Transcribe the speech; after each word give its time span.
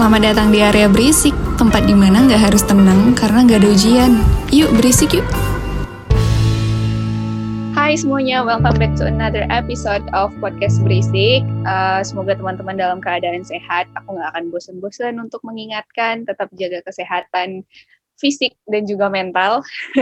Selamat 0.00 0.32
datang 0.32 0.48
di 0.48 0.64
area 0.64 0.88
berisik, 0.88 1.36
tempat 1.60 1.84
di 1.84 1.92
mana 1.92 2.24
nggak 2.24 2.40
harus 2.48 2.64
tenang 2.64 3.12
karena 3.12 3.44
nggak 3.44 3.60
ada 3.60 3.68
ujian. 3.68 4.16
Yuk 4.48 4.72
berisik 4.80 5.12
yuk. 5.12 5.28
Hai 7.76 8.00
semuanya, 8.00 8.40
welcome 8.40 8.80
back 8.80 8.96
to 8.96 9.04
another 9.04 9.44
episode 9.52 10.00
of 10.16 10.32
Podcast 10.40 10.80
Berisik. 10.80 11.44
Uh, 11.68 12.00
semoga 12.00 12.32
teman-teman 12.32 12.80
dalam 12.80 12.96
keadaan 13.04 13.44
sehat. 13.44 13.92
Aku 13.92 14.16
nggak 14.16 14.32
akan 14.32 14.48
bosan-bosan 14.48 15.20
untuk 15.20 15.44
mengingatkan, 15.44 16.24
tetap 16.24 16.48
jaga 16.56 16.80
kesehatan 16.80 17.68
fisik 18.16 18.56
dan 18.72 18.88
juga 18.88 19.12
mental. 19.12 19.60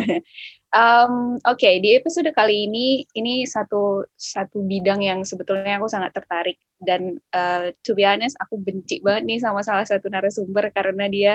um, 0.75 1.39
Oke, 1.46 1.64
okay, 1.64 1.75
di 1.80 1.96
episode 1.96 2.29
kali 2.35 2.68
ini, 2.68 3.05
ini 3.17 3.45
satu 3.48 4.05
satu 4.17 4.64
bidang 4.64 5.05
yang 5.05 5.21
sebetulnya 5.25 5.79
aku 5.80 5.89
sangat 5.89 6.12
tertarik 6.17 6.59
dan 6.82 7.18
uh, 7.35 7.73
to 7.82 7.95
be 7.95 8.05
honest, 8.07 8.39
aku 8.43 8.61
benci 8.61 9.00
banget 9.03 9.25
nih 9.27 9.39
sama 9.43 9.64
salah 9.64 9.86
satu 9.86 10.09
narasumber 10.11 10.71
karena 10.75 11.07
dia 11.09 11.35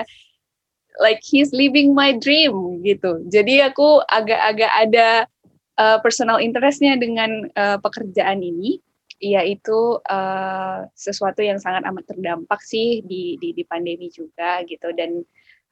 like 1.02 1.20
he's 1.26 1.50
living 1.50 1.92
my 1.92 2.14
dream 2.14 2.80
gitu. 2.86 3.22
Jadi 3.26 3.60
aku 3.62 4.02
agak-agak 4.06 4.72
ada 4.72 5.08
uh, 5.78 5.98
personal 6.00 6.38
interestnya 6.38 6.94
dengan 6.94 7.50
uh, 7.58 7.78
pekerjaan 7.82 8.40
ini 8.42 8.78
yaitu 9.22 10.02
uh, 10.04 10.84
sesuatu 10.92 11.40
yang 11.40 11.56
sangat 11.56 11.86
amat 11.86 12.04
terdampak 12.04 12.60
sih 12.60 13.00
di, 13.06 13.38
di 13.40 13.56
di 13.56 13.62
pandemi 13.64 14.10
juga 14.10 14.60
gitu 14.66 14.90
dan 14.92 15.22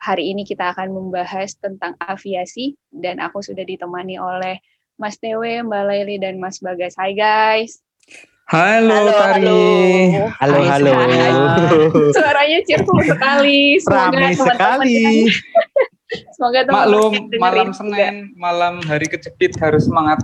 hari 0.03 0.35
ini 0.35 0.43
kita 0.43 0.75
akan 0.75 0.91
membahas 0.91 1.55
tentang 1.63 1.95
aviasi 2.03 2.75
dan 2.91 3.23
aku 3.23 3.39
sudah 3.39 3.63
ditemani 3.63 4.19
oleh 4.19 4.59
Mas 4.99 5.15
Tewe, 5.15 5.63
Mbak 5.63 5.83
Laili 5.87 6.19
dan 6.19 6.43
Mas 6.43 6.59
Bagas. 6.59 6.99
Hai 6.99 7.15
guys. 7.15 7.79
Halo, 8.51 8.91
halo 8.91 9.13
Tari. 9.15 9.63
Halo, 10.43 10.59
halo. 10.67 10.91
halo. 10.99 11.43
Suaranya 12.19 12.59
cheerful 12.67 12.99
sekali. 13.07 13.79
Semoga 13.79 14.11
Ramai 14.11 14.35
sekali. 14.35 14.99
Semoga 16.37 16.61
teman 16.67 16.77
Maklum 16.77 17.13
malam 17.41 17.69
Senin, 17.73 18.29
juga. 18.29 18.37
malam 18.37 18.75
hari 18.85 19.07
kejepit 19.07 19.57
harus 19.63 19.87
semangat. 19.89 20.21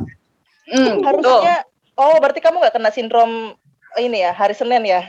Hmm, 0.69 1.01
Harusnya 1.01 1.65
oh 1.97 2.19
berarti 2.21 2.45
kamu 2.45 2.61
nggak 2.61 2.75
kena 2.77 2.91
sindrom 2.93 3.57
ini 3.97 4.27
ya 4.27 4.37
hari 4.37 4.53
Senin 4.53 4.85
ya? 4.85 5.09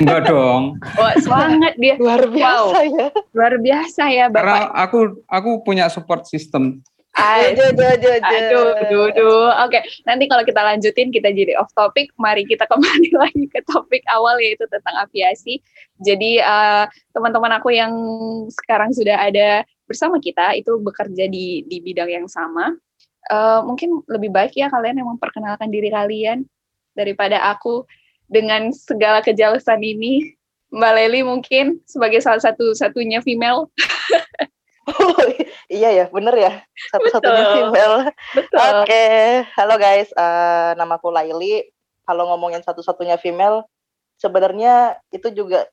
Enggak 0.00 0.20
dong. 0.28 0.78
Wah, 0.98 1.14
semangat 1.18 1.74
dia. 1.78 1.94
Luar 1.96 2.26
biasa 2.26 2.78
wow. 2.78 2.94
ya. 2.94 3.08
Luar 3.34 3.54
biasa 3.58 4.02
ya, 4.10 4.26
Bapak. 4.28 4.40
Karena 4.40 4.58
aku 4.74 4.98
aku 5.28 5.50
punya 5.62 5.86
support 5.92 6.26
system. 6.26 6.82
Aduh, 7.10 7.74
aduh, 7.74 7.90
aduh, 7.90 8.12
aduh, 8.22 8.68
aduh, 8.78 9.02
aduh. 9.10 9.48
Oke, 9.66 9.82
nanti 10.06 10.30
kalau 10.30 10.46
kita 10.46 10.62
lanjutin 10.62 11.10
kita 11.10 11.34
jadi 11.34 11.58
off 11.58 11.74
topic. 11.74 12.14
Mari 12.16 12.46
kita 12.46 12.64
kembali 12.70 13.10
lagi 13.12 13.44
ke 13.50 13.60
topik 13.66 14.06
awal 14.14 14.38
yaitu 14.38 14.64
tentang 14.70 14.94
aviasi. 15.02 15.58
Jadi 15.98 16.38
uh, 16.38 16.86
teman-teman 17.10 17.58
aku 17.58 17.74
yang 17.74 17.92
sekarang 18.62 18.94
sudah 18.94 19.18
ada 19.18 19.66
bersama 19.90 20.22
kita 20.22 20.54
itu 20.54 20.78
bekerja 20.78 21.26
di 21.26 21.66
di 21.66 21.82
bidang 21.82 22.08
yang 22.08 22.26
sama. 22.30 22.78
Uh, 23.28 23.60
mungkin 23.66 24.00
lebih 24.08 24.32
baik 24.32 24.56
ya 24.56 24.72
kalian 24.72 25.02
yang 25.02 25.10
memperkenalkan 25.10 25.68
diri 25.68 25.92
kalian 25.92 26.46
daripada 26.96 27.42
aku 27.52 27.84
dengan 28.30 28.70
segala 28.70 29.20
kejelasan 29.20 29.82
ini. 29.82 30.38
Mbak 30.70 30.92
Leli 30.94 31.20
mungkin 31.26 31.82
sebagai 31.82 32.22
salah 32.22 32.38
satu 32.38 32.70
satunya 32.78 33.18
female. 33.18 33.66
oh, 34.86 35.18
iya 35.66 35.90
ya, 35.90 36.06
bener 36.14 36.34
ya, 36.38 36.52
satu-satunya 36.94 37.46
female. 37.58 37.94
Oke, 38.38 38.46
okay. 38.54 39.42
halo 39.58 39.74
guys, 39.74 40.14
uh, 40.14 40.78
namaku 40.78 41.10
Laili. 41.10 41.66
Kalau 42.06 42.30
ngomongin 42.30 42.62
satu-satunya 42.62 43.18
female, 43.18 43.66
sebenarnya 44.22 44.94
itu 45.10 45.26
juga 45.34 45.66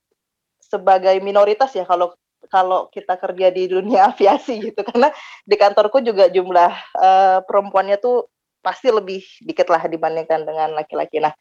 sebagai 0.58 1.14
minoritas 1.22 1.72
ya 1.78 1.86
kalau 1.86 2.18
kalau 2.50 2.88
kita 2.90 3.16
kerja 3.20 3.48
di 3.54 3.70
dunia 3.70 4.06
aviasi 4.12 4.60
gitu 4.72 4.82
karena 4.82 5.14
di 5.46 5.56
kantorku 5.56 6.02
juga 6.02 6.28
jumlah 6.32 6.74
uh, 6.98 7.40
perempuannya 7.46 8.02
tuh 8.02 8.28
pasti 8.66 8.92
lebih 8.92 9.24
dikit 9.46 9.70
lah 9.72 9.86
dibandingkan 9.86 10.44
dengan 10.44 10.76
laki-laki. 10.76 11.24
Nah, 11.24 11.32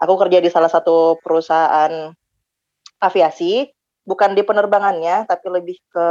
aku 0.00 0.14
kerja 0.26 0.38
di 0.40 0.50
salah 0.52 0.68
satu 0.68 1.16
perusahaan 1.20 2.12
aviasi, 3.00 3.68
bukan 4.04 4.32
di 4.36 4.42
penerbangannya, 4.44 5.28
tapi 5.28 5.46
lebih 5.52 5.76
ke 5.92 6.08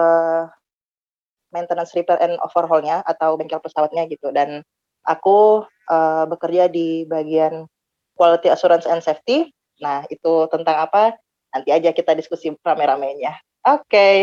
maintenance 1.53 1.96
repair 1.96 2.19
and 2.19 2.35
overhaulnya 2.44 3.01
atau 3.07 3.40
bengkel 3.40 3.62
pesawatnya 3.63 4.06
gitu. 4.12 4.29
Dan 4.34 4.62
aku 5.07 5.63
uh, 5.90 6.25
bekerja 6.28 6.68
di 6.68 7.06
bagian 7.07 7.69
quality 8.18 8.51
assurance 8.51 8.90
and 8.90 9.01
safety. 9.01 9.53
Nah, 9.79 10.03
itu 10.12 10.47
tentang 10.52 10.88
apa? 10.88 11.16
Nanti 11.56 11.72
aja 11.72 11.96
kita 11.96 12.12
diskusi 12.17 12.52
rame-ramenya. 12.52 13.40
Oke. 13.66 13.88
Okay. 13.88 14.16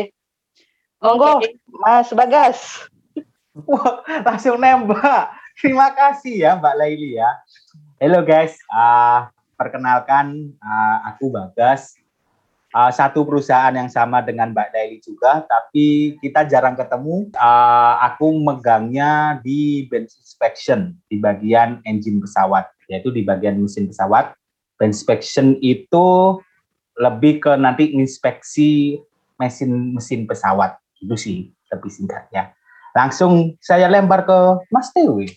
Monggo, 1.03 1.43
okay. 1.43 1.59
Mas 1.67 2.15
Bagas. 2.15 2.87
Wah, 3.69 4.07
langsung 4.23 4.57
nembak. 4.57 5.35
Terima 5.59 5.93
kasih 5.93 6.47
ya 6.47 6.51
Mbak 6.57 6.75
Laili 6.79 7.21
ya. 7.21 7.31
Halo 8.01 8.25
guys, 8.25 8.57
uh, 8.73 9.29
perkenalkan 9.63 10.51
uh, 10.59 10.99
aku 11.15 11.31
Bagas. 11.31 11.95
Uh, 12.73 12.89
satu 12.89 13.21
perusahaan 13.29 13.69
yang 13.77 13.93
sama 13.93 14.25
dengan 14.25 14.49
Mbak 14.49 14.73
Laili 14.73 14.99
juga, 15.05 15.45
tapi 15.45 16.17
kita 16.25 16.49
jarang 16.49 16.73
ketemu. 16.73 17.29
Uh, 17.37 17.95
aku 18.01 18.33
megangnya 18.33 19.37
di 19.45 19.85
bench 19.93 20.17
inspection 20.17 20.97
di 21.13 21.21
bagian 21.21 21.85
engine 21.85 22.17
pesawat, 22.17 22.73
yaitu 22.89 23.13
di 23.13 23.29
bagian 23.29 23.61
mesin 23.61 23.93
pesawat. 23.93 24.33
Bench 24.81 24.97
inspection 24.97 25.61
itu 25.61 26.41
lebih 26.97 27.45
ke 27.45 27.53
nanti 27.61 27.93
inspeksi 27.93 28.97
mesin-mesin 29.37 30.25
pesawat 30.25 30.81
itu 31.03 31.17
sih 31.19 31.39
lebih 31.69 31.91
singkatnya. 31.93 32.57
Langsung 32.97 33.57
saya 33.59 33.91
lempar 33.91 34.25
ke 34.25 34.39
Mas 34.71 34.89
Dewi. 34.97 35.29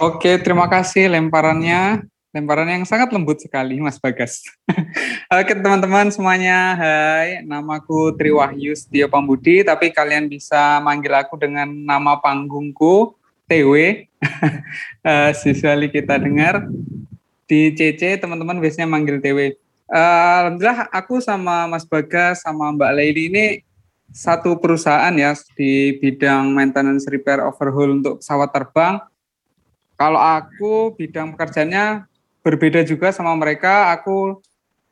Oke, 0.00 0.40
terima 0.40 0.64
kasih 0.66 1.12
lemparannya. 1.12 2.08
Lemparan 2.34 2.66
yang 2.66 2.82
sangat 2.82 3.14
lembut 3.14 3.38
sekali, 3.38 3.78
Mas 3.78 3.94
Bagas. 3.94 4.42
Oke, 5.38 5.54
teman-teman 5.54 6.10
semuanya. 6.10 6.74
Hai, 6.74 7.46
namaku 7.46 8.10
Triwahyu 8.18 8.74
Setio 8.74 9.06
Pambudi, 9.06 9.62
tapi 9.62 9.94
kalian 9.94 10.26
bisa 10.26 10.82
manggil 10.82 11.14
aku 11.14 11.38
dengan 11.38 11.70
nama 11.70 12.18
panggungku, 12.18 13.14
TW. 13.46 14.02
uh, 15.06 15.30
siswali 15.46 15.86
kita 15.94 16.18
dengar. 16.18 16.66
Di 17.46 17.70
CC, 17.70 18.18
teman-teman 18.18 18.58
biasanya 18.58 18.90
manggil 18.90 19.22
TW. 19.22 19.54
Uh, 19.86 20.50
Alhamdulillah, 20.50 20.90
aku 20.90 21.22
sama 21.22 21.70
Mas 21.70 21.86
Bagas, 21.86 22.42
sama 22.42 22.74
Mbak 22.74 22.92
Lady 22.98 23.30
ini 23.30 23.62
satu 24.10 24.58
perusahaan 24.58 25.14
ya 25.14 25.38
di 25.54 26.02
bidang 26.02 26.50
maintenance 26.50 27.06
repair 27.06 27.46
overhaul 27.46 27.94
untuk 27.94 28.18
pesawat 28.18 28.50
terbang. 28.50 28.98
Kalau 29.94 30.18
aku 30.18 30.98
bidang 30.98 31.38
pekerjaannya 31.38 32.10
berbeda 32.44 32.84
juga 32.84 33.10
sama 33.10 33.32
mereka. 33.34 33.90
Aku 33.96 34.44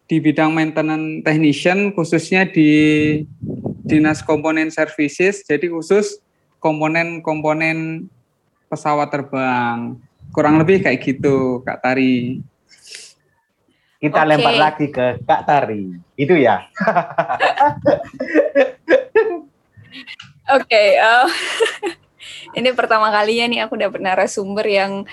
di 0.09 0.19
bidang 0.19 0.51
maintenance 0.51 1.23
technician 1.23 1.93
khususnya 1.93 2.49
di 2.49 2.71
dinas 3.85 4.25
komponen 4.25 4.73
services. 4.73 5.45
Jadi 5.45 5.69
khusus 5.69 6.19
komponen-komponen 6.59 8.09
pesawat 8.73 9.13
terbang. 9.13 10.01
Kurang 10.33 10.57
lebih 10.57 10.81
kayak 10.81 11.05
gitu, 11.05 11.61
Kak 11.61 11.85
Tari. 11.85 12.41
Kita 14.01 14.25
okay. 14.25 14.29
lempar 14.33 14.55
lagi 14.57 14.87
ke 14.89 15.21
Kak 15.23 15.43
Tari. 15.45 15.93
Itu 16.17 16.35
ya. 16.35 16.65
Oke, 20.53 20.67
okay, 20.69 20.89
uh, 20.99 21.29
ini 22.59 22.75
pertama 22.75 23.15
kalinya 23.15 23.47
nih 23.47 23.61
aku 23.63 23.79
dapat 23.79 24.03
narasumber 24.03 24.67
yang, 24.67 25.07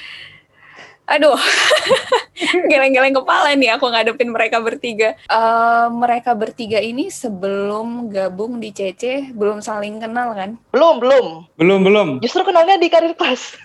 aduh, 1.10 1.36
geleng-geleng 2.72 3.18
kepala 3.18 3.58
nih 3.58 3.74
aku 3.74 3.90
ngadepin 3.90 4.30
mereka 4.30 4.62
bertiga. 4.62 5.18
Uh, 5.26 5.90
mereka 5.90 6.38
bertiga 6.38 6.78
ini 6.78 7.10
sebelum 7.10 8.14
gabung 8.14 8.62
di 8.62 8.70
CC 8.70 9.34
belum 9.34 9.60
saling 9.66 9.98
kenal 9.98 10.38
kan? 10.38 10.56
Belum, 10.70 11.02
belum. 11.02 11.26
Belum, 11.58 11.80
belum. 11.82 12.08
Justru 12.22 12.46
kenalnya 12.46 12.78
di 12.78 12.88
karir 12.88 13.18
kelas. 13.18 13.58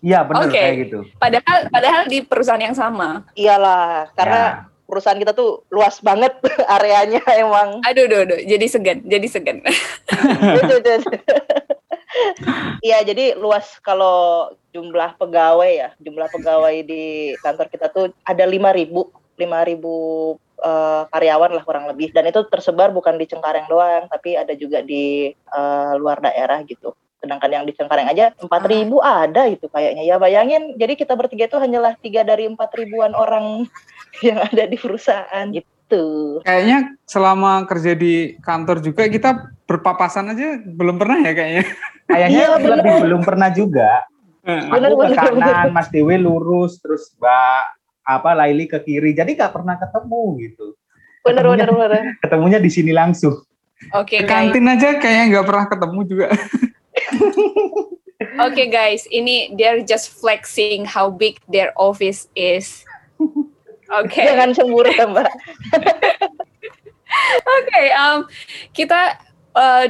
Iya 0.00 0.24
benar 0.24 0.48
okay. 0.48 0.64
kayak 0.64 0.76
gitu. 0.88 0.98
Padahal 1.20 1.68
padahal 1.68 2.02
di 2.08 2.24
perusahaan 2.24 2.62
yang 2.62 2.72
sama. 2.72 3.28
Iyalah, 3.36 4.08
karena 4.16 4.40
ya 4.40 4.70
perusahaan 4.90 5.16
kita 5.16 5.30
tuh 5.30 5.62
luas 5.70 6.02
banget 6.02 6.34
areanya 6.74 7.22
emang. 7.38 7.78
Aduh, 7.86 8.10
aduh, 8.10 8.26
aduh. 8.26 8.38
jadi 8.42 8.66
segan, 8.66 8.98
jadi 9.06 9.26
segan. 9.30 9.62
Iya, 12.80 13.04
jadi 13.04 13.36
luas 13.36 13.76
kalau 13.84 14.50
jumlah 14.72 15.20
pegawai 15.20 15.70
ya, 15.70 15.88
jumlah 16.00 16.28
pegawai 16.32 16.76
di 16.86 17.34
kantor 17.44 17.66
kita 17.68 17.86
tuh 17.92 18.14
ada 18.24 18.44
lima 18.48 18.72
ribu, 18.72 19.12
lima 19.36 19.60
ribu 19.66 19.92
uh, 20.64 21.04
karyawan 21.12 21.52
lah 21.52 21.64
kurang 21.64 21.86
lebih, 21.92 22.12
dan 22.16 22.28
itu 22.28 22.40
tersebar 22.48 22.88
bukan 22.94 23.20
di 23.20 23.28
Cengkareng 23.28 23.68
doang, 23.68 24.08
tapi 24.08 24.36
ada 24.38 24.56
juga 24.56 24.80
di 24.80 25.28
uh, 25.52 25.94
luar 26.00 26.24
daerah 26.24 26.64
gitu. 26.64 26.96
Sedangkan 27.20 27.52
yang 27.52 27.64
di 27.68 27.76
Cengkareng 27.76 28.08
aja 28.08 28.32
empat 28.40 28.62
ribu 28.64 28.96
ada 29.04 29.44
itu 29.44 29.68
kayaknya. 29.68 30.08
Ya 30.08 30.16
bayangin 30.16 30.80
jadi 30.80 30.96
kita 30.96 31.12
bertiga 31.20 31.52
itu 31.52 31.60
hanyalah 31.60 31.92
tiga 32.00 32.24
dari 32.24 32.48
empat 32.48 32.72
ribuan 32.72 33.12
orang 33.12 33.68
yang 34.26 34.40
ada 34.40 34.64
di 34.64 34.76
perusahaan. 34.80 35.44
gitu 35.52 35.69
gitu. 35.90 36.38
Kayaknya 36.46 36.78
selama 37.02 37.66
kerja 37.66 37.92
di 37.98 38.38
kantor 38.38 38.78
juga 38.78 39.10
kita 39.10 39.30
berpapasan 39.66 40.30
aja 40.30 40.62
belum 40.62 40.96
pernah 41.02 41.18
ya 41.26 41.32
kayaknya. 41.34 41.64
Kayaknya 42.06 42.38
Iya, 42.38 42.48
bener. 42.58 42.76
lebih 42.78 42.94
belum 43.06 43.22
pernah 43.26 43.48
juga. 43.50 43.90
Bener, 44.46 44.90
aku 44.90 44.96
ke 44.98 45.06
bener, 45.10 45.18
kanan, 45.18 45.34
bener. 45.36 45.66
Mas 45.74 45.88
Dewi 45.90 46.16
lurus, 46.18 46.78
terus 46.82 47.10
Mbak 47.18 47.62
apa 48.06 48.30
Laili 48.34 48.66
ke 48.66 48.78
kiri. 48.82 49.14
Jadi 49.14 49.34
nggak 49.34 49.52
pernah 49.52 49.74
ketemu 49.78 50.22
gitu. 50.42 50.66
Bener 51.26 51.44
bener 51.44 51.68
bener. 51.70 52.02
Ketemunya 52.22 52.58
di 52.62 52.70
sini 52.70 52.90
langsung. 52.94 53.42
Oke 53.94 54.22
Ke 54.22 54.28
guys, 54.28 54.50
kantin 54.50 54.66
aja 54.70 54.88
kayaknya 54.98 55.24
nggak 55.38 55.46
pernah 55.46 55.66
ketemu 55.70 56.00
juga. 56.04 56.26
oke 58.44 58.64
guys, 58.68 59.02
ini 59.08 59.54
they're 59.56 59.80
just 59.86 60.12
flexing 60.12 60.84
how 60.84 61.08
big 61.08 61.38
their 61.48 61.72
office 61.78 62.26
is. 62.34 62.82
Oke. 63.90 64.22
Jangan 64.22 64.54
cemburu 64.54 64.90
ya 64.90 65.06
Mbak. 65.10 65.30
Oke, 67.58 67.82
um, 67.90 68.18
kita 68.70 69.18
uh, 69.54 69.86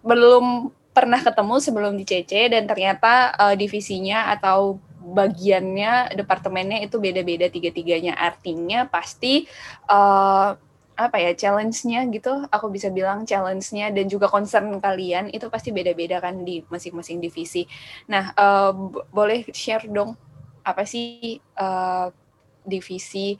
belum 0.00 0.72
pernah 0.92 1.20
ketemu 1.20 1.54
sebelum 1.60 1.92
di 1.96 2.04
CC 2.04 2.52
dan 2.52 2.68
ternyata 2.68 3.32
uh, 3.36 3.54
divisinya 3.56 4.32
atau 4.32 4.80
bagiannya 5.02 6.14
departemennya 6.14 6.84
itu 6.84 7.00
beda-beda 7.02 7.50
tiga-tiganya 7.50 8.14
artinya 8.14 8.86
pasti 8.86 9.48
uh, 9.90 10.54
apa 10.92 11.16
ya 11.18 11.32
challenge-nya 11.34 12.06
gitu 12.12 12.46
aku 12.52 12.70
bisa 12.70 12.92
bilang 12.92 13.26
challenge-nya 13.26 13.90
dan 13.90 14.06
juga 14.06 14.28
concern 14.28 14.78
kalian 14.78 15.32
itu 15.32 15.48
pasti 15.48 15.74
beda-beda 15.74 16.22
kan 16.22 16.44
di 16.44 16.62
masing-masing 16.68 17.18
divisi. 17.18 17.66
Nah, 18.06 18.30
uh, 18.36 18.70
bo- 18.70 19.08
boleh 19.10 19.48
share 19.50 19.88
dong 19.88 20.14
apa 20.62 20.86
sih 20.86 21.42
uh, 21.58 22.12
divisi 22.62 23.36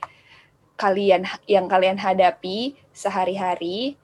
kalian 0.76 1.26
yang 1.46 1.70
kalian 1.70 1.98
hadapi 2.00 2.74
sehari-hari 2.90 3.94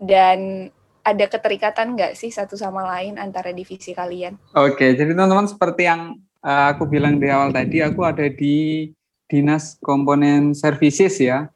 dan 0.00 0.70
ada 1.04 1.24
keterikatan 1.26 1.96
nggak 1.96 2.14
sih 2.14 2.28
satu 2.28 2.54
sama 2.54 2.84
lain 2.84 3.16
antara 3.16 3.50
divisi 3.50 3.96
kalian? 3.96 4.36
Oke, 4.52 4.92
jadi 4.94 5.12
teman-teman 5.16 5.48
seperti 5.48 5.88
yang 5.88 6.16
eh, 6.38 6.66
aku 6.70 6.86
bilang 6.86 7.18
di 7.18 7.26
awal 7.26 7.50
tadi, 7.50 7.82
aku 7.82 8.06
ada 8.06 8.24
di 8.30 8.88
dinas 9.26 9.76
komponen 9.82 10.54
services 10.54 11.18
ya. 11.18 11.50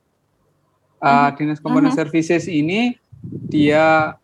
Eh, 1.02 1.28
Dinas 1.34 1.58
komponen 1.58 1.90
Mhm. 1.90 1.98
services 1.98 2.46
ini 2.46 2.94
dia 3.50 4.14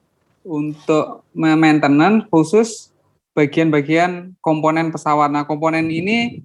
untuk 0.46 1.26
maintenance 1.34 2.30
khusus 2.30 2.94
bagian-bagian 3.34 4.38
komponen 4.38 4.94
pesawat. 4.94 5.26
Nah, 5.30 5.42
komponen 5.42 5.90
ini 5.90 6.38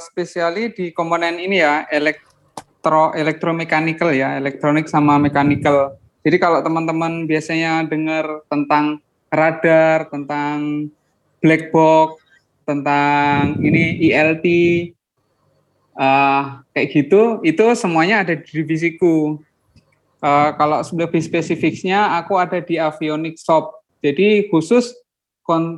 spesiali 0.00 0.72
di 0.72 0.92
komponen 0.92 1.40
ini 1.40 1.60
ya, 1.60 1.88
elektro 1.88 3.12
elektromechanical 3.16 4.10
ya, 4.12 4.36
elektronik 4.36 4.86
sama 4.86 5.16
mechanical. 5.16 5.96
Jadi 6.22 6.36
kalau 6.38 6.62
teman-teman 6.62 7.26
biasanya 7.26 7.82
dengar 7.88 8.46
tentang 8.46 9.02
radar, 9.32 10.06
tentang 10.12 10.86
black 11.42 11.74
box, 11.74 12.22
tentang 12.62 13.58
ini 13.58 13.98
ILT, 14.06 14.46
eh, 15.98 16.42
kayak 16.72 16.88
gitu, 16.94 17.42
itu 17.42 17.64
semuanya 17.74 18.22
ada 18.22 18.38
di 18.38 18.46
divisiku. 18.46 19.40
Eh, 20.22 20.50
kalau 20.54 20.78
lebih 20.94 21.18
spesifiknya, 21.18 22.14
aku 22.22 22.38
ada 22.38 22.62
di 22.62 22.78
avionics 22.78 23.42
shop. 23.42 23.82
Jadi 23.98 24.46
khusus 24.50 24.94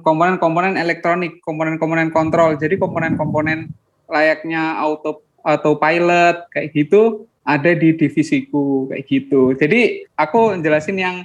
komponen-komponen 0.05 0.76
elektronik, 0.76 1.41
komponen-komponen 1.41 2.12
kontrol. 2.12 2.56
Jadi 2.61 2.76
komponen-komponen 2.76 3.73
layaknya 4.10 4.78
auto 4.80 5.24
autopilot 5.44 6.48
kayak 6.52 6.72
gitu 6.72 7.28
ada 7.44 7.76
di 7.76 7.92
divisiku 7.92 8.88
kayak 8.88 9.04
gitu. 9.04 9.52
Jadi 9.52 10.08
aku 10.16 10.56
jelasin 10.64 10.96
yang 10.96 11.16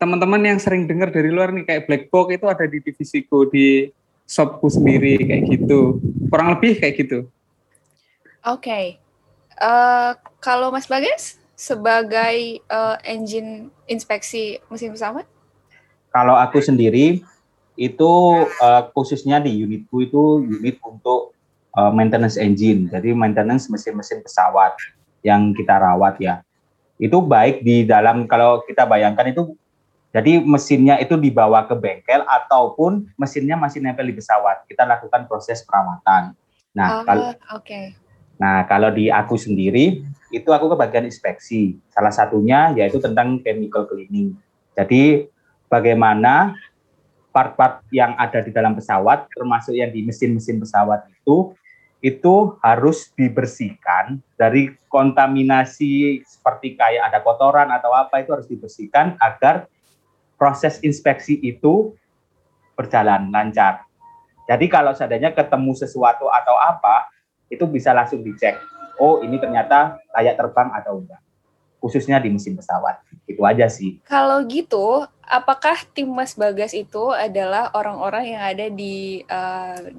teman-teman 0.00 0.40
yang 0.44 0.58
sering 0.60 0.88
dengar 0.88 1.12
dari 1.12 1.28
luar 1.28 1.52
nih 1.52 1.64
kayak 1.68 1.84
black 1.84 2.04
box 2.08 2.36
itu 2.36 2.46
ada 2.48 2.64
di 2.64 2.78
divisiku 2.80 3.48
di 3.48 3.92
shopku 4.24 4.72
sendiri 4.72 5.20
kayak 5.20 5.44
gitu. 5.52 6.00
Kurang 6.32 6.56
lebih 6.56 6.80
kayak 6.80 6.94
gitu. 6.96 7.18
Oke, 8.46 9.00
Eh, 9.56 10.12
kalau 10.44 10.68
Mas 10.68 10.84
Bagas 10.84 11.40
sebagai 11.56 12.60
eh, 12.60 12.96
engine 13.08 13.72
inspeksi 13.88 14.60
mesin 14.68 14.92
pesawat, 14.92 15.24
Kalau 16.12 16.32
aku 16.36 16.60
sendiri 16.64 17.24
itu 17.76 18.12
eh, 18.44 18.82
khususnya 18.92 19.40
di 19.40 19.64
unitku 19.64 20.04
itu 20.04 20.44
unit 20.44 20.76
untuk 20.84 21.35
eh, 21.76 21.92
maintenance 21.92 22.40
engine, 22.40 22.88
jadi 22.88 23.12
maintenance 23.12 23.68
mesin-mesin 23.68 24.24
pesawat 24.24 24.74
yang 25.20 25.52
kita 25.52 25.76
rawat 25.76 26.16
ya. 26.18 26.40
Itu 26.96 27.20
baik 27.20 27.60
di 27.60 27.84
dalam 27.84 28.24
kalau 28.24 28.64
kita 28.64 28.88
bayangkan 28.88 29.28
itu 29.28 29.52
jadi 30.16 30.40
mesinnya 30.40 30.96
itu 30.96 31.12
dibawa 31.20 31.68
ke 31.68 31.76
bengkel 31.76 32.24
ataupun 32.24 33.04
mesinnya 33.20 33.52
masih 33.52 33.84
nempel 33.84 34.08
di 34.08 34.16
pesawat. 34.16 34.64
Kita 34.64 34.88
lakukan 34.88 35.28
proses 35.28 35.60
perawatan. 35.60 36.32
Nah, 36.72 36.88
Ah, 36.88 37.04
kalau 37.04 37.24
oke, 37.60 37.80
Nah, 38.36 38.68
kalau 38.68 38.92
di 38.92 39.08
aku 39.08 39.40
sendiri, 39.40 40.04
itu 40.28 40.48
aku 40.52 40.72
ke 40.72 40.76
bagian 40.76 41.08
inspeksi. 41.08 41.80
Salah 41.88 42.12
satunya 42.12 42.72
yaitu 42.76 43.00
tentang 43.00 43.40
chemical 43.40 43.88
cleaning. 43.88 44.36
Jadi, 44.76 45.28
bagaimana 45.72 46.52
part-part 47.32 47.84
yang 47.92 48.12
ada 48.16 48.40
di 48.44 48.52
dalam 48.52 48.76
pesawat, 48.76 49.28
termasuk 49.32 49.72
yang 49.76 49.88
di 49.92 50.04
mesin-mesin 50.04 50.60
pesawat 50.60 51.08
itu, 51.08 51.52
itu 52.04 52.54
harus 52.60 53.08
dibersihkan 53.16 54.20
dari 54.36 54.76
kontaminasi 54.92 56.20
seperti 56.22 56.76
kayak 56.76 57.08
ada 57.12 57.18
kotoran 57.24 57.72
atau 57.72 57.90
apa 57.96 58.20
itu 58.20 58.30
harus 58.36 58.48
dibersihkan 58.48 59.16
agar 59.16 59.66
proses 60.36 60.78
inspeksi 60.84 61.40
itu 61.40 61.96
berjalan 62.76 63.32
lancar. 63.32 63.88
Jadi 64.46 64.68
kalau 64.70 64.92
seandainya 64.94 65.32
ketemu 65.32 65.72
sesuatu 65.74 66.28
atau 66.30 66.54
apa, 66.54 67.08
itu 67.50 67.64
bisa 67.66 67.90
langsung 67.90 68.22
dicek. 68.22 68.60
Oh, 69.00 69.24
ini 69.24 69.40
ternyata 69.40 69.98
layak 70.14 70.38
terbang 70.38 70.70
atau 70.76 71.02
enggak. 71.02 71.18
Khususnya 71.82 72.22
di 72.22 72.30
mesin 72.30 72.54
pesawat. 72.54 73.02
Itu 73.26 73.42
aja 73.42 73.66
sih. 73.66 73.98
Kalau 74.06 74.44
gitu, 74.46 75.02
apakah 75.26 75.82
tim 75.92 76.08
Mas 76.14 76.38
Bagas 76.38 76.72
itu 76.72 77.10
adalah 77.10 77.74
orang-orang 77.74 78.38
yang 78.38 78.42
ada 78.42 78.66
di 78.70 79.26
eh, 79.26 79.92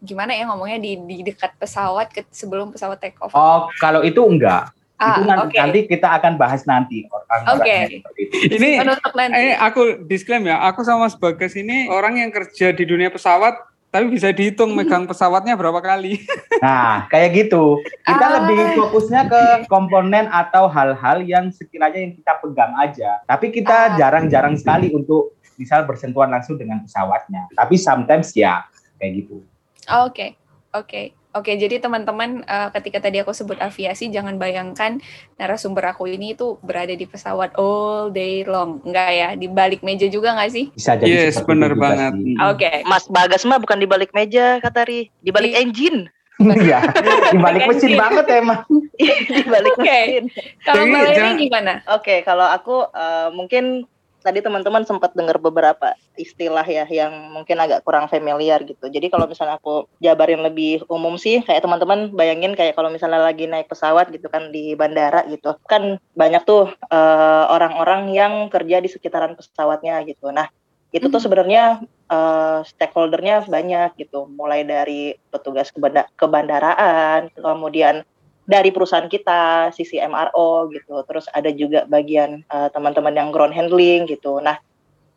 gimana 0.00 0.30
ya 0.30 0.46
ngomongnya 0.46 0.78
di, 0.78 0.92
di 1.00 1.16
dekat 1.22 1.54
pesawat 1.56 2.10
ke, 2.10 2.22
sebelum 2.28 2.70
pesawat 2.70 2.98
take 2.98 3.18
off? 3.18 3.32
Oh, 3.32 3.66
kalau 3.76 4.00
itu 4.00 4.18
enggak. 4.20 4.70
ah, 4.96 5.14
itu 5.14 5.22
nanti, 5.24 5.46
oke. 5.46 5.56
nanti 5.56 5.78
kita 5.86 6.08
akan 6.10 6.32
bahas 6.34 6.62
nanti 6.64 7.06
orang-orang 7.06 7.54
Oke. 7.54 7.76
itu. 7.94 8.08
Ini 8.50 8.82
Menutup 8.82 9.14
nanti. 9.14 9.38
eh 9.38 9.54
aku 9.54 9.80
disclaim 10.02 10.42
ya, 10.44 10.58
aku 10.60 10.82
sama 10.82 11.06
Mas 11.06 11.14
Bagas 11.14 11.54
ini 11.54 11.86
orang 11.86 12.18
yang 12.18 12.30
kerja 12.30 12.70
di 12.70 12.82
dunia 12.82 13.06
pesawat 13.06 13.54
tapi 13.88 14.10
bisa 14.10 14.28
dihitung 14.28 14.74
megang 14.74 15.06
pesawatnya 15.06 15.54
berapa 15.54 15.78
kali. 15.78 16.18
Nah, 16.58 17.06
kayak 17.06 17.46
gitu. 17.46 17.78
Kita 18.02 18.26
Ah. 18.26 18.34
lebih 18.42 18.58
fokusnya 18.74 19.30
ke 19.30 19.42
komponen 19.66 20.26
atau 20.26 20.66
hal-hal 20.66 21.22
yang 21.22 21.54
sekiranya 21.54 22.02
yang 22.02 22.10
kita 22.12 22.34
pegang 22.36 22.74
aja. 22.74 23.22
Tapi 23.24 23.54
kita 23.54 23.70
Ah. 23.84 23.94
jarang-jarang 23.94 24.58
sekali 24.58 24.90
untuk 24.90 25.38
misal 25.54 25.86
bersentuhan 25.86 26.26
langsung 26.26 26.58
dengan 26.58 26.82
pesawatnya. 26.82 27.46
Tapi 27.54 27.78
sometimes 27.78 28.34
ya 28.34 28.66
kayak 28.98 29.22
gitu. 29.22 29.46
Oke, 29.88 30.36
oke, 30.76 31.16
oke. 31.32 31.52
Jadi 31.56 31.80
teman-teman, 31.80 32.44
eh, 32.44 32.68
ketika 32.76 33.08
tadi 33.08 33.24
aku 33.24 33.32
sebut 33.32 33.56
aviasi, 33.56 34.12
jangan 34.12 34.36
bayangkan 34.36 35.00
narasumber 35.40 35.96
aku 35.96 36.04
ini 36.12 36.36
itu 36.36 36.60
berada 36.60 36.92
di 36.92 37.08
pesawat 37.08 37.56
all 37.56 38.12
day 38.12 38.44
long. 38.44 38.84
Enggak 38.84 39.10
ya, 39.16 39.28
di 39.32 39.48
balik 39.48 39.80
meja 39.80 40.04
juga 40.12 40.36
nggak 40.36 40.52
sih? 40.52 40.68
Bisa 40.76 41.00
jadi 41.00 41.32
yes, 41.32 41.40
juga 41.40 41.72
banget. 41.72 42.12
Oke. 42.52 42.70
Mas 42.84 43.08
Bagas 43.08 43.48
mah 43.48 43.56
bukan 43.56 43.80
di 43.80 43.88
balik 43.88 44.12
meja 44.12 44.60
kata 44.60 44.84
Ri, 44.84 45.08
di 45.24 45.30
balik 45.32 45.56
Di- 45.56 45.60
engine. 45.64 46.00
Iya, 46.38 46.84
di 47.34 47.38
balik 47.40 47.66
mesin 47.66 47.98
banget 47.98 48.24
emang. 48.30 48.62
di 49.34 49.42
balik 49.48 49.74
Oke. 49.74 49.82
mesin. 49.88 50.24
Kalau 50.62 50.84
Mbak 50.84 51.34
gimana? 51.40 51.72
Oke, 51.96 52.22
kalau 52.22 52.46
aku 52.46 52.86
eh, 52.92 53.28
mungkin 53.34 53.88
tadi 54.18 54.42
teman-teman 54.42 54.82
sempat 54.82 55.14
dengar 55.14 55.38
beberapa 55.38 55.94
istilah 56.18 56.66
ya 56.66 56.84
yang 56.90 57.30
mungkin 57.30 57.56
agak 57.58 57.86
kurang 57.86 58.10
familiar 58.10 58.60
gitu. 58.66 58.90
Jadi 58.90 59.06
kalau 59.08 59.30
misalnya 59.30 59.56
aku 59.62 59.86
jabarin 60.02 60.42
lebih 60.42 60.82
umum 60.90 61.14
sih, 61.16 61.40
kayak 61.46 61.62
teman-teman 61.62 62.10
bayangin 62.12 62.58
kayak 62.58 62.74
kalau 62.74 62.90
misalnya 62.90 63.22
lagi 63.22 63.46
naik 63.46 63.70
pesawat 63.70 64.10
gitu 64.10 64.26
kan 64.26 64.50
di 64.50 64.74
bandara 64.74 65.22
gitu, 65.30 65.54
kan 65.70 66.02
banyak 66.18 66.42
tuh 66.42 66.70
eh, 66.90 67.44
orang-orang 67.48 68.10
yang 68.10 68.32
kerja 68.50 68.82
di 68.82 68.88
sekitaran 68.90 69.38
pesawatnya 69.38 70.02
gitu. 70.04 70.34
Nah 70.34 70.50
itu 70.90 71.06
tuh 71.12 71.20
Mhm. 71.20 71.26
sebenarnya 71.26 71.64
eh, 72.08 72.60
stakeholdernya 72.64 73.44
banyak 73.46 74.00
gitu, 74.00 74.26
mulai 74.32 74.64
dari 74.64 75.12
petugas 75.28 75.68
kebanda- 75.70 76.08
kebandaraan, 76.16 77.28
kemudian 77.36 78.02
dari 78.48 78.72
perusahaan 78.72 79.12
kita, 79.12 79.70
sisi 79.76 80.00
MRO 80.00 80.72
gitu. 80.72 81.04
Terus 81.04 81.28
ada 81.36 81.52
juga 81.52 81.84
bagian 81.84 82.40
eh, 82.40 82.68
teman-teman 82.72 83.12
yang 83.12 83.28
ground 83.28 83.52
handling 83.52 84.08
gitu. 84.08 84.40
Nah, 84.40 84.56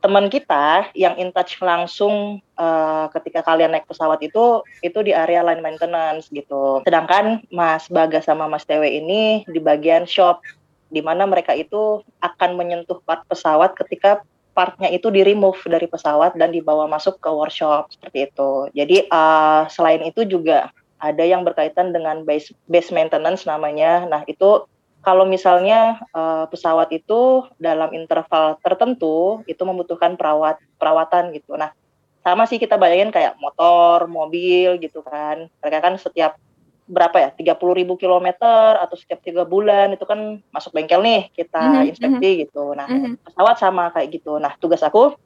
teman 0.01 0.27
kita 0.27 0.89
yang 0.97 1.13
in 1.21 1.29
touch 1.29 1.61
langsung 1.61 2.41
uh, 2.57 3.05
ketika 3.13 3.45
kalian 3.45 3.69
naik 3.69 3.85
pesawat 3.85 4.17
itu 4.25 4.65
itu 4.81 4.97
di 5.05 5.13
area 5.13 5.45
line 5.45 5.61
maintenance 5.61 6.27
gitu. 6.33 6.81
Sedangkan 6.81 7.45
Mas 7.53 7.85
Baga 7.85 8.17
sama 8.17 8.49
Mas 8.49 8.65
Tewe 8.65 8.89
ini 8.89 9.45
di 9.45 9.61
bagian 9.61 10.09
shop 10.09 10.41
di 10.89 11.05
mana 11.05 11.29
mereka 11.29 11.53
itu 11.53 12.01
akan 12.19 12.57
menyentuh 12.57 12.97
part 13.05 13.23
pesawat 13.29 13.77
ketika 13.77 14.25
partnya 14.51 14.91
itu 14.91 15.07
di 15.13 15.23
remove 15.23 15.61
dari 15.69 15.87
pesawat 15.87 16.35
dan 16.35 16.51
dibawa 16.51 16.89
masuk 16.89 17.21
ke 17.21 17.29
workshop 17.29 17.93
seperti 17.93 18.27
itu. 18.27 18.51
Jadi 18.75 18.97
uh, 19.07 19.69
selain 19.69 20.01
itu 20.03 20.25
juga 20.27 20.73
ada 21.01 21.25
yang 21.25 21.41
berkaitan 21.41 21.89
dengan 21.89 22.21
base 22.21 22.53
base 22.69 22.93
maintenance 22.93 23.49
namanya. 23.49 24.05
Nah 24.05 24.21
itu 24.29 24.69
kalau 25.01 25.25
misalnya 25.25 25.97
uh, 26.13 26.45
pesawat 26.45 26.93
itu 26.93 27.49
dalam 27.57 27.89
interval 27.97 28.61
tertentu 28.61 29.41
itu 29.49 29.61
membutuhkan 29.65 30.13
perawat 30.13 30.61
perawatan 30.77 31.33
gitu. 31.33 31.57
Nah, 31.57 31.73
sama 32.21 32.45
sih 32.45 32.61
kita 32.61 32.77
bayangin 32.77 33.09
kayak 33.09 33.33
motor, 33.41 34.05
mobil 34.05 34.77
gitu 34.77 35.01
kan. 35.01 35.49
Mereka 35.65 35.77
kan 35.81 35.97
setiap 35.97 36.37
berapa 36.85 37.17
ya 37.17 37.29
30 37.33 37.79
ribu 37.81 37.97
kilometer 37.97 38.77
atau 38.77 38.93
setiap 38.99 39.23
tiga 39.23 39.47
bulan 39.47 39.95
itu 39.95 40.03
kan 40.05 40.43
masuk 40.51 40.75
bengkel 40.75 40.99
nih 40.99 41.31
kita 41.33 41.61
mm 41.61 41.73
-hmm. 41.73 41.89
inspeksi 41.89 42.29
gitu. 42.45 42.77
Nah 42.77 42.85
mm 42.85 42.99
-hmm. 43.01 43.13
pesawat 43.25 43.55
sama 43.57 43.89
kayak 43.89 44.21
gitu. 44.21 44.37
Nah 44.37 44.53
tugas 44.61 44.85
aku 44.85 45.17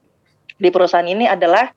di 0.55 0.71
perusahaan 0.71 1.03
ini 1.03 1.27
adalah 1.27 1.67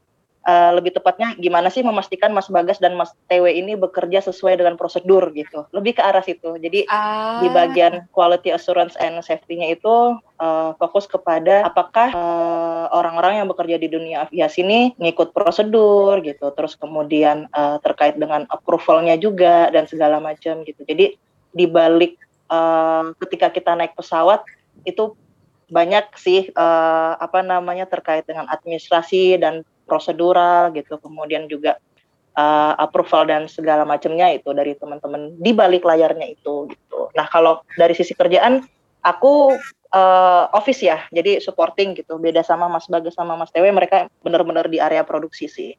uh, 0.45 0.71
lebih 0.77 0.95
tepatnya 0.95 1.35
gimana 1.41 1.73
sih 1.73 1.83
memastikan 1.83 2.31
Mas 2.31 2.47
Bagas 2.47 2.79
dan 2.79 2.95
Mas 2.95 3.11
TW 3.27 3.49
ini 3.49 3.75
bekerja 3.75 4.23
sesuai 4.23 4.61
dengan 4.61 4.75
prosedur 4.79 5.33
gitu. 5.35 5.67
Lebih 5.75 5.99
ke 5.99 6.03
arah 6.05 6.23
situ. 6.23 6.55
Jadi 6.61 6.87
ah. 6.93 7.43
di 7.43 7.49
bagian 7.51 8.07
quality 8.13 8.55
assurance 8.55 8.95
and 9.01 9.19
safety-nya 9.25 9.75
itu 9.75 10.19
uh, 10.39 10.71
fokus 10.77 11.09
kepada 11.09 11.67
apakah 11.67 12.13
uh, 12.15 12.87
orang-orang 12.95 13.43
yang 13.43 13.49
bekerja 13.49 13.77
di 13.81 13.89
dunia 13.91 14.29
aviasi 14.29 14.63
ini 14.63 14.93
ngikut 15.01 15.33
prosedur 15.35 16.21
gitu. 16.23 16.53
Terus 16.55 16.79
kemudian 16.79 17.51
uh, 17.57 17.81
terkait 17.83 18.21
dengan 18.21 18.47
approval-nya 18.53 19.17
juga 19.19 19.73
dan 19.73 19.89
segala 19.89 20.23
macam 20.23 20.63
gitu. 20.63 20.85
Jadi 20.85 21.17
di 21.53 21.67
balik 21.67 22.21
uh, 22.53 23.17
ketika 23.25 23.49
kita 23.49 23.73
naik 23.75 23.97
pesawat 23.97 24.45
itu 24.85 25.17
banyak 25.69 26.17
sih 26.17 26.49
uh, 26.57 27.13
apa 27.21 27.45
namanya 27.45 27.85
terkait 27.85 28.25
dengan 28.25 28.49
administrasi 28.49 29.37
dan 29.37 29.61
prosedural 29.89 30.71
gitu, 30.77 31.01
kemudian 31.01 31.49
juga 31.49 31.81
uh, 32.37 32.77
approval 32.77 33.25
dan 33.27 33.49
segala 33.49 33.89
macamnya 33.89 34.29
itu 34.37 34.53
dari 34.53 34.77
teman-teman 34.77 35.35
di 35.41 35.51
balik 35.57 35.89
layarnya 35.89 36.37
itu 36.37 36.69
gitu. 36.69 37.09
Nah 37.17 37.27
kalau 37.33 37.65
dari 37.75 37.97
sisi 37.97 38.13
kerjaan 38.13 38.63
aku 39.01 39.57
uh, 39.97 40.45
office 40.53 40.85
ya, 40.85 41.03
jadi 41.09 41.41
supporting 41.41 41.97
gitu. 41.97 42.21
Beda 42.21 42.45
sama 42.45 42.69
Mas 42.69 42.87
Bagas 42.87 43.17
sama 43.17 43.35
Mas 43.35 43.49
Tewe, 43.51 43.73
mereka 43.73 44.13
benar-benar 44.21 44.69
di 44.69 44.79
area 44.79 45.03
produksi 45.03 45.49
sih. 45.49 45.73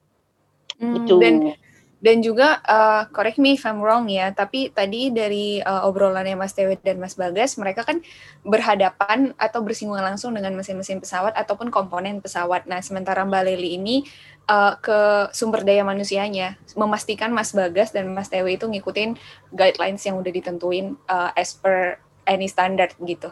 Hmm, 0.79 1.03
itu. 1.03 1.15
Dan 1.21 1.53
dan 1.99 2.23
juga 2.23 2.63
uh, 2.63 3.03
correct 3.11 3.35
me 3.43 3.59
if 3.59 3.67
I'm 3.67 3.83
wrong 3.83 4.07
ya, 4.07 4.31
tapi 4.31 4.71
tadi 4.71 5.11
dari 5.11 5.59
uh, 5.59 5.83
obrolannya 5.83 6.39
Mas 6.39 6.55
Tewe 6.55 6.79
dan 6.79 6.95
Mas 6.95 7.19
Bagas, 7.19 7.59
mereka 7.59 7.83
kan 7.83 7.99
berhadapan 8.47 9.35
atau 9.35 9.59
bersinggungan 9.59 10.15
langsung 10.15 10.31
dengan 10.31 10.55
mesin-mesin 10.55 11.03
pesawat 11.03 11.35
ataupun 11.35 11.67
komponen 11.67 12.23
pesawat. 12.23 12.71
Nah, 12.71 12.79
sementara 12.79 13.27
Mbak 13.27 13.43
Leli 13.51 13.75
ini 13.75 13.95
uh, 14.47 14.79
ke 14.79 15.27
sumber 15.35 15.67
daya 15.67 15.83
manusianya, 15.83 16.55
memastikan 16.79 17.35
Mas 17.35 17.51
Bagas 17.51 17.91
dan 17.91 18.07
Mas 18.15 18.31
Tewe 18.31 18.55
itu 18.55 18.63
ngikutin 18.63 19.19
guidelines 19.51 19.99
yang 20.07 20.15
udah 20.15 20.31
ditentuin 20.31 20.95
uh, 21.11 21.35
as 21.35 21.51
per 21.51 21.99
any 22.23 22.47
standard 22.47 22.95
gitu. 23.03 23.27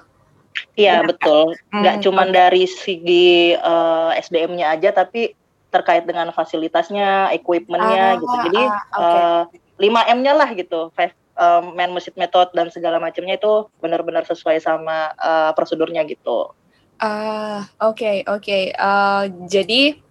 Iya, 0.76 1.08
betul. 1.08 1.56
Nggak 1.72 1.96
hmm, 2.02 2.04
cuma 2.04 2.24
okay. 2.28 2.34
dari 2.36 2.64
segi 2.68 3.56
uh, 3.56 4.12
SDM-nya 4.12 4.76
aja, 4.76 4.90
tapi 4.92 5.32
terkait 5.68 6.08
dengan 6.08 6.32
fasilitasnya, 6.32 7.32
equipmentnya 7.36 8.16
uh, 8.16 8.20
gitu. 8.22 8.36
Jadi 8.52 8.64
uh, 8.64 8.82
okay. 8.96 9.24
uh, 9.24 9.44
5M-nya 9.78 10.34
lah 10.34 10.50
gitu. 10.56 10.92
Uh, 11.38 11.62
man 11.78 11.94
machine 11.94 12.18
method 12.18 12.50
dan 12.58 12.74
segala 12.74 12.98
macamnya 12.98 13.38
itu 13.38 13.70
benar-benar 13.78 14.26
sesuai 14.26 14.58
sama 14.58 15.14
uh, 15.22 15.54
prosedurnya 15.54 16.02
gitu. 16.10 16.50
Ah, 16.98 17.06
uh, 17.06 17.94
oke 17.94 18.02
okay, 18.02 18.18
oke. 18.26 18.42
Okay. 18.42 18.64
Uh, 18.74 19.30
jadi 19.46 20.02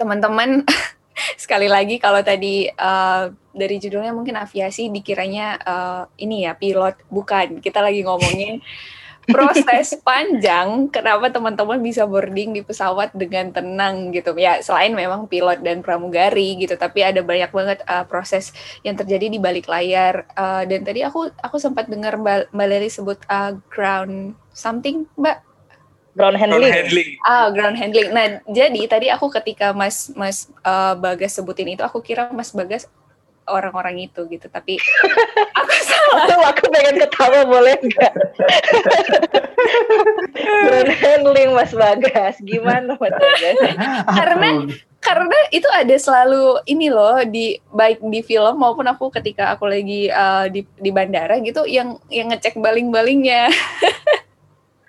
teman-teman 0.00 0.64
sekali 1.42 1.68
lagi 1.68 2.00
kalau 2.00 2.24
tadi 2.24 2.64
uh, 2.64 3.28
dari 3.52 3.76
judulnya 3.76 4.16
mungkin 4.16 4.40
aviasi 4.40 4.88
dikiranya 4.88 5.60
uh, 5.60 6.02
ini 6.16 6.48
ya 6.48 6.56
pilot 6.56 7.04
bukan. 7.12 7.60
Kita 7.60 7.84
lagi 7.84 8.00
ngomongin 8.00 8.64
proses 9.28 9.94
panjang 10.00 10.88
kenapa 10.88 11.28
teman-teman 11.28 11.78
bisa 11.78 12.08
boarding 12.08 12.56
di 12.56 12.62
pesawat 12.64 13.12
dengan 13.12 13.52
tenang 13.52 14.08
gitu 14.10 14.32
ya 14.40 14.64
selain 14.64 14.96
memang 14.96 15.28
pilot 15.28 15.60
dan 15.60 15.84
pramugari 15.84 16.56
gitu 16.56 16.74
tapi 16.80 17.04
ada 17.04 17.20
banyak 17.20 17.52
banget 17.52 17.78
uh, 17.84 18.08
proses 18.08 18.56
yang 18.80 18.96
terjadi 18.96 19.28
di 19.28 19.38
balik 19.38 19.68
layar 19.68 20.24
uh, 20.32 20.64
dan 20.64 20.80
tadi 20.82 21.04
aku 21.04 21.28
aku 21.44 21.56
sempat 21.60 21.86
dengar 21.86 22.16
mbak, 22.16 22.48
mbak 22.50 22.66
Leri 22.68 22.88
sebut 22.88 23.20
uh, 23.28 23.52
ground 23.68 24.32
something 24.56 25.04
mbak 25.14 25.44
ground 26.18 26.34
handling. 26.34 26.58
ground 26.58 26.74
handling. 26.74 27.10
Ah, 27.22 27.46
ground 27.54 27.76
handling. 27.78 28.08
Nah, 28.10 28.26
jadi 28.50 28.82
tadi 28.90 29.06
aku 29.06 29.30
ketika 29.30 29.70
Mas 29.70 30.10
Mas 30.18 30.50
uh, 30.66 30.98
Bagas 30.98 31.38
sebutin 31.38 31.70
itu 31.70 31.86
aku 31.86 32.02
kira 32.02 32.26
Mas 32.34 32.50
Bagas 32.50 32.90
orang-orang 33.48 34.08
itu 34.08 34.28
gitu 34.28 34.46
tapi 34.52 34.76
aku 35.58 35.74
salah 35.84 36.52
aku 36.52 36.64
pengen 36.70 36.96
ketawa 37.02 37.44
boleh 37.44 37.76
nggak? 37.80 38.14
Brand 40.38 40.92
handling 40.92 41.50
Mas 41.52 41.72
Bagas. 41.74 42.36
Gimana 42.40 42.96
Mas 42.96 43.14
Bagas? 43.14 43.56
Karena 44.18 44.48
karena 44.98 45.38
itu 45.54 45.68
ada 45.70 45.94
selalu 45.94 46.58
ini 46.66 46.90
loh 46.90 47.22
di 47.22 47.54
baik 47.70 48.02
di 48.02 48.18
film 48.26 48.58
maupun 48.58 48.82
aku 48.90 49.14
ketika 49.14 49.54
aku 49.54 49.70
lagi 49.70 50.10
uh, 50.10 50.50
di 50.50 50.66
di 50.74 50.90
bandara 50.90 51.38
gitu 51.38 51.62
yang 51.70 52.02
yang 52.10 52.34
ngecek 52.34 52.58
baling-balingnya. 52.58 53.46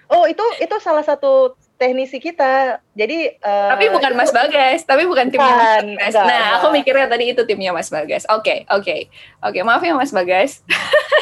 Oh 0.10 0.26
itu 0.26 0.42
itu 0.58 0.76
salah 0.82 1.06
satu 1.06 1.54
teknisi 1.80 2.20
kita. 2.20 2.84
Jadi 2.92 3.40
uh, 3.40 3.72
Tapi 3.72 3.88
bukan 3.88 4.12
Mas 4.20 4.36
Bagas, 4.36 4.84
tapi 4.84 5.08
bukan 5.08 5.32
timnya 5.32 5.56
Mas 5.56 5.64
Bagas. 5.64 5.88
Enggak, 5.88 6.12
nah, 6.14 6.28
enggak. 6.28 6.58
aku 6.60 6.68
mikirnya 6.76 7.08
tadi 7.08 7.26
itu 7.32 7.42
timnya 7.48 7.72
Mas 7.72 7.88
Bagas. 7.88 8.28
Oke, 8.28 8.36
okay, 8.44 8.58
oke. 8.68 8.84
Okay. 8.84 9.00
Oke, 9.40 9.58
okay, 9.58 9.62
maaf 9.64 9.80
ya 9.80 9.96
Mas 9.96 10.12
Bagas. 10.12 10.60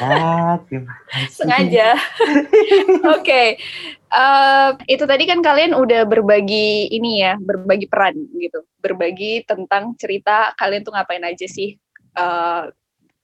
Ah, 0.01 0.57
Sengaja. 1.37 1.93
oke. 2.01 3.21
okay. 3.21 3.61
Uh, 4.09 4.73
itu 4.89 5.05
tadi 5.05 5.29
kan 5.29 5.45
kalian 5.45 5.77
udah 5.77 6.09
berbagi 6.09 6.89
ini 6.89 7.21
ya, 7.21 7.37
berbagi 7.37 7.85
peran 7.85 8.17
gitu. 8.41 8.65
Berbagi 8.81 9.45
tentang 9.45 9.93
cerita 9.93 10.57
kalian 10.57 10.81
tuh 10.81 10.97
ngapain 10.97 11.21
aja 11.21 11.45
sih. 11.45 11.77
Uh, 12.17 12.73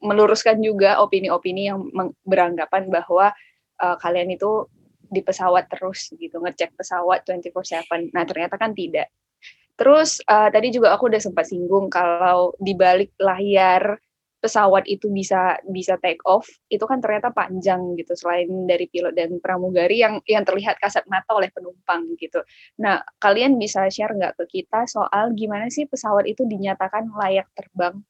meluruskan 0.03 0.61
juga 0.61 1.01
opini-opini 1.01 1.71
yang 1.71 1.89
beranggapan 2.27 2.91
bahwa 2.91 3.33
uh, 3.81 3.95
kalian 3.97 4.35
itu 4.35 4.67
di 5.13 5.21
pesawat 5.21 5.69
terus 5.69 6.09
gitu 6.17 6.41
ngecek 6.41 6.73
pesawat 6.73 7.21
24/7. 7.29 8.09
Nah, 8.11 8.25
ternyata 8.25 8.57
kan 8.57 8.73
tidak. 8.73 9.13
Terus 9.73 10.21
uh, 10.29 10.49
tadi 10.53 10.69
juga 10.69 10.93
aku 10.93 11.09
udah 11.09 11.21
sempat 11.21 11.49
singgung 11.49 11.89
kalau 11.89 12.53
di 12.61 12.73
balik 12.77 13.13
layar 13.17 13.97
pesawat 14.43 14.83
itu 14.91 15.07
bisa 15.07 15.55
bisa 15.63 15.95
take 16.03 16.19
off 16.27 16.43
itu 16.67 16.83
kan 16.83 16.99
ternyata 16.99 17.31
panjang 17.31 17.95
gitu 17.95 18.11
selain 18.11 18.67
dari 18.67 18.91
pilot 18.91 19.15
dan 19.15 19.39
pramugari 19.39 20.03
yang 20.03 20.19
yang 20.27 20.43
terlihat 20.43 20.75
kasat 20.83 21.07
mata 21.07 21.31
oleh 21.31 21.47
penumpang 21.47 22.11
gitu. 22.19 22.43
Nah 22.83 22.99
kalian 23.23 23.55
bisa 23.55 23.87
share 23.87 24.11
nggak 24.11 24.35
ke 24.43 24.59
kita 24.59 24.83
soal 24.83 25.31
gimana 25.31 25.71
sih 25.71 25.87
pesawat 25.87 26.27
itu 26.27 26.43
dinyatakan 26.43 27.07
layak 27.15 27.47
terbang? 27.55 28.03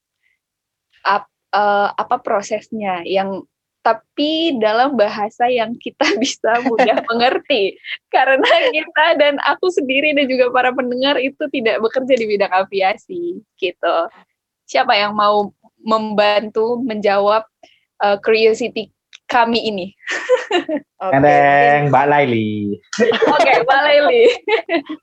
Ap, 1.05 1.29
uh, 1.53 1.93
apa 1.93 2.17
prosesnya 2.25 3.05
yang 3.05 3.45
tapi 3.83 4.55
dalam 4.63 4.95
bahasa 4.95 5.51
yang 5.51 5.75
kita 5.77 6.07
bisa 6.23 6.63
mudah 6.65 7.03
mengerti. 7.11 7.75
Karena 8.09 8.47
kita 8.71 9.05
dan 9.19 9.37
aku 9.43 9.69
sendiri 9.69 10.15
dan 10.15 10.25
juga 10.25 10.49
para 10.49 10.71
pendengar 10.71 11.19
itu 11.19 11.43
tidak 11.51 11.83
bekerja 11.83 12.15
di 12.15 12.25
bidang 12.25 12.49
aviasi 12.49 13.43
gitu. 13.59 13.95
Siapa 14.63 14.95
yang 14.95 15.13
mau 15.13 15.51
membantu 15.83 16.79
menjawab 16.79 17.43
uh, 17.99 18.17
curiosity 18.23 18.89
kami 19.27 19.59
ini? 19.67 19.87
Oke, 21.03 21.19
okay. 21.19 21.83
Mbak 21.91 22.05
Laili. 22.07 22.79
Oke, 23.03 23.43
okay, 23.43 23.55
Mbak 23.67 23.81
Laili. 23.83 24.23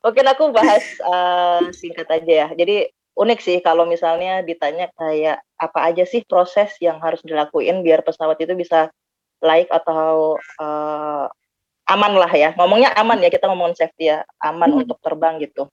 Oke, 0.00 0.20
aku 0.24 0.48
bahas 0.56 0.84
uh, 1.04 1.60
singkat 1.76 2.08
aja 2.08 2.32
ya. 2.32 2.48
Jadi 2.56 2.88
unik 3.20 3.40
sih 3.44 3.58
kalau 3.60 3.84
misalnya 3.84 4.40
ditanya 4.40 4.88
kayak 4.96 5.44
apa 5.60 5.78
aja 5.92 6.08
sih 6.08 6.24
proses 6.24 6.72
yang 6.80 6.96
harus 7.04 7.20
dilakuin 7.20 7.84
biar 7.84 8.00
pesawat 8.00 8.40
itu 8.40 8.56
bisa 8.56 8.88
laik 9.44 9.68
atau 9.68 10.40
uh, 10.56 11.28
aman 11.90 12.12
lah 12.16 12.32
ya. 12.32 12.56
Ngomongnya 12.56 12.96
aman 12.96 13.20
ya 13.20 13.28
kita 13.28 13.44
ngomongin 13.44 13.76
safety 13.76 14.08
ya. 14.08 14.24
Aman 14.40 14.72
hmm. 14.72 14.80
untuk 14.88 14.98
terbang 15.04 15.36
gitu 15.36 15.68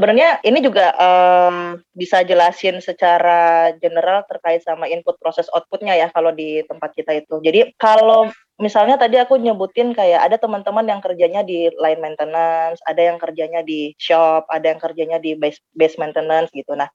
sebenarnya 0.00 0.40
ini 0.48 0.64
juga 0.64 0.96
um, 0.96 1.76
bisa 1.92 2.24
jelasin 2.24 2.80
secara 2.80 3.68
general 3.84 4.24
terkait 4.24 4.64
sama 4.64 4.88
input 4.88 5.20
proses 5.20 5.44
outputnya 5.52 5.92
ya 5.92 6.08
kalau 6.08 6.32
di 6.32 6.64
tempat 6.64 6.96
kita 6.96 7.20
itu. 7.20 7.36
Jadi 7.44 7.76
kalau 7.76 8.32
misalnya 8.56 8.96
tadi 8.96 9.20
aku 9.20 9.36
nyebutin 9.36 9.92
kayak 9.92 10.24
ada 10.24 10.40
teman-teman 10.40 10.88
yang 10.88 11.04
kerjanya 11.04 11.44
di 11.44 11.68
line 11.76 12.00
maintenance, 12.00 12.80
ada 12.88 13.12
yang 13.12 13.20
kerjanya 13.20 13.60
di 13.60 13.92
shop, 14.00 14.48
ada 14.48 14.72
yang 14.72 14.80
kerjanya 14.80 15.20
di 15.20 15.36
base 15.36 15.60
base 15.76 16.00
maintenance 16.00 16.48
gitu. 16.56 16.72
Nah, 16.72 16.88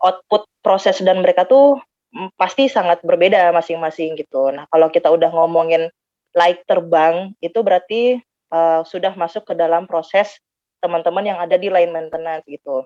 output 0.00 0.48
proses 0.64 0.96
dan 1.04 1.20
mereka 1.20 1.44
tuh 1.44 1.76
mm, 2.16 2.40
pasti 2.40 2.72
sangat 2.72 3.04
berbeda 3.04 3.52
masing-masing 3.52 4.16
gitu. 4.16 4.48
Nah, 4.48 4.64
kalau 4.72 4.88
kita 4.88 5.12
udah 5.12 5.28
ngomongin 5.28 5.92
light 6.32 6.64
terbang 6.64 7.36
itu 7.44 7.60
berarti 7.60 8.24
uh, 8.48 8.80
sudah 8.80 9.12
masuk 9.12 9.44
ke 9.44 9.52
dalam 9.52 9.84
proses 9.84 10.40
teman-teman 10.80 11.24
yang 11.24 11.38
ada 11.40 11.56
di 11.56 11.68
line 11.72 11.90
maintenance 11.90 12.44
gitu. 12.46 12.84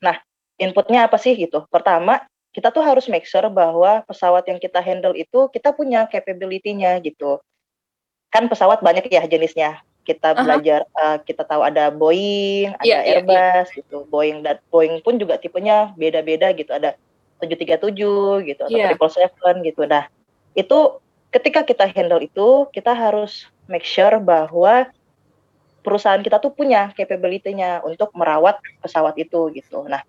Nah, 0.00 0.20
inputnya 0.60 1.08
apa 1.08 1.16
sih 1.16 1.34
gitu? 1.34 1.64
Pertama, 1.72 2.22
kita 2.54 2.70
tuh 2.70 2.86
harus 2.86 3.10
make 3.10 3.26
sure 3.26 3.50
bahwa 3.50 4.06
pesawat 4.06 4.46
yang 4.46 4.62
kita 4.62 4.78
handle 4.78 5.16
itu 5.18 5.50
kita 5.50 5.74
punya 5.74 6.06
capability-nya 6.06 7.02
gitu. 7.02 7.42
Kan 8.30 8.46
pesawat 8.46 8.78
banyak 8.78 9.10
ya 9.10 9.26
jenisnya. 9.26 9.82
Kita 10.04 10.36
belajar, 10.36 10.84
uh, 10.92 11.16
kita 11.24 11.48
tahu 11.48 11.64
ada 11.64 11.88
Boeing, 11.88 12.76
ada 12.76 12.84
yeah, 12.84 13.00
iya, 13.02 13.24
Airbus 13.24 13.34
yeah, 13.34 13.60
yeah. 13.64 13.76
gitu. 13.80 13.96
Boeing 14.12 14.44
dan 14.44 14.60
Boeing 14.68 15.00
pun 15.00 15.16
juga 15.16 15.40
tipenya 15.40 15.96
beda-beda 15.96 16.52
gitu. 16.52 16.70
Ada 16.70 16.94
737 17.40 18.44
gitu 18.44 18.62
atau 18.68 18.76
yeah. 18.76 18.92
777 18.94 19.64
gitu. 19.64 19.82
Nah, 19.88 20.06
itu 20.54 20.78
ketika 21.34 21.66
kita 21.66 21.88
handle 21.90 22.22
itu, 22.22 22.68
kita 22.70 22.92
harus 22.94 23.48
make 23.66 23.82
sure 23.82 24.20
bahwa 24.20 24.86
perusahaan 25.84 26.24
kita 26.24 26.40
tuh 26.40 26.56
punya 26.56 26.90
capability-nya 26.96 27.84
untuk 27.84 28.10
merawat 28.16 28.56
pesawat 28.80 29.14
itu 29.20 29.52
gitu. 29.52 29.84
Nah, 29.84 30.00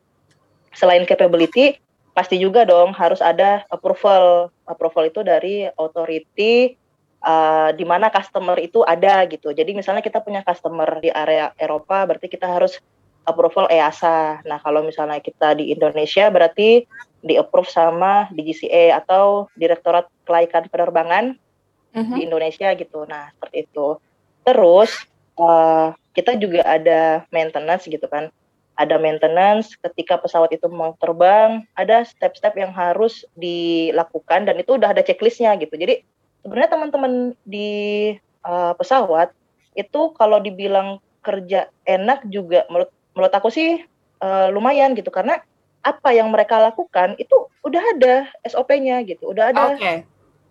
selain 0.72 1.04
capability, 1.04 1.76
pasti 2.16 2.40
juga 2.40 2.64
dong 2.64 2.96
harus 2.96 3.20
ada 3.20 3.68
approval. 3.68 4.50
Approval 4.64 5.12
itu 5.12 5.20
dari 5.22 5.68
authority 5.76 6.80
uh, 7.22 7.76
di 7.76 7.84
mana 7.84 8.08
customer 8.08 8.56
itu 8.64 8.82
ada 8.88 9.28
gitu. 9.28 9.52
Jadi 9.52 9.76
misalnya 9.76 10.00
kita 10.00 10.24
punya 10.24 10.42
customer 10.48 11.04
di 11.04 11.12
area 11.12 11.52
Eropa, 11.60 12.08
berarti 12.08 12.32
kita 12.32 12.48
harus 12.48 12.80
approval 13.28 13.68
EASA. 13.68 14.46
Nah, 14.48 14.62
kalau 14.64 14.86
misalnya 14.86 15.20
kita 15.20 15.60
di 15.60 15.76
Indonesia 15.76 16.32
berarti 16.32 16.88
di 17.26 17.34
approve 17.36 17.68
sama 17.68 18.30
DGCA 18.32 19.02
atau 19.02 19.50
Direktorat 19.58 20.06
Kelaikan 20.30 20.70
Penerbangan 20.70 21.34
uh 21.34 21.98
-huh. 21.98 22.16
di 22.16 22.22
mhm. 22.24 22.26
Indonesia 22.32 22.70
gitu. 22.78 23.04
Nah, 23.10 23.34
seperti 23.36 23.66
itu. 23.66 23.98
Terus 24.46 25.10
uh, 25.40 25.96
kita 26.16 26.40
juga 26.40 26.64
ada 26.64 27.24
maintenance 27.32 27.88
gitu 27.88 28.08
kan. 28.08 28.32
Ada 28.76 29.00
maintenance 29.00 29.72
ketika 29.80 30.20
pesawat 30.20 30.52
itu 30.52 30.68
mau 30.68 31.00
terbang, 31.00 31.64
ada 31.80 32.04
step-step 32.04 32.60
yang 32.60 32.76
harus 32.76 33.24
dilakukan 33.40 34.44
dan 34.44 34.60
itu 34.60 34.76
udah 34.76 34.92
ada 34.92 35.00
checklistnya 35.00 35.56
gitu. 35.56 35.80
Jadi 35.80 36.04
sebenarnya 36.44 36.76
teman-teman 36.76 37.14
di 37.48 38.12
uh, 38.44 38.76
pesawat 38.76 39.32
itu 39.80 40.12
kalau 40.16 40.44
dibilang 40.44 41.00
kerja 41.24 41.72
enak 41.88 42.28
juga 42.30 42.68
menurut 42.68 42.92
menurut 43.16 43.34
aku 43.34 43.50
sih 43.50 43.82
uh, 44.22 44.48
lumayan 44.52 44.94
gitu 44.94 45.10
karena 45.10 45.40
apa 45.86 46.10
yang 46.12 46.30
mereka 46.34 46.58
lakukan 46.58 47.14
itu 47.22 47.48
udah 47.62 47.84
ada 47.98 48.16
SOP-nya 48.46 49.06
gitu, 49.06 49.30
udah 49.30 49.54
ada 49.54 49.78
okay. 49.78 50.02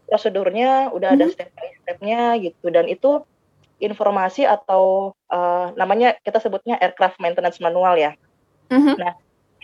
prosedurnya, 0.06 0.94
udah 0.94 1.14
ada 1.14 1.26
mm-hmm. 1.26 1.34
step 1.34 1.50
by 1.54 1.68
stepnya 1.82 2.22
gitu 2.38 2.66
dan 2.70 2.86
itu 2.86 3.22
informasi 3.82 4.46
atau 4.46 5.14
uh, 5.30 5.74
namanya 5.74 6.14
kita 6.22 6.38
sebutnya 6.38 6.78
aircraft 6.78 7.18
maintenance 7.18 7.58
manual 7.58 7.98
ya. 7.98 8.14
Mm-hmm. 8.70 8.94
Nah 8.98 9.12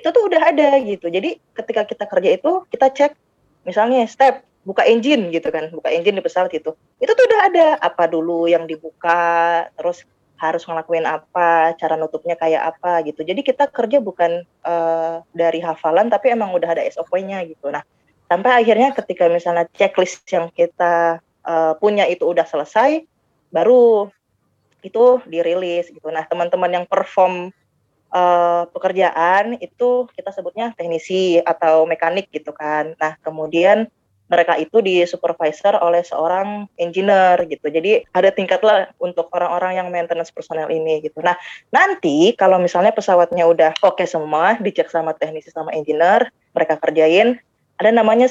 itu 0.01 0.09
tuh 0.09 0.23
udah 0.27 0.43
ada 0.51 0.81
gitu. 0.83 1.07
Jadi 1.13 1.37
ketika 1.53 1.85
kita 1.85 2.05
kerja 2.09 2.31
itu 2.41 2.51
kita 2.73 2.87
cek 2.91 3.13
misalnya 3.69 4.09
step 4.09 4.43
buka 4.65 4.85
engine 4.85 5.33
gitu 5.33 5.49
kan, 5.49 5.73
buka 5.73 5.89
engine 5.89 6.21
di 6.21 6.25
pesawat 6.25 6.53
itu. 6.53 6.73
Itu 7.01 7.13
tuh 7.13 7.25
udah 7.25 7.41
ada 7.49 7.67
apa 7.81 8.09
dulu 8.09 8.45
yang 8.49 8.69
dibuka, 8.69 9.69
terus 9.77 10.05
harus 10.41 10.65
ngelakuin 10.65 11.05
apa, 11.05 11.77
cara 11.77 12.01
nutupnya 12.01 12.33
kayak 12.37 12.77
apa 12.77 13.05
gitu. 13.05 13.21
Jadi 13.25 13.45
kita 13.45 13.69
kerja 13.69 14.01
bukan 14.01 14.41
uh, 14.65 15.21
dari 15.37 15.61
hafalan 15.61 16.09
tapi 16.09 16.33
emang 16.33 16.57
udah 16.57 16.77
ada 16.77 16.83
SOP-nya 16.89 17.45
gitu. 17.45 17.69
Nah, 17.69 17.85
sampai 18.25 18.65
akhirnya 18.65 18.97
ketika 18.97 19.29
misalnya 19.29 19.69
checklist 19.77 20.25
yang 20.33 20.49
kita 20.49 21.21
uh, 21.45 21.73
punya 21.77 22.09
itu 22.09 22.25
udah 22.25 22.49
selesai, 22.49 23.05
baru 23.53 24.09
itu 24.81 25.21
dirilis 25.29 25.93
gitu. 25.93 26.09
Nah, 26.09 26.25
teman-teman 26.25 26.71
yang 26.73 26.87
perform 26.89 27.53
uh, 28.15 28.65
pekerjaan 28.73 29.61
itu 29.61 30.09
kita 30.17 30.31
sebutnya 30.33 30.73
teknisi 30.75 31.39
atau 31.43 31.85
mekanik 31.85 32.33
gitu 32.33 32.51
kan. 32.57 32.97
Nah, 32.97 33.21
kemudian 33.21 33.91
mereka 34.31 34.55
itu 34.63 34.79
di 34.79 35.03
supervisor 35.03 35.75
oleh 35.83 36.07
seorang 36.07 36.71
engineer 36.79 37.35
gitu. 37.51 37.67
Jadi 37.67 38.07
ada 38.15 38.31
tingkat 38.31 38.63
lah 38.63 38.87
untuk 39.03 39.27
orang-orang 39.35 39.83
yang 39.83 39.91
maintenance 39.91 40.31
personel 40.31 40.71
ini 40.71 41.03
gitu. 41.03 41.19
Nah, 41.19 41.35
nanti 41.75 42.31
kalau 42.39 42.63
misalnya 42.63 42.95
pesawatnya 42.95 43.43
udah 43.43 43.75
oke 43.83 43.99
okay 43.99 44.07
semua, 44.07 44.55
dicek 44.63 44.87
sama 44.87 45.19
teknisi 45.19 45.51
sama 45.51 45.75
engineer, 45.75 46.31
mereka 46.55 46.79
kerjain, 46.79 47.43
ada 47.75 47.91
namanya 47.91 48.31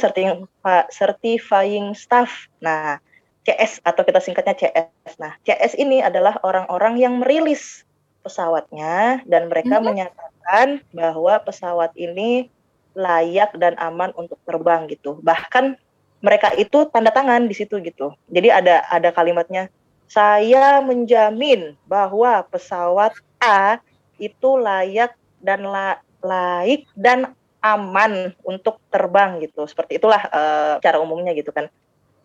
certifying 0.88 1.92
staff. 1.92 2.48
Nah, 2.64 3.04
CS 3.48 3.80
atau 3.84 4.04
kita 4.04 4.20
singkatnya 4.20 4.56
CS. 4.56 5.16
Nah, 5.20 5.36
CS 5.48 5.80
ini 5.80 6.04
adalah 6.04 6.38
orang-orang 6.44 7.00
yang 7.00 7.20
merilis 7.24 7.88
pesawatnya 8.22 9.24
dan 9.24 9.48
mereka 9.48 9.80
mm 9.80 9.82
-hmm. 9.82 9.88
menyatakan 9.88 10.68
bahwa 10.92 11.40
pesawat 11.44 11.96
ini 11.96 12.52
layak 12.98 13.56
dan 13.56 13.80
aman 13.80 14.12
untuk 14.20 14.38
terbang 14.44 14.86
gitu. 14.92 15.18
Bahkan 15.24 15.80
mereka 16.20 16.52
itu 16.60 16.84
tanda 16.92 17.16
tangan 17.16 17.48
di 17.48 17.56
situ 17.56 17.80
gitu. 17.80 18.12
Jadi 18.28 18.52
ada 18.52 18.84
ada 18.92 19.10
kalimatnya 19.16 19.72
saya 20.10 20.82
menjamin 20.82 21.78
bahwa 21.86 22.42
pesawat 22.50 23.14
A 23.40 23.78
itu 24.18 24.58
layak 24.60 25.16
dan 25.40 25.64
la, 25.64 26.02
laik 26.20 26.90
dan 26.98 27.32
aman 27.64 28.36
untuk 28.44 28.82
terbang 28.92 29.40
gitu. 29.40 29.64
Seperti 29.70 30.02
itulah 30.02 30.20
uh, 30.34 30.76
cara 30.84 30.98
umumnya 31.00 31.32
gitu 31.38 31.54
kan 31.56 31.72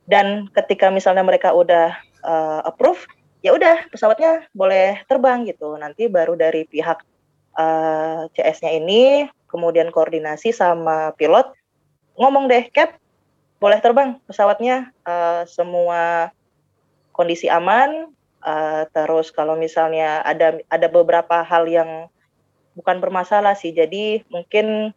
dan 0.04 0.48
ketika 0.52 0.92
misalnya 0.92 1.24
mereka 1.24 1.56
udah 1.56 1.96
uh, 2.24 2.60
approve 2.64 3.04
ya 3.44 3.52
udah 3.52 3.88
pesawatnya 3.92 4.48
boleh 4.56 5.04
terbang 5.04 5.44
gitu. 5.44 5.76
Nanti 5.76 6.08
baru 6.08 6.32
dari 6.32 6.64
pihak 6.64 7.04
uh, 7.60 8.24
eh, 8.24 8.32
CS-nya 8.32 8.72
ini 8.72 9.28
kemudian 9.48 9.92
koordinasi 9.92 10.50
sama 10.50 11.12
pilot 11.14 11.52
ngomong 12.16 12.48
deh 12.48 12.64
cap 12.72 12.96
boleh 13.60 13.78
terbang 13.84 14.16
pesawatnya 14.24 14.92
uh, 15.04 15.44
semua 15.44 16.32
kondisi 17.12 17.52
aman. 17.52 18.08
Uh, 18.44 18.84
terus 18.92 19.32
kalau 19.32 19.56
misalnya 19.56 20.20
ada 20.20 20.60
ada 20.68 20.88
beberapa 20.88 21.40
hal 21.40 21.64
yang 21.64 22.12
bukan 22.76 23.00
bermasalah 23.00 23.56
sih. 23.56 23.72
Jadi 23.72 24.24
mungkin 24.28 24.92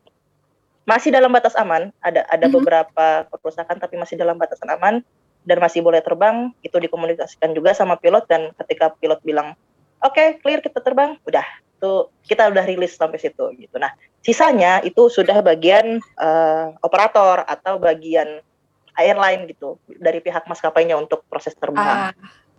masih 0.87 1.11
dalam 1.11 1.29
batas 1.29 1.53
aman. 1.59 1.91
Ada 1.99 2.23
ada 2.31 2.47
mm 2.47 2.49
-hmm. 2.49 2.55
beberapa 2.55 3.05
kerusakan 3.27 3.75
tapi 3.77 3.99
masih 3.99 4.15
dalam 4.15 4.39
batasan 4.39 4.71
aman 4.71 5.03
dan 5.43 5.57
masih 5.59 5.83
boleh 5.83 5.99
terbang. 5.99 6.55
Itu 6.63 6.79
dikomunikasikan 6.79 7.51
juga 7.51 7.75
sama 7.75 7.99
pilot 7.99 8.23
dan 8.31 8.55
ketika 8.63 8.95
pilot 8.95 9.19
bilang, 9.27 9.53
"Oke, 9.99 10.15
okay, 10.15 10.27
clear 10.39 10.63
kita 10.63 10.79
terbang." 10.79 11.19
Udah, 11.27 11.43
itu 11.75 11.91
kita 12.31 12.47
udah 12.47 12.63
rilis 12.63 12.95
sampai 12.95 13.19
situ 13.19 13.51
gitu. 13.59 13.75
Nah, 13.75 13.91
sisanya 14.23 14.79
itu 14.81 15.11
sudah 15.11 15.43
bagian 15.43 15.99
uh, 16.15 16.71
operator 16.79 17.43
atau 17.43 17.77
bagian 17.77 18.39
airline 18.97 19.45
gitu 19.45 19.77
dari 19.99 20.23
pihak 20.23 20.47
maskapainya 20.47 20.95
untuk 20.95 21.27
proses 21.27 21.53
terbang. 21.59 22.15
Ah. 22.15 22.15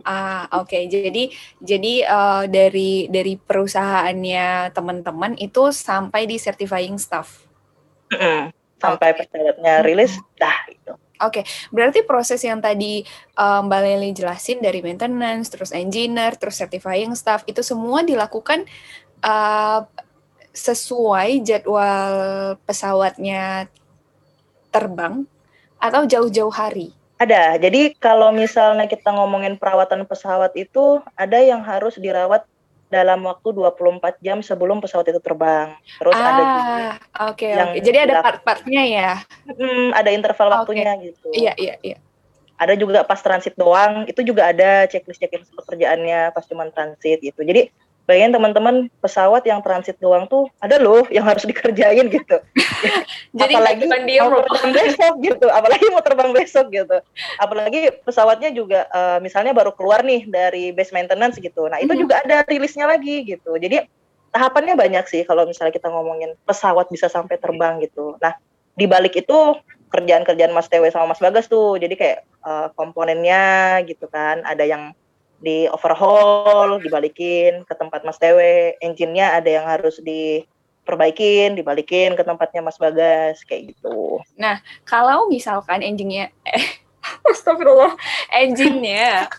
Ah, 0.07 0.47
oke. 0.62 0.71
Okay. 0.71 0.87
Jadi 0.87 1.35
jadi 1.59 2.07
uh, 2.07 2.47
dari 2.47 3.11
dari 3.11 3.35
perusahaannya 3.35 4.71
teman-teman 4.71 5.35
itu 5.43 5.75
sampai 5.75 6.23
di 6.31 6.38
certifying 6.38 7.03
staff 7.03 7.48
sampai 8.83 9.09
okay. 9.12 9.27
pesawatnya 9.27 9.75
rilis 9.85 10.16
dah 10.38 10.59
itu. 10.71 10.92
Oke, 11.18 11.42
okay. 11.42 11.44
berarti 11.75 12.07
proses 12.07 12.38
yang 12.47 12.62
tadi 12.62 13.03
um, 13.35 13.66
Mbak 13.66 13.81
Leli 13.83 14.11
jelasin 14.14 14.62
dari 14.62 14.79
maintenance, 14.87 15.51
terus 15.51 15.75
engineer, 15.75 16.38
terus 16.38 16.55
certifying 16.62 17.11
staff 17.18 17.42
itu 17.51 17.59
semua 17.59 18.07
dilakukan 18.07 18.62
uh, 19.27 19.83
sesuai 20.55 21.42
jadwal 21.42 22.14
pesawatnya 22.62 23.66
terbang 24.71 25.27
atau 25.83 26.07
jauh-jauh 26.07 26.55
hari? 26.55 26.94
Ada. 27.18 27.59
Jadi 27.59 27.99
kalau 27.99 28.31
misalnya 28.31 28.87
kita 28.87 29.11
ngomongin 29.11 29.59
perawatan 29.59 30.07
pesawat 30.07 30.55
itu 30.55 31.03
ada 31.18 31.42
yang 31.42 31.66
harus 31.66 31.99
dirawat 31.99 32.47
dalam 32.88 33.20
waktu 33.29 33.48
24 33.53 34.24
jam 34.24 34.40
sebelum 34.40 34.81
pesawat 34.81 35.12
itu 35.12 35.20
terbang. 35.20 35.77
Terus 36.01 36.16
ah, 36.16 36.24
ada 36.24 36.42
juga 36.42 36.64
oke 36.64 36.96
okay, 37.37 37.53
yang 37.53 37.70
okay. 37.72 37.81
Jadi 37.85 37.98
ada 38.09 38.14
part-partnya 38.24 38.83
ya. 38.88 39.11
Hmm, 39.44 39.88
ada 39.92 40.11
interval 40.12 40.48
waktunya 40.61 40.92
okay. 40.96 41.05
gitu. 41.12 41.29
Iya, 41.37 41.53
iya, 41.61 41.74
iya. 41.85 41.98
Ada 42.59 42.74
juga 42.74 43.07
pas 43.07 43.22
transit 43.22 43.55
doang, 43.55 44.03
itu 44.11 44.18
juga 44.27 44.51
ada 44.51 44.88
checklist 44.90 45.22
checklist 45.22 45.55
pekerjaannya 45.55 46.35
pas 46.35 46.42
cuma 46.48 46.66
transit 46.72 47.22
gitu. 47.22 47.44
Jadi 47.46 47.70
bayangin 48.09 48.40
teman-teman 48.40 48.88
pesawat 49.05 49.44
yang 49.44 49.61
transit 49.61 50.01
doang 50.01 50.25
tuh 50.25 50.49
ada 50.64 50.81
loh 50.81 51.05
yang 51.12 51.29
harus 51.29 51.44
dikerjain 51.44 52.09
gitu. 52.09 52.40
Jadi 53.38 53.53
apalagi 53.53 53.85
mau 53.85 54.40
terbang 54.49 54.73
besok 54.73 55.14
gitu, 55.21 55.47
apalagi 55.53 55.85
mau 55.92 56.01
terbang 56.01 56.31
besok 56.33 56.66
gitu. 56.73 56.97
Apalagi 57.37 57.81
pesawatnya 58.09 58.49
juga 58.57 58.88
uh, 58.88 59.21
misalnya 59.21 59.53
baru 59.53 59.77
keluar 59.77 60.01
nih 60.01 60.25
dari 60.25 60.73
base 60.73 60.97
maintenance 60.97 61.37
gitu. 61.37 61.68
Nah, 61.68 61.85
itu 61.85 61.92
hmm. 61.92 62.01
juga 62.01 62.25
ada 62.25 62.49
rilisnya 62.49 62.88
lagi 62.88 63.29
gitu. 63.29 63.61
Jadi 63.61 63.85
tahapannya 64.33 64.73
banyak 64.73 65.05
sih 65.05 65.29
kalau 65.29 65.44
misalnya 65.44 65.77
kita 65.77 65.92
ngomongin 65.92 66.33
pesawat 66.49 66.88
bisa 66.88 67.12
sampai 67.12 67.37
terbang 67.37 67.77
gitu. 67.85 68.16
Nah, 68.25 68.33
di 68.73 68.88
balik 68.88 69.21
itu 69.21 69.37
kerjaan-kerjaan 69.92 70.57
Mas 70.57 70.73
Tewe 70.73 70.88
sama 70.88 71.12
Mas 71.12 71.21
Bagas 71.21 71.44
tuh. 71.44 71.77
Jadi 71.77 71.92
kayak 71.92 72.25
uh, 72.40 72.73
komponennya 72.73 73.85
gitu 73.85 74.09
kan, 74.09 74.40
ada 74.49 74.64
yang 74.64 74.97
di 75.38 75.70
overhaul, 75.70 76.83
dibalikin 76.83 77.62
ke 77.62 77.74
tempat 77.74 78.03
Mas 78.03 78.18
Tewe. 78.18 78.74
Engine-nya 78.83 79.38
ada 79.38 79.51
yang 79.51 79.66
harus 79.66 80.03
diperbaikin, 80.03 81.55
dibalikin 81.55 82.18
ke 82.18 82.22
tempatnya 82.27 82.61
Mas 82.62 82.79
Bagas, 82.79 83.42
kayak 83.46 83.74
gitu. 83.74 84.18
Nah, 84.35 84.59
kalau 84.83 85.31
misalkan 85.31 85.83
engine-nya, 85.83 86.35
eh, 86.42 86.66
Astagfirullah, 87.31 87.94
engine-nya, 88.35 89.31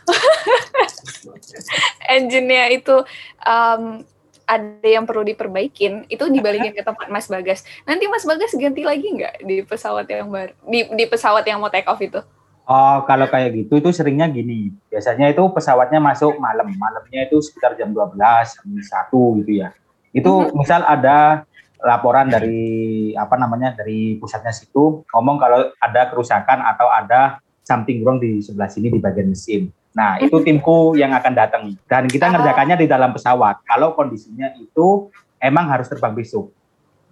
engine-nya 2.16 2.64
itu 2.72 3.04
um, 3.44 4.02
ada 4.50 4.88
yang 4.88 5.06
perlu 5.06 5.22
diperbaikin, 5.22 6.10
itu 6.10 6.26
dibalikin 6.32 6.74
ke 6.74 6.82
tempat 6.82 7.12
Mas 7.12 7.30
Bagas. 7.30 7.62
Nanti 7.86 8.10
Mas 8.10 8.26
Bagas 8.26 8.56
ganti 8.58 8.82
lagi 8.82 9.06
nggak 9.06 9.46
di 9.46 9.62
pesawat 9.62 10.10
yang 10.10 10.32
baru, 10.32 10.56
di, 10.66 10.90
di 10.96 11.06
pesawat 11.06 11.46
yang 11.46 11.62
mau 11.62 11.70
take 11.70 11.86
off 11.86 12.02
itu? 12.02 12.24
Oh, 12.70 13.02
kalau 13.10 13.26
kayak 13.26 13.58
gitu 13.58 13.82
itu 13.82 13.90
seringnya 13.90 14.30
gini. 14.30 14.70
Biasanya 14.94 15.34
itu 15.34 15.42
pesawatnya 15.50 15.98
masuk 15.98 16.38
malam. 16.38 16.70
Malamnya 16.70 17.26
itu 17.26 17.42
sekitar 17.42 17.74
jam 17.74 17.90
12, 17.90 18.14
jam 18.14 18.68
1 18.70 19.42
gitu 19.42 19.52
ya. 19.58 19.74
Itu 20.14 20.30
mm 20.30 20.46
-hmm. 20.46 20.54
misal 20.54 20.86
ada 20.86 21.50
laporan 21.82 22.30
dari 22.30 23.10
apa 23.18 23.40
namanya 23.40 23.74
dari 23.74 24.20
pusatnya 24.20 24.52
situ 24.52 25.02
ngomong 25.16 25.40
kalau 25.40 25.72
ada 25.80 26.12
kerusakan 26.12 26.60
atau 26.62 26.92
ada 26.92 27.40
something 27.64 28.04
wrong 28.04 28.20
di 28.22 28.44
sebelah 28.44 28.70
sini 28.70 28.94
di 28.94 29.00
bagian 29.02 29.32
mesin. 29.32 29.72
Nah, 29.98 30.22
itu 30.22 30.38
timku 30.46 30.94
yang 30.94 31.10
akan 31.18 31.34
datang 31.34 31.64
dan 31.90 32.06
kita 32.06 32.30
ngerjakannya 32.30 32.78
di 32.78 32.86
dalam 32.86 33.10
pesawat. 33.10 33.66
Kalau 33.66 33.98
kondisinya 33.98 34.54
itu 34.62 35.10
emang 35.42 35.66
harus 35.74 35.90
terbang 35.90 36.14
besok. 36.14 36.54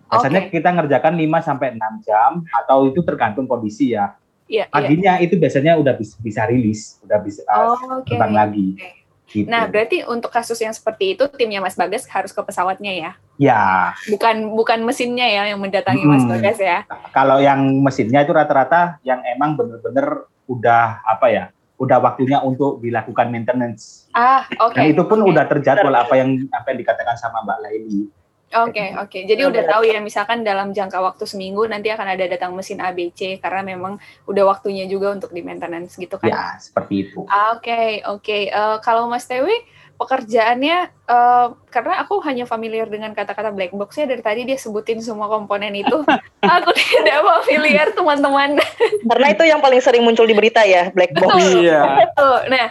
Biasanya 0.08 0.48
okay. 0.48 0.62
kita 0.62 0.70
ngerjakan 0.72 1.14
5 1.20 1.48
sampai 1.48 1.68
6 1.76 2.06
jam 2.08 2.32
atau 2.48 2.88
itu 2.88 3.02
tergantung 3.04 3.50
kondisi 3.50 3.98
ya. 3.98 4.16
Iya, 4.48 4.66
iya, 4.66 4.72
paginya 4.72 5.14
iya. 5.20 5.26
itu 5.28 5.36
biasanya 5.36 5.76
udah 5.76 5.94
bisa, 6.00 6.16
bisa 6.24 6.42
rilis, 6.48 7.04
udah 7.04 7.20
bisa 7.20 7.44
uh, 7.52 7.76
oh, 7.76 8.02
okay. 8.02 8.16
terbang 8.16 8.34
lagi. 8.34 8.68
Okay. 8.80 8.94
Gitu. 9.28 9.52
Nah, 9.52 9.68
berarti 9.68 10.08
untuk 10.08 10.32
kasus 10.32 10.56
yang 10.64 10.72
seperti 10.72 11.20
itu 11.20 11.28
timnya 11.36 11.60
Mas 11.60 11.76
Bagas 11.76 12.08
harus 12.08 12.32
ke 12.32 12.40
pesawatnya 12.40 12.96
ya? 12.96 13.12
Ya. 13.36 13.92
Bukan 14.08 14.56
bukan 14.56 14.88
mesinnya 14.88 15.28
ya 15.28 15.52
yang 15.52 15.60
mendatangi 15.60 16.00
hmm. 16.00 16.12
Mas 16.16 16.24
Bagas 16.24 16.58
ya? 16.64 16.88
Kalau 17.12 17.44
yang 17.44 17.60
mesinnya 17.84 18.24
itu 18.24 18.32
rata-rata 18.32 19.04
yang 19.04 19.20
emang 19.28 19.60
bener-bener 19.60 20.32
udah 20.48 21.04
apa 21.04 21.28
ya? 21.28 21.46
Udah 21.76 22.00
waktunya 22.00 22.40
untuk 22.40 22.80
dilakukan 22.80 23.28
maintenance. 23.28 24.08
Ah, 24.16 24.48
oke. 24.64 24.80
Okay. 24.80 24.96
Dan 24.96 24.96
itu 24.96 25.04
pun 25.04 25.20
okay. 25.20 25.30
udah 25.36 25.44
terjadwal 25.52 25.96
apa 26.00 26.14
yang 26.16 26.48
apa 26.56 26.72
yang 26.72 26.80
dikatakan 26.88 27.20
sama 27.20 27.44
Mbak 27.44 27.60
Laini. 27.68 28.08
Oke, 28.48 28.80
okay, 28.80 28.90
oke. 28.96 29.12
Okay. 29.12 29.22
Jadi 29.28 29.44
udah 29.44 29.64
tahu 29.68 29.84
ya 29.84 30.00
misalkan 30.00 30.40
dalam 30.40 30.72
jangka 30.72 31.04
waktu 31.04 31.28
seminggu 31.28 31.68
nanti 31.68 31.92
akan 31.92 32.16
ada 32.16 32.24
datang 32.32 32.56
mesin 32.56 32.80
ABC 32.80 33.44
karena 33.44 33.76
memang 33.76 34.00
udah 34.24 34.44
waktunya 34.48 34.88
juga 34.88 35.12
untuk 35.12 35.36
di 35.36 35.44
maintenance 35.44 36.00
gitu 36.00 36.16
kan. 36.16 36.32
Ya, 36.32 36.44
seperti 36.56 37.12
itu. 37.12 37.28
Oke, 37.28 37.60
okay, 37.60 37.90
oke. 38.08 38.24
Okay. 38.24 38.42
Uh, 38.48 38.76
eh, 38.76 38.78
kalau 38.80 39.12
Mas 39.12 39.28
Tewi 39.28 39.52
pekerjaannya 39.98 40.94
uh, 41.10 41.58
karena 41.74 42.06
aku 42.06 42.22
hanya 42.22 42.46
familiar 42.46 42.86
dengan 42.86 43.12
kata-kata 43.18 43.50
black 43.50 43.74
box 43.74 43.98
ya 43.98 44.06
dari 44.06 44.22
tadi 44.22 44.46
dia 44.46 44.56
sebutin 44.56 45.02
semua 45.02 45.26
komponen 45.26 45.74
itu. 45.74 46.06
Aku 46.48 46.70
tidak 46.72 47.26
familiar 47.44 47.92
teman-teman. 47.92 48.62
Karena 49.04 49.28
itu 49.34 49.44
yang 49.44 49.60
paling 49.60 49.82
sering 49.82 50.06
muncul 50.06 50.24
di 50.24 50.38
berita 50.38 50.64
ya 50.64 50.94
black 50.94 51.12
box. 51.18 51.34
Iya. 51.60 52.08
Nah 52.48 52.66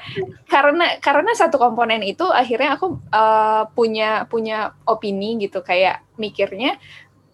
karena 0.46 0.86
karena 1.02 1.30
satu 1.34 1.58
komponen 1.58 2.00
itu 2.06 2.24
akhirnya 2.30 2.78
aku 2.78 2.96
uh, 3.10 3.68
punya 3.74 4.24
punya 4.30 4.72
opini 4.86 5.36
gitu. 5.42 5.60
Kayak 5.60 6.06
mikirnya 6.16 6.78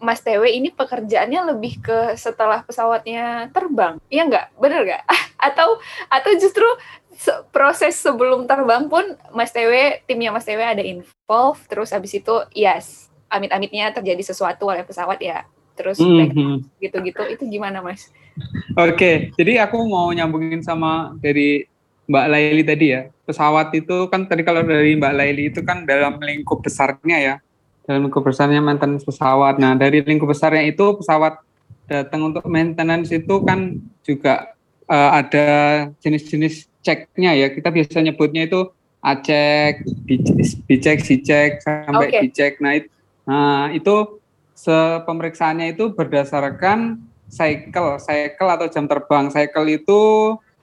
Mas 0.03 0.19
Tewe 0.19 0.51
ini 0.51 0.67
pekerjaannya 0.67 1.55
lebih 1.55 1.79
ke 1.79 2.19
setelah 2.19 2.59
pesawatnya 2.67 3.47
terbang, 3.55 4.03
iya 4.11 4.27
nggak? 4.27 4.59
Bener 4.59 4.83
nggak? 4.83 5.03
atau 5.47 5.79
atau 6.11 6.31
justru 6.35 6.67
se 7.23 7.31
proses 7.55 7.95
sebelum 7.95 8.43
terbang 8.43 8.91
pun 8.91 9.15
Mas 9.31 9.55
Tewe 9.55 10.03
timnya 10.03 10.35
Mas 10.35 10.43
Tewe 10.43 10.59
ada 10.59 10.83
involve 10.83 11.59
terus 11.71 11.95
habis 11.95 12.11
itu 12.11 12.35
yes 12.51 13.07
amit-amitnya 13.31 13.95
terjadi 13.95 14.19
sesuatu 14.35 14.67
oleh 14.67 14.83
pesawat 14.83 15.23
ya 15.23 15.47
terus 15.79 16.03
mm 16.03 16.27
-hmm. 16.35 16.53
gitu-gitu 16.83 17.23
itu 17.31 17.43
gimana 17.47 17.79
Mas? 17.79 18.11
Oke 18.75 18.91
okay, 18.91 19.15
jadi 19.39 19.63
aku 19.63 19.79
mau 19.87 20.11
nyambungin 20.11 20.59
sama 20.59 21.15
dari 21.23 21.63
Mbak 22.11 22.25
Laili 22.27 22.63
tadi 22.67 22.85
ya 22.91 23.07
pesawat 23.23 23.71
itu 23.71 24.11
kan 24.11 24.27
tadi 24.27 24.43
kalau 24.43 24.59
dari 24.59 24.99
Mbak 24.99 25.13
Laili 25.15 25.43
itu 25.47 25.63
kan 25.63 25.87
dalam 25.87 26.19
lingkup 26.19 26.59
besarnya 26.59 27.17
ya 27.23 27.35
dalam 27.87 28.07
lingkup 28.07 28.23
besarnya 28.23 28.59
maintenance 28.63 29.07
pesawat. 29.07 29.59
Nah 29.59 29.75
dari 29.79 30.03
lingkup 30.03 30.31
besarnya 30.31 30.63
itu 30.67 30.99
pesawat 30.99 31.39
datang 31.87 32.31
untuk 32.31 32.47
maintenance 32.47 33.11
itu 33.11 33.43
kan 33.43 33.79
juga 34.03 34.55
uh, 34.87 35.19
ada 35.19 35.47
jenis-jenis 35.99 36.72
ceknya 36.83 37.31
ya. 37.33 37.47
Kita 37.49 37.71
biasa 37.71 38.03
nyebutnya 38.03 38.45
itu 38.45 38.69
acek, 39.03 39.83
bicek, 40.67 40.99
sicek 41.03 41.63
sampai 41.63 42.07
okay. 42.11 42.21
dicek. 42.27 42.59
Nah, 42.63 42.77
itu, 42.79 42.89
nah 43.27 43.67
itu 43.71 43.95
pemeriksaannya 45.03 45.75
itu 45.75 45.91
berdasarkan 45.91 47.03
cycle, 47.27 47.99
cycle 47.99 48.49
atau 48.51 48.67
jam 48.69 48.85
terbang. 48.85 49.33
Cycle 49.33 49.67
itu 49.73 50.01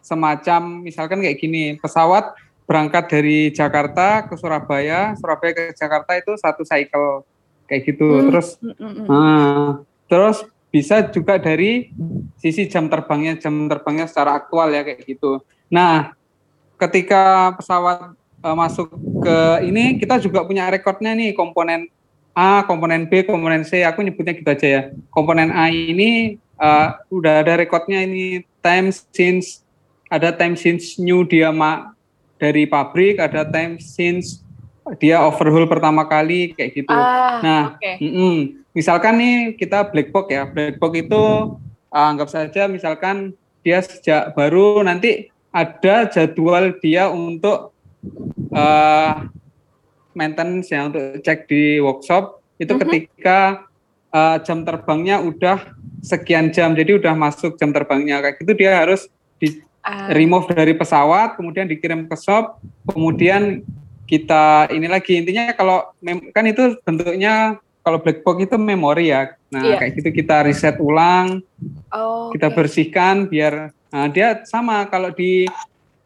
semacam 0.01 0.81
misalkan 0.81 1.21
kayak 1.21 1.37
gini, 1.37 1.77
pesawat 1.77 2.33
berangkat 2.65 3.11
dari 3.11 3.51
Jakarta 3.51 4.31
ke 4.31 4.39
Surabaya, 4.39 5.19
Surabaya 5.19 5.53
ke 5.53 5.65
Jakarta 5.75 6.15
itu 6.15 6.39
satu 6.39 6.63
cycle 6.63 7.27
kayak 7.67 7.83
gitu. 7.83 8.09
Hmm. 8.09 8.27
Terus, 8.31 8.49
hmm. 8.63 9.05
Nah, 9.11 9.69
terus 10.07 10.47
bisa 10.71 11.03
juga 11.11 11.35
dari 11.37 11.91
sisi 12.39 12.71
jam 12.71 12.87
terbangnya, 12.87 13.37
jam 13.43 13.67
terbangnya 13.67 14.07
secara 14.07 14.39
aktual 14.39 14.71
ya 14.71 14.87
kayak 14.87 15.03
gitu. 15.03 15.43
Nah, 15.71 16.13
ketika 16.77 17.55
pesawat 17.55 18.13
uh, 18.43 18.57
masuk 18.59 18.91
ke 19.23 19.39
ini, 19.71 19.97
kita 20.03 20.19
juga 20.19 20.43
punya 20.43 20.67
rekodnya 20.67 21.15
nih 21.15 21.33
komponen 21.33 21.87
A, 22.35 22.67
komponen 22.67 23.07
B, 23.07 23.23
komponen 23.23 23.63
C. 23.63 23.87
Aku 23.87 24.03
nyebutnya 24.03 24.35
gitu 24.35 24.51
aja 24.51 24.69
ya. 24.69 24.83
Komponen 25.15 25.55
A 25.55 25.71
ini 25.71 26.37
uh, 26.59 26.99
udah 27.09 27.47
ada 27.47 27.57
rekodnya 27.63 28.03
ini 28.03 28.43
time 28.61 28.91
since 28.91 29.63
ada 30.11 30.35
time 30.35 30.59
since 30.59 30.99
new 30.99 31.23
dia 31.23 31.55
ma 31.55 31.95
dari 32.43 32.67
pabrik, 32.67 33.23
ada 33.23 33.47
time 33.47 33.79
since 33.79 34.43
dia 34.99 35.23
overhaul 35.23 35.71
pertama 35.71 36.03
kali 36.03 36.51
kayak 36.59 36.83
gitu. 36.83 36.91
Ah, 36.91 37.39
nah, 37.45 37.65
okay. 37.79 38.03
mm 38.03 38.11
-mm. 38.11 38.37
misalkan 38.75 39.15
nih 39.23 39.37
kita 39.55 39.87
black 39.87 40.11
box 40.11 40.27
ya, 40.35 40.43
black 40.51 40.83
box 40.83 40.93
itu 40.99 41.23
uh, 41.95 42.07
anggap 42.11 42.27
saja 42.27 42.67
misalkan 42.67 43.37
dia 43.63 43.85
sejak 43.85 44.33
baru 44.35 44.83
nanti 44.83 45.31
ada 45.51 46.07
jadwal 46.07 46.75
dia 46.79 47.11
untuk 47.11 47.75
uh, 48.55 49.13
maintenance 50.15 50.71
ya 50.71 50.87
untuk 50.87 51.23
cek 51.23 51.51
di 51.51 51.79
workshop 51.83 52.39
itu 52.63 52.71
uh-huh. 52.75 52.83
ketika 52.87 53.39
uh, 54.15 54.39
jam 54.43 54.63
terbangnya 54.63 55.23
udah 55.23 55.75
sekian 56.01 56.55
jam 56.55 56.73
jadi 56.75 56.99
udah 56.99 57.15
masuk 57.15 57.59
jam 57.59 57.75
terbangnya 57.75 58.23
kayak 58.23 58.37
gitu 58.43 58.53
dia 58.57 58.83
harus 58.83 59.11
di 59.43 59.61
uh. 59.87 60.11
remove 60.15 60.51
dari 60.51 60.75
pesawat 60.75 61.35
kemudian 61.35 61.67
dikirim 61.67 62.07
ke 62.07 62.17
shop 62.19 62.59
kemudian 62.89 63.63
kita 64.11 64.67
ini 64.75 64.91
lagi 64.91 65.23
intinya 65.23 65.55
kalau 65.55 65.87
kan 66.35 66.45
itu 66.47 66.75
bentuknya 66.83 67.63
kalau 67.87 68.03
black 68.03 68.27
box 68.27 68.37
itu 68.43 68.57
memori 68.59 69.15
ya 69.15 69.35
nah 69.51 69.63
yeah. 69.63 69.79
kayak 69.79 69.99
gitu 69.99 70.11
kita 70.15 70.47
reset 70.47 70.79
ulang 70.83 71.43
oh, 71.95 72.31
kita 72.35 72.51
bersihkan 72.51 73.31
biar 73.31 73.71
Nah, 73.91 74.07
dia 74.11 74.43
sama 74.47 74.87
kalau 74.87 75.11
di 75.11 75.47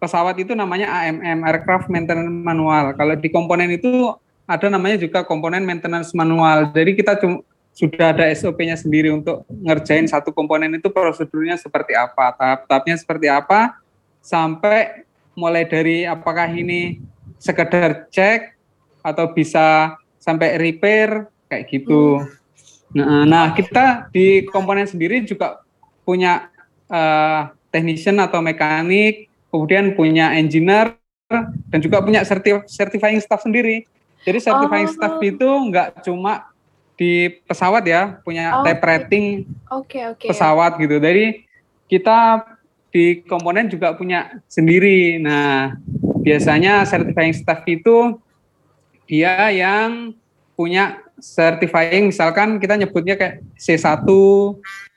pesawat 0.00 0.36
itu 0.40 0.52
namanya 0.52 0.88
AMM, 0.88 1.44
Aircraft 1.44 1.88
Maintenance 1.88 2.28
Manual. 2.28 2.92
Kalau 2.96 3.14
di 3.16 3.28
komponen 3.32 3.72
itu 3.72 4.12
ada 4.44 4.68
namanya 4.68 5.00
juga 5.00 5.24
komponen 5.24 5.64
maintenance 5.64 6.12
manual. 6.12 6.68
Jadi 6.72 6.92
kita 7.00 7.16
cuma 7.16 7.40
sudah 7.74 8.14
ada 8.14 8.30
SOP-nya 8.30 8.78
sendiri 8.78 9.10
untuk 9.10 9.42
ngerjain 9.50 10.06
satu 10.06 10.30
komponen 10.30 10.78
itu 10.78 10.86
prosedurnya 10.92 11.58
seperti 11.58 11.96
apa, 11.98 12.30
tahap-tahapnya 12.38 12.96
seperti 13.00 13.26
apa, 13.26 13.74
sampai 14.22 15.02
mulai 15.34 15.66
dari 15.66 16.06
apakah 16.06 16.46
ini 16.54 17.02
sekedar 17.42 18.06
cek 18.14 18.54
atau 19.02 19.26
bisa 19.34 19.98
sampai 20.22 20.54
repair 20.54 21.26
kayak 21.50 21.66
gitu. 21.66 22.22
Hmm. 22.94 22.94
Nah, 22.94 23.22
nah 23.26 23.44
kita 23.58 24.06
di 24.14 24.46
komponen 24.46 24.86
sendiri 24.86 25.26
juga 25.26 25.58
punya 26.06 26.46
uh, 26.86 27.50
technician 27.74 28.22
atau 28.22 28.38
mekanik, 28.38 29.26
kemudian 29.50 29.98
punya 29.98 30.30
engineer 30.38 30.94
dan 31.70 31.78
juga 31.82 31.98
punya 31.98 32.22
certifying 32.70 33.18
staff 33.18 33.42
sendiri. 33.42 33.82
Jadi 34.22 34.38
certifying 34.38 34.86
oh. 34.86 34.94
staff 34.94 35.18
itu 35.18 35.48
nggak 35.74 36.06
cuma 36.06 36.54
di 36.94 37.42
pesawat 37.50 37.82
ya, 37.82 38.22
punya 38.22 38.62
oh, 38.62 38.64
type 38.64 38.82
rating 38.86 39.50
okay, 39.66 40.14
okay, 40.14 40.30
pesawat 40.30 40.78
gitu. 40.78 41.02
Jadi 41.02 41.42
kita 41.90 42.46
di 42.94 43.26
komponen 43.26 43.66
juga 43.66 43.90
punya 43.98 44.38
sendiri. 44.46 45.18
Nah, 45.18 45.74
biasanya 46.22 46.86
certifying 46.86 47.34
staff 47.34 47.66
itu 47.66 48.22
dia 49.10 49.50
yang 49.50 50.14
punya 50.54 51.02
certifying 51.18 52.14
misalkan 52.14 52.62
kita 52.62 52.78
nyebutnya 52.78 53.18
kayak 53.18 53.42
C1, 53.58 54.06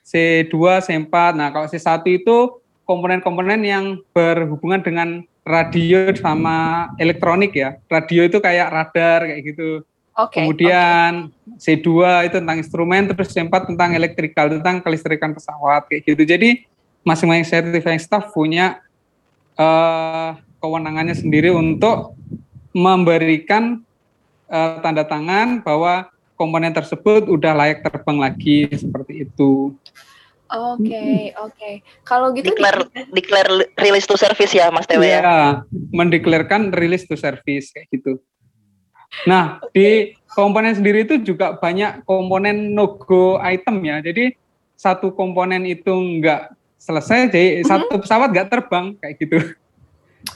C2, 0.06 0.56
C4. 0.86 1.14
Nah, 1.34 1.50
kalau 1.50 1.66
C1 1.66 2.06
itu 2.06 2.62
komponen-komponen 2.88 3.62
yang 3.68 3.86
berhubungan 4.16 4.80
dengan 4.80 5.28
radio 5.44 6.12
sama 6.16 6.90
elektronik 6.96 7.52
ya. 7.52 7.76
Radio 7.92 8.24
itu 8.24 8.40
kayak 8.40 8.68
radar 8.72 9.28
kayak 9.28 9.44
gitu. 9.44 9.84
Okay, 10.18 10.42
Kemudian 10.42 11.30
okay. 11.30 11.78
C2 11.78 11.90
itu 12.26 12.36
tentang 12.42 12.58
instrumen, 12.58 13.06
terus 13.06 13.30
C4 13.30 13.70
tentang 13.70 13.94
elektrikal, 13.94 14.50
tentang 14.50 14.82
kelistrikan 14.82 15.30
pesawat 15.30 15.86
kayak 15.86 16.10
gitu. 16.10 16.26
Jadi 16.26 16.66
masing-masing 17.06 17.46
certifying 17.46 18.02
staff 18.02 18.34
punya 18.34 18.82
uh, 19.62 20.34
kewenangannya 20.58 21.14
sendiri 21.14 21.54
untuk 21.54 22.18
memberikan 22.74 23.86
uh, 24.50 24.82
tanda 24.82 25.06
tangan 25.06 25.62
bahwa 25.62 26.10
komponen 26.34 26.74
tersebut 26.74 27.30
udah 27.30 27.54
layak 27.54 27.86
terbang 27.86 28.18
lagi 28.18 28.70
seperti 28.74 29.30
itu. 29.30 29.78
Oke, 30.48 30.88
okay, 30.88 31.20
oke. 31.36 31.54
Okay. 31.56 31.74
Kalau 32.08 32.32
gitu 32.32 32.56
declare 32.56 32.88
di... 32.92 33.04
declare 33.12 33.52
release 33.76 34.08
to 34.08 34.16
service 34.16 34.56
ya, 34.56 34.72
Mas 34.72 34.88
Tewe 34.88 35.04
ya. 35.04 35.20
Iya, 35.20 35.42
mendeklarkan 35.92 36.72
release 36.72 37.04
to 37.04 37.20
service 37.20 37.76
kayak 37.76 37.92
gitu. 37.92 38.24
Nah, 39.28 39.60
okay. 39.60 39.76
di 39.76 39.88
komponen 40.32 40.76
sendiri 40.76 41.04
itu 41.04 41.20
juga 41.20 41.60
banyak 41.60 42.08
komponen 42.08 42.72
no 42.72 42.96
go 42.96 43.40
item 43.44 43.84
ya. 43.84 44.00
Jadi 44.00 44.36
satu 44.80 45.12
komponen 45.12 45.68
itu 45.68 45.92
enggak 45.92 46.56
selesai, 46.80 47.28
jadi 47.28 47.44
mm 47.44 47.56
-hmm. 47.60 47.68
satu 47.68 47.94
pesawat 48.00 48.30
enggak 48.32 48.50
terbang 48.52 48.96
kayak 49.04 49.16
gitu. 49.20 49.38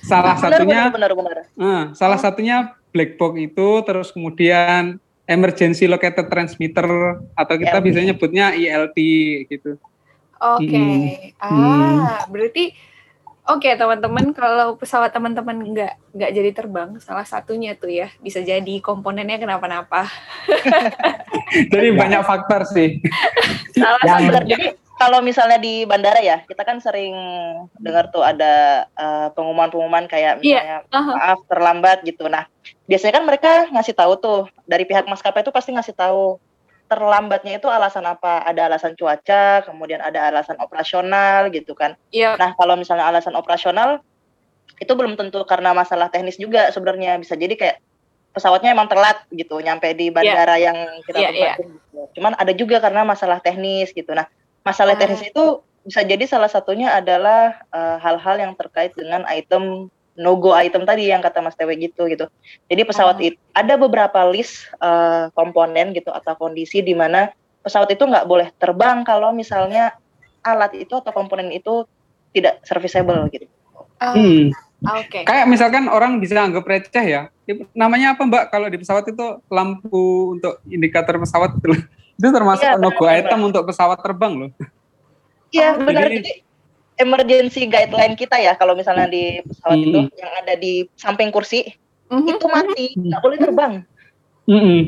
Salah 0.04 0.36
nah, 0.36 0.42
satunya 0.42 0.82
benar, 0.92 1.12
benar, 1.12 1.12
benar. 1.16 1.38
Uh, 1.60 1.84
salah 1.96 2.20
oh. 2.20 2.22
satunya 2.22 2.58
black 2.92 3.16
box 3.16 3.34
itu 3.40 3.68
terus 3.88 4.08
kemudian 4.12 5.00
emergency 5.28 5.88
located 5.88 6.28
transmitter 6.28 6.88
atau 7.36 7.56
kita 7.56 7.78
ELT. 7.80 7.86
bisa 7.88 8.00
nyebutnya 8.04 8.52
ELT 8.56 8.98
gitu. 9.48 9.80
Oke. 10.42 10.66
Okay. 10.68 11.38
Hmm. 11.38 12.02
Ah, 12.02 12.26
berarti 12.26 12.74
oke 13.46 13.62
okay, 13.62 13.74
teman-teman 13.78 14.34
kalau 14.34 14.74
pesawat 14.78 15.14
teman-teman 15.14 15.54
nggak 15.54 15.94
nggak 16.18 16.32
jadi 16.34 16.50
terbang 16.54 16.90
salah 17.02 17.26
satunya 17.26 17.74
tuh 17.78 17.90
ya 17.90 18.10
bisa 18.22 18.42
jadi 18.42 18.82
komponennya 18.82 19.38
kenapa-napa. 19.38 20.10
jadi 21.74 21.94
banyak 21.94 22.22
faktor 22.26 22.66
sih. 22.66 22.98
salah 23.78 24.02
satu 24.02 24.44
jadi 24.50 24.74
kalau 25.02 25.18
misalnya 25.26 25.58
di 25.58 25.82
bandara 25.90 26.22
ya, 26.22 26.46
kita 26.46 26.62
kan 26.62 26.78
sering 26.78 27.18
dengar 27.82 28.14
tuh 28.14 28.22
ada 28.22 28.86
uh, 28.94 29.34
pengumuman-pengumuman 29.34 30.06
kayak 30.06 30.46
iya, 30.46 30.62
misalnya 30.62 30.78
yeah. 30.86 30.94
uh-huh. 30.94 31.16
maaf 31.18 31.40
terlambat 31.50 31.98
gitu. 32.06 32.30
Nah, 32.30 32.46
biasanya 32.86 33.18
kan 33.18 33.26
mereka 33.26 33.52
ngasih 33.74 33.98
tahu 33.98 34.14
tuh 34.22 34.42
dari 34.70 34.86
pihak 34.86 35.10
maskapai 35.10 35.42
itu 35.42 35.50
pasti 35.50 35.74
ngasih 35.74 35.98
tahu 35.98 36.38
terlambatnya 36.92 37.56
itu 37.56 37.72
alasan 37.72 38.04
apa? 38.04 38.44
Ada 38.44 38.68
alasan 38.68 39.00
cuaca, 39.00 39.64
kemudian 39.64 40.04
ada 40.04 40.28
alasan 40.28 40.60
operasional 40.60 41.48
gitu 41.56 41.72
kan. 41.72 41.96
Yeah. 42.12 42.36
Nah, 42.36 42.52
kalau 42.60 42.76
misalnya 42.76 43.08
alasan 43.08 43.40
operasional 43.40 44.04
itu 44.84 44.92
belum 44.92 45.16
tentu 45.16 45.40
karena 45.48 45.72
masalah 45.72 46.12
teknis 46.12 46.36
juga 46.36 46.68
sebenarnya 46.76 47.16
bisa 47.24 47.40
jadi 47.40 47.56
kayak 47.56 47.78
pesawatnya 48.36 48.76
emang 48.76 48.92
telat 48.92 49.24
gitu 49.32 49.60
nyampe 49.64 49.88
di 49.96 50.12
bandara 50.12 50.60
yeah. 50.60 50.68
yang 50.68 50.78
kita 51.08 51.20
yeah, 51.24 51.32
yeah. 51.32 51.56
gitu. 51.56 51.80
Cuman 52.20 52.36
ada 52.36 52.52
juga 52.52 52.84
karena 52.84 53.08
masalah 53.08 53.40
teknis 53.40 53.96
gitu. 53.96 54.12
Nah, 54.12 54.28
masalah 54.68 55.00
teknis 55.00 55.24
itu 55.24 55.64
bisa 55.88 56.04
jadi 56.04 56.28
salah 56.28 56.52
satunya 56.52 56.92
adalah 56.92 57.56
eh, 57.72 57.98
hal-hal 58.04 58.36
uh, 58.38 58.42
yang 58.44 58.54
terkait 58.60 58.92
dengan 58.94 59.24
item 59.32 59.88
no 60.20 60.36
go 60.36 60.52
item 60.52 60.84
tadi 60.84 61.08
yang 61.08 61.24
kata 61.24 61.40
Mas 61.40 61.56
Tewe 61.56 61.76
gitu 61.80 62.08
gitu. 62.12 62.28
Jadi 62.68 62.82
pesawat 62.84 63.18
oh. 63.20 63.28
itu 63.32 63.38
ada 63.56 63.74
beberapa 63.80 64.20
list 64.28 64.68
uh, 64.84 65.32
komponen 65.32 65.96
gitu 65.96 66.12
atau 66.12 66.36
kondisi 66.36 66.84
di 66.84 66.92
mana 66.92 67.32
pesawat 67.64 67.94
itu 67.94 68.04
nggak 68.04 68.28
boleh 68.28 68.52
terbang 68.60 69.06
kalau 69.08 69.32
misalnya 69.32 69.96
alat 70.42 70.74
itu 70.76 70.92
atau 70.98 71.14
komponen 71.14 71.54
itu 71.54 71.86
tidak 72.36 72.60
serviceable 72.68 73.28
gitu. 73.32 73.48
Oh. 74.02 74.16
Hmm. 74.16 74.52
Oke. 74.82 75.22
Okay. 75.22 75.24
Kayak 75.30 75.46
misalkan 75.46 75.86
orang 75.86 76.18
bisa 76.18 76.42
anggap 76.42 76.66
receh 76.66 77.06
ya. 77.06 77.30
Namanya 77.78 78.18
apa 78.18 78.26
Mbak 78.26 78.44
kalau 78.50 78.68
di 78.72 78.82
pesawat 78.82 79.06
itu 79.06 79.26
lampu 79.54 80.34
untuk 80.38 80.58
indikator 80.66 81.22
pesawat 81.22 81.54
itu? 81.62 81.78
Itu 82.18 82.28
termasuk 82.34 82.66
ya, 82.66 82.78
no 82.82 82.90
go 82.94 83.06
item 83.06 83.46
untuk 83.46 83.66
pesawat 83.70 84.02
terbang 84.02 84.34
loh. 84.46 84.50
Iya, 85.54 85.78
oh, 85.78 85.84
benar. 85.86 86.10
Jadi, 86.10 86.18
jadi 86.18 86.32
emergency 87.02 87.66
guideline 87.66 88.14
kita 88.14 88.38
ya 88.38 88.54
kalau 88.54 88.78
misalnya 88.78 89.10
di 89.10 89.42
pesawat 89.42 89.78
hmm. 89.82 89.86
itu 89.90 90.00
yang 90.22 90.34
ada 90.46 90.54
di 90.56 90.86
samping 90.94 91.34
kursi 91.34 91.82
mm-hmm. 92.12 92.32
itu 92.36 92.48
mati, 92.52 92.86
nggak 93.00 93.22
boleh 93.24 93.38
terbang. 93.40 93.74
Mm-hmm. 94.52 94.80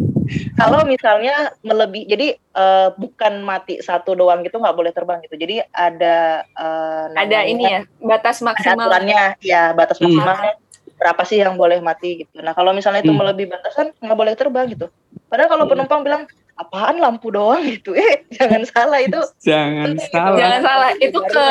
kalau 0.60 0.80
misalnya 0.88 1.54
melebihi, 1.62 2.04
jadi 2.10 2.28
uh, 2.56 2.88
bukan 2.98 3.44
mati 3.46 3.78
satu 3.78 4.18
doang 4.18 4.42
gitu 4.42 4.58
nggak 4.58 4.74
boleh 4.74 4.90
terbang 4.90 5.22
gitu. 5.22 5.38
Jadi 5.38 5.62
ada 5.70 6.42
uh, 6.58 7.14
ada 7.14 7.46
ini 7.46 7.62
ya 7.62 7.80
batas 8.02 8.42
maksimal. 8.42 8.90
Aturannya 8.90 9.38
ya 9.44 9.70
batas 9.76 10.02
mm. 10.02 10.10
maksimalnya 10.10 10.52
berapa 10.94 11.22
sih 11.26 11.38
yang 11.38 11.54
boleh 11.54 11.78
mati 11.78 12.26
gitu. 12.26 12.42
Nah 12.42 12.56
kalau 12.56 12.74
misalnya 12.74 13.06
itu 13.06 13.14
mm. 13.14 13.18
melebihi 13.22 13.48
batasan 13.54 13.94
nggak 14.02 14.18
boleh 14.18 14.34
terbang 14.34 14.66
gitu. 14.72 14.90
Padahal 15.30 15.52
kalau 15.52 15.64
penumpang 15.70 16.02
bilang 16.02 16.24
apaan 16.54 17.02
lampu 17.02 17.34
doang 17.34 17.62
gitu? 17.66 17.92
Eh 17.94 18.26
jangan 18.30 18.62
salah 18.66 19.00
itu. 19.02 19.20
Jangan 19.48 19.98
salah. 19.98 20.38
jangan 20.38 20.60
salah. 20.62 20.90
itu 21.02 21.18
ke 21.18 21.46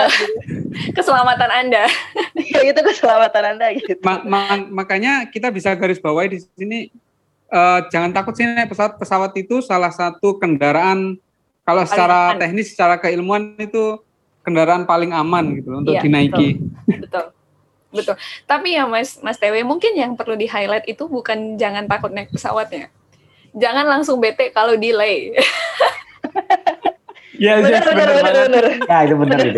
keselamatan 0.97 1.51
anda. 1.51 1.83
Ya, 2.39 2.61
itu 2.71 2.81
keselamatan 2.81 3.43
anda 3.55 3.67
gitu. 3.75 3.99
Ma 4.01 4.23
ma 4.23 4.41
makanya 4.71 5.27
kita 5.27 5.51
bisa 5.51 5.75
garis 5.75 5.99
bawahi 5.99 6.39
di 6.39 6.39
sini 6.55 6.79
uh, 7.51 7.85
jangan 7.91 8.15
takut 8.15 8.33
sih 8.33 8.47
naik 8.47 8.71
pesawat. 8.71 8.95
Pesawat 8.97 9.31
itu 9.35 9.59
salah 9.59 9.91
satu 9.91 10.39
kendaraan. 10.39 11.19
Kalau 11.63 11.83
secara 11.87 12.35
aman. 12.35 12.39
teknis 12.43 12.75
secara 12.75 12.99
keilmuan 12.99 13.55
itu 13.55 13.95
kendaraan 14.43 14.83
paling 14.83 15.15
aman 15.15 15.63
gitu 15.63 15.71
untuk 15.71 15.95
ya, 15.95 16.03
dinaiki. 16.03 16.59
betul, 16.59 16.99
betul. 17.07 17.25
Betul. 17.93 18.15
Tapi 18.49 18.73
ya 18.75 18.89
mas 18.89 19.21
mas 19.21 19.39
TW 19.39 19.63
mungkin 19.63 19.93
yang 19.95 20.17
perlu 20.17 20.33
di 20.33 20.49
highlight 20.49 20.83
itu 20.89 21.07
bukan 21.07 21.55
jangan 21.55 21.87
takut 21.87 22.11
naik 22.11 22.33
pesawatnya 22.33 22.89
jangan 23.57 23.85
langsung 23.85 24.17
bete 24.19 24.49
kalau 24.51 24.77
delay. 24.77 25.33
Ya, 27.33 27.57
benar, 27.59 27.81
benar, 27.81 28.07
benar, 28.13 28.33
benar. 28.45 28.65
Ya, 28.85 28.97
itu 29.09 29.15
benar 29.17 29.39
itu. 29.41 29.57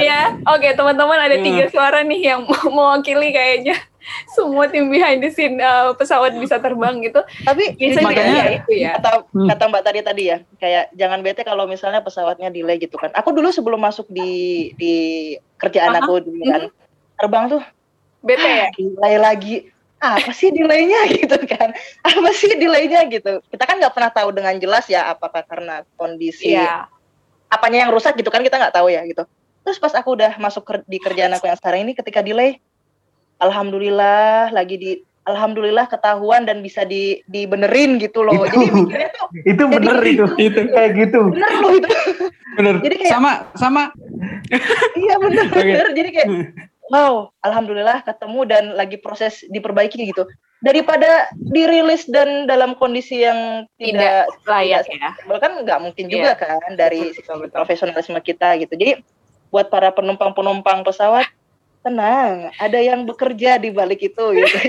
Ya, 0.00 0.20
oke 0.48 0.68
teman-teman 0.72 1.18
ada 1.20 1.36
hmm. 1.36 1.44
tiga 1.44 1.64
suara 1.68 2.00
nih 2.00 2.34
yang 2.34 2.48
mewakili 2.76 3.30
kayaknya 3.36 3.76
semua 4.32 4.66
tim 4.66 4.90
behind 4.90 5.22
the 5.22 5.30
scene 5.30 5.60
uh, 5.60 5.92
pesawat 5.94 6.34
bisa 6.40 6.58
terbang 6.58 7.04
gitu. 7.04 7.20
Tapi 7.44 7.76
biasanya 7.76 8.04
makanya 8.08 8.34
ya, 8.34 8.46
itu 8.58 8.72
ya. 8.74 8.92
Kata, 8.98 9.10
hmm. 9.28 9.48
kata 9.54 9.64
Mbak 9.68 9.82
tadi 9.84 9.98
tadi 10.02 10.22
ya, 10.32 10.36
kayak 10.58 10.84
jangan 10.96 11.20
bete 11.20 11.42
kalau 11.44 11.68
misalnya 11.68 12.00
pesawatnya 12.00 12.48
delay 12.48 12.80
gitu 12.80 12.96
kan. 12.96 13.12
Aku 13.14 13.30
dulu 13.30 13.52
sebelum 13.52 13.78
masuk 13.78 14.08
di 14.08 14.72
di 14.80 14.94
kerjaan 15.60 15.94
Aha. 15.94 16.00
aku 16.02 16.26
dulu 16.26 16.42
kan, 16.48 16.62
terbang 17.20 17.44
tuh 17.52 17.62
bete 18.24 18.50
ya. 18.50 18.68
Delay 18.74 19.14
lagi 19.20 19.54
apa 20.02 20.34
sih 20.34 20.50
delaynya 20.50 21.06
gitu 21.14 21.38
kan? 21.46 21.70
Apa 22.02 22.30
sih 22.34 22.50
delaynya 22.58 23.06
gitu? 23.06 23.38
Kita 23.46 23.64
kan 23.64 23.78
nggak 23.78 23.94
pernah 23.94 24.10
tahu 24.10 24.34
dengan 24.34 24.58
jelas 24.58 24.90
ya 24.90 25.14
apakah 25.14 25.46
karena 25.46 25.86
kondisi 25.94 26.58
yeah. 26.58 26.90
apanya 27.46 27.86
yang 27.86 27.94
rusak 27.94 28.18
gitu 28.18 28.28
kan 28.34 28.42
kita 28.42 28.58
nggak 28.58 28.74
tahu 28.74 28.90
ya 28.90 29.06
gitu. 29.06 29.22
Terus 29.62 29.78
pas 29.78 29.94
aku 29.94 30.18
udah 30.18 30.34
masuk 30.42 30.66
di 30.90 30.98
kerjaan 30.98 31.38
aku 31.38 31.46
yang 31.46 31.54
sekarang 31.54 31.86
ini 31.86 31.94
ketika 31.94 32.18
delay 32.18 32.58
alhamdulillah 33.38 34.50
lagi 34.50 34.74
di 34.74 34.90
alhamdulillah 35.22 35.86
ketahuan 35.86 36.42
dan 36.42 36.66
bisa 36.66 36.82
di 36.82 37.22
dibenerin 37.30 38.02
gitu 38.02 38.26
loh. 38.26 38.42
Itu, 38.42 38.58
jadi 38.58 38.66
mikirnya 38.74 39.10
tuh 39.14 39.26
itu 39.54 39.62
bener 39.70 39.96
jadi, 40.02 40.10
itu. 40.10 40.24
Itu. 40.50 40.60
Kayak 40.74 40.90
gitu. 40.98 41.20
Bener 41.30 41.52
loh 41.62 41.72
itu. 41.78 41.88
Bener. 42.58 42.74
Jadi 42.82 42.94
kayak, 43.06 43.12
sama 43.14 43.30
sama. 43.54 43.82
Iya 44.98 45.14
bener 45.22 45.46
bener. 45.46 45.86
Jadi 45.94 46.08
kayak 46.10 46.28
wow 46.92 47.32
alhamdulillah 47.40 48.04
ketemu 48.04 48.40
dan 48.44 48.64
lagi 48.76 49.00
proses 49.00 49.40
diperbaiki 49.48 50.12
gitu. 50.12 50.28
Daripada 50.62 51.26
dirilis 51.34 52.06
dan 52.06 52.46
dalam 52.46 52.78
kondisi 52.78 53.26
yang 53.26 53.66
tidak, 53.82 54.30
tidak 54.30 54.46
layak 54.46 54.84
ya. 54.86 55.10
kan 55.42 55.52
nggak 55.58 55.78
mungkin 55.82 56.06
yeah. 56.06 56.12
juga 56.14 56.30
kan 56.38 56.70
dari 56.78 57.10
betul, 57.10 57.42
betul. 57.42 57.56
profesionalisme 57.56 58.20
kita 58.22 58.54
gitu. 58.62 58.78
Jadi 58.78 59.02
buat 59.50 59.66
para 59.66 59.90
penumpang-penumpang 59.90 60.86
pesawat 60.86 61.26
tenang 61.82 62.54
ada 62.62 62.78
yang 62.78 63.02
bekerja 63.02 63.58
di 63.58 63.74
balik 63.74 64.06
itu 64.06 64.24
gitu. 64.38 64.56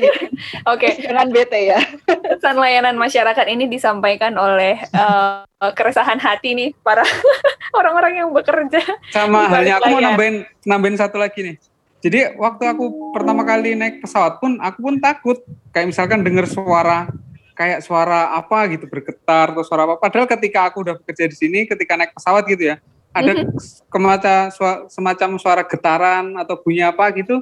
Oke. 0.74 0.90
Okay. 0.98 1.06
jangan 1.06 1.30
bete 1.30 1.62
ya. 1.70 1.78
Pesan 2.10 2.58
layanan 2.58 2.98
masyarakat 2.98 3.46
ini 3.54 3.70
disampaikan 3.70 4.34
oleh 4.34 4.82
uh, 4.98 5.46
keresahan 5.72 6.18
hati 6.18 6.58
nih 6.58 6.70
para 6.82 7.06
orang-orang 7.80 8.26
yang 8.26 8.30
bekerja 8.36 8.84
sama 9.16 9.48
halnya 9.48 9.80
aku 9.80 9.96
mau 9.96 10.02
nambahin 10.04 10.44
nambahin 10.68 10.98
satu 11.00 11.16
lagi 11.16 11.54
nih 11.54 11.56
Jadi 12.04 12.36
waktu 12.36 12.64
aku 12.68 13.16
pertama 13.16 13.48
kali 13.48 13.80
naik 13.80 14.04
pesawat 14.04 14.44
pun 14.44 14.60
aku 14.60 14.80
pun 14.84 14.96
takut. 15.00 15.40
Kayak 15.72 15.96
misalkan 15.96 16.20
dengar 16.20 16.44
suara 16.52 17.08
kayak 17.56 17.86
suara 17.86 18.36
apa 18.36 18.68
gitu 18.76 18.92
bergetar 18.92 19.56
atau 19.56 19.64
suara 19.64 19.88
apa. 19.88 19.96
Padahal 20.04 20.28
ketika 20.28 20.68
aku 20.68 20.84
udah 20.84 21.00
bekerja 21.00 21.32
di 21.32 21.36
sini, 21.40 21.60
ketika 21.64 21.96
naik 21.96 22.12
pesawat 22.12 22.44
gitu 22.52 22.76
ya, 22.76 22.76
ada 23.16 23.32
mm 23.32 23.56
-hmm. 23.56 24.90
semacam 24.92 25.30
suara 25.40 25.64
getaran 25.64 26.36
atau 26.36 26.60
bunyi 26.60 26.84
apa 26.84 27.08
gitu. 27.16 27.40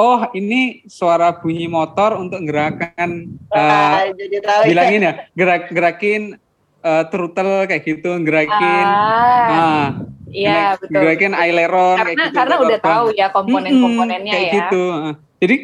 Oh, 0.00 0.24
ini 0.32 0.80
suara 0.88 1.28
bunyi 1.28 1.68
motor 1.68 2.16
untuk 2.16 2.40
gerakan 2.48 3.36
uh, 3.52 4.08
bilangin 4.64 5.04
ya, 5.04 5.12
gerak 5.36 5.68
gerakin 5.68 6.40
uh, 6.80 7.04
throttle 7.12 7.68
kayak 7.68 7.84
gitu, 7.84 8.08
gerakin 8.24 8.86
ah. 8.88 9.44
Nah, 9.44 9.84
Iya 10.30 10.78
betul. 10.78 11.02
Gerakin 11.02 11.34
aileron 11.34 11.96
karena, 11.98 12.06
kayak 12.06 12.18
gitu. 12.18 12.36
Karena 12.38 12.56
udah 12.62 12.78
tahu 12.78 13.06
ya 13.18 13.26
komponen-komponennya 13.34 14.34
kayak 14.34 14.46
ya. 14.46 14.54
gitu. 14.56 14.84
Jadi 15.42 15.56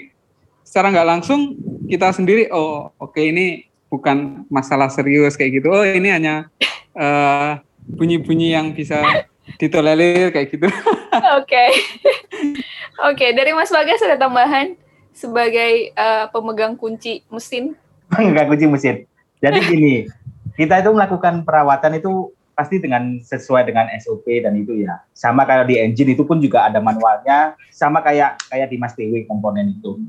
secara 0.67 0.87
nggak 0.91 1.09
langsung 1.09 1.41
kita 1.87 2.11
sendiri 2.11 2.51
oh 2.51 2.91
oke 2.99 3.15
okay, 3.15 3.31
ini 3.31 3.71
bukan 3.87 4.45
masalah 4.51 4.91
serius 4.91 5.39
kayak 5.39 5.63
gitu. 5.63 5.71
Oh 5.71 5.87
ini 5.87 6.11
hanya 6.11 6.51
uh, 6.99 7.63
bunyi-bunyi 7.87 8.53
yang 8.59 8.75
bisa 8.75 9.03
ditolerir 9.57 10.35
kayak 10.35 10.51
gitu. 10.51 10.67
Oke. 11.39 11.65
Oke, 13.07 13.15
okay, 13.15 13.31
dari 13.31 13.55
Mas 13.55 13.71
Bagas 13.71 14.03
ada 14.03 14.19
tambahan 14.19 14.75
sebagai 15.15 15.95
uh, 15.95 16.27
pemegang 16.35 16.75
kunci 16.75 17.23
mesin. 17.31 17.79
Pemegang 18.13 18.51
kunci 18.51 18.67
mesin. 18.67 18.97
Jadi 19.39 19.59
gini, 19.65 19.95
kita 20.59 20.83
itu 20.83 20.91
melakukan 20.91 21.47
perawatan 21.47 22.03
itu 22.03 22.35
pasti 22.57 22.81
dengan 22.81 23.21
sesuai 23.21 23.69
dengan 23.69 23.85
SOP 24.01 24.25
dan 24.40 24.57
itu 24.57 24.81
ya. 24.81 25.05
Sama 25.12 25.45
kayak 25.45 25.69
di 25.69 25.77
engine 25.77 26.16
itu 26.16 26.25
pun 26.25 26.40
juga 26.40 26.64
ada 26.64 26.81
manualnya, 26.81 27.53
sama 27.69 28.01
kayak 28.01 28.40
kayak 28.49 28.73
di 28.73 28.81
Mas 28.81 28.97
TW 28.97 29.29
komponen 29.29 29.77
itu. 29.77 30.01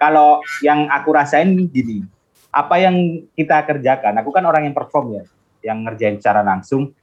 Kalau 0.00 0.40
yang 0.64 0.88
aku 0.88 1.12
rasain 1.12 1.52
gini, 1.68 2.08
apa 2.48 2.80
yang 2.80 3.28
kita 3.36 3.60
kerjakan, 3.68 4.16
aku 4.24 4.32
kan 4.32 4.48
orang 4.48 4.64
yang 4.64 4.72
perform 4.72 5.20
ya, 5.20 5.24
yang 5.60 5.84
ngerjain 5.84 6.16
secara 6.16 6.40
langsung, 6.40 6.96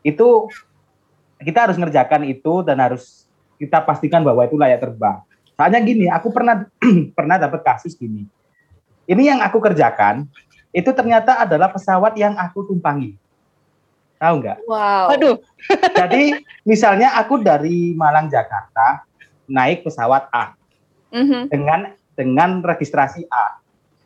itu 0.00 0.48
kita 1.44 1.68
harus 1.68 1.76
ngerjakan 1.76 2.24
itu 2.24 2.64
dan 2.64 2.80
harus 2.80 3.28
kita 3.60 3.84
pastikan 3.84 4.24
bahwa 4.24 4.48
itu 4.48 4.56
layak 4.56 4.80
terbang. 4.80 5.20
Soalnya 5.60 5.80
gini, 5.84 6.08
aku 6.08 6.32
pernah 6.32 6.64
pernah 7.18 7.36
dapat 7.36 7.60
kasus 7.60 7.92
gini. 7.92 8.24
Ini 9.04 9.36
yang 9.36 9.40
aku 9.44 9.60
kerjakan, 9.60 10.24
itu 10.72 10.88
ternyata 10.96 11.44
adalah 11.44 11.68
pesawat 11.68 12.16
yang 12.16 12.32
aku 12.40 12.64
tumpangi 12.64 13.21
Tahu 14.22 14.34
nggak? 14.38 14.58
Wow. 14.70 15.18
Aduh. 15.18 15.36
Jadi 15.98 16.38
misalnya 16.62 17.18
aku 17.18 17.42
dari 17.42 17.90
Malang 17.98 18.30
Jakarta 18.30 19.02
naik 19.50 19.82
pesawat 19.82 20.30
A 20.30 20.54
mm-hmm. 21.10 21.42
dengan 21.50 21.90
dengan 22.14 22.62
registrasi 22.62 23.26
A. 23.26 23.58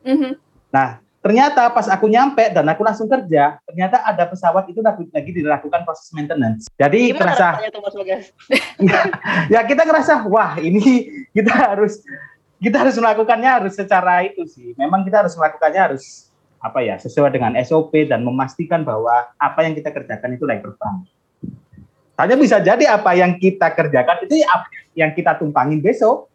Mm-hmm. 0.08 0.32
Nah 0.72 1.04
ternyata 1.20 1.68
pas 1.68 1.84
aku 1.92 2.08
nyampe 2.08 2.48
dan 2.48 2.64
aku 2.64 2.80
langsung 2.80 3.10
kerja, 3.12 3.60
ternyata 3.68 4.00
ada 4.06 4.24
pesawat 4.24 4.64
itu 4.72 4.80
lagi, 4.80 5.04
lagi 5.12 5.30
dilakukan 5.36 5.84
proses 5.84 6.08
maintenance. 6.16 6.70
Jadi 6.80 7.12
Gimana 7.12 7.36
terasa 7.36 7.48
ya 9.52 9.60
kita 9.68 9.82
ngerasa 9.84 10.24
wah 10.32 10.56
ini 10.56 11.12
kita 11.36 11.52
harus 11.52 12.00
kita 12.56 12.88
harus 12.88 12.96
melakukannya 12.96 13.50
harus 13.52 13.76
secara 13.76 14.24
itu 14.24 14.48
sih. 14.48 14.72
Memang 14.80 15.04
kita 15.04 15.28
harus 15.28 15.36
melakukannya 15.36 15.82
harus 15.92 16.32
apa 16.66 16.82
ya 16.82 16.98
sesuai 16.98 17.30
dengan 17.30 17.54
SOP 17.62 18.10
dan 18.10 18.26
memastikan 18.26 18.82
bahwa 18.82 19.30
apa 19.38 19.62
yang 19.62 19.78
kita 19.78 19.94
kerjakan 19.94 20.34
itu 20.34 20.42
layak 20.42 20.66
terbang. 20.66 20.96
Hanya 22.16 22.34
bisa 22.34 22.58
jadi 22.58 22.84
apa 22.90 23.12
yang 23.14 23.38
kita 23.38 23.70
kerjakan 23.76 24.26
itu 24.26 24.42
yang 24.98 25.14
kita 25.14 25.38
tumpangin 25.38 25.78
besok. 25.78 26.26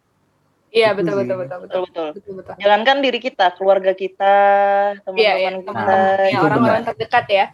Iya 0.71 0.95
betul 0.95 1.27
betul 1.27 1.37
betul 1.43 1.59
betul 1.67 1.81
betul. 1.83 2.07
betul, 2.15 2.33
betul. 2.39 2.53
Jangankan 2.63 3.03
diri 3.03 3.19
kita, 3.19 3.51
keluarga 3.59 3.91
kita, 3.91 4.35
teman-teman 5.03 5.19
iya, 5.19 5.33
iya, 5.35 5.59
kita, 5.59 5.97
ya, 6.31 6.37
orang-orang 6.39 6.83
terdekat 6.87 7.25
ya. 7.27 7.45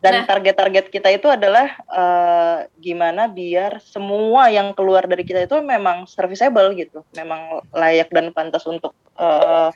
Dan 0.00 0.24
nah. 0.24 0.26
target-target 0.28 0.88
kita 0.88 1.08
itu 1.12 1.28
adalah 1.28 1.76
uh, 1.92 2.64
gimana 2.80 3.28
biar 3.28 3.84
semua 3.84 4.48
yang 4.48 4.72
keluar 4.72 5.04
dari 5.04 5.28
kita 5.28 5.44
itu 5.44 5.60
memang 5.60 6.08
serviceable 6.08 6.72
gitu, 6.72 7.04
memang 7.12 7.64
layak 7.72 8.08
dan 8.08 8.32
pantas 8.32 8.64
untuk 8.64 8.96
uh, 9.20 9.68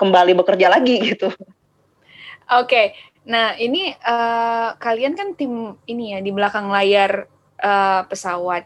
kembali 0.00 0.32
bekerja 0.32 0.72
lagi 0.72 0.96
gitu. 1.12 1.28
Oke, 1.28 2.64
okay. 2.64 2.86
nah 3.28 3.52
ini 3.60 3.92
uh, 3.92 4.74
kalian 4.80 5.12
kan 5.12 5.36
tim 5.36 5.76
ini 5.84 6.16
ya 6.16 6.24
di 6.24 6.32
belakang 6.32 6.72
layar 6.72 7.28
uh, 7.60 8.02
pesawat, 8.08 8.64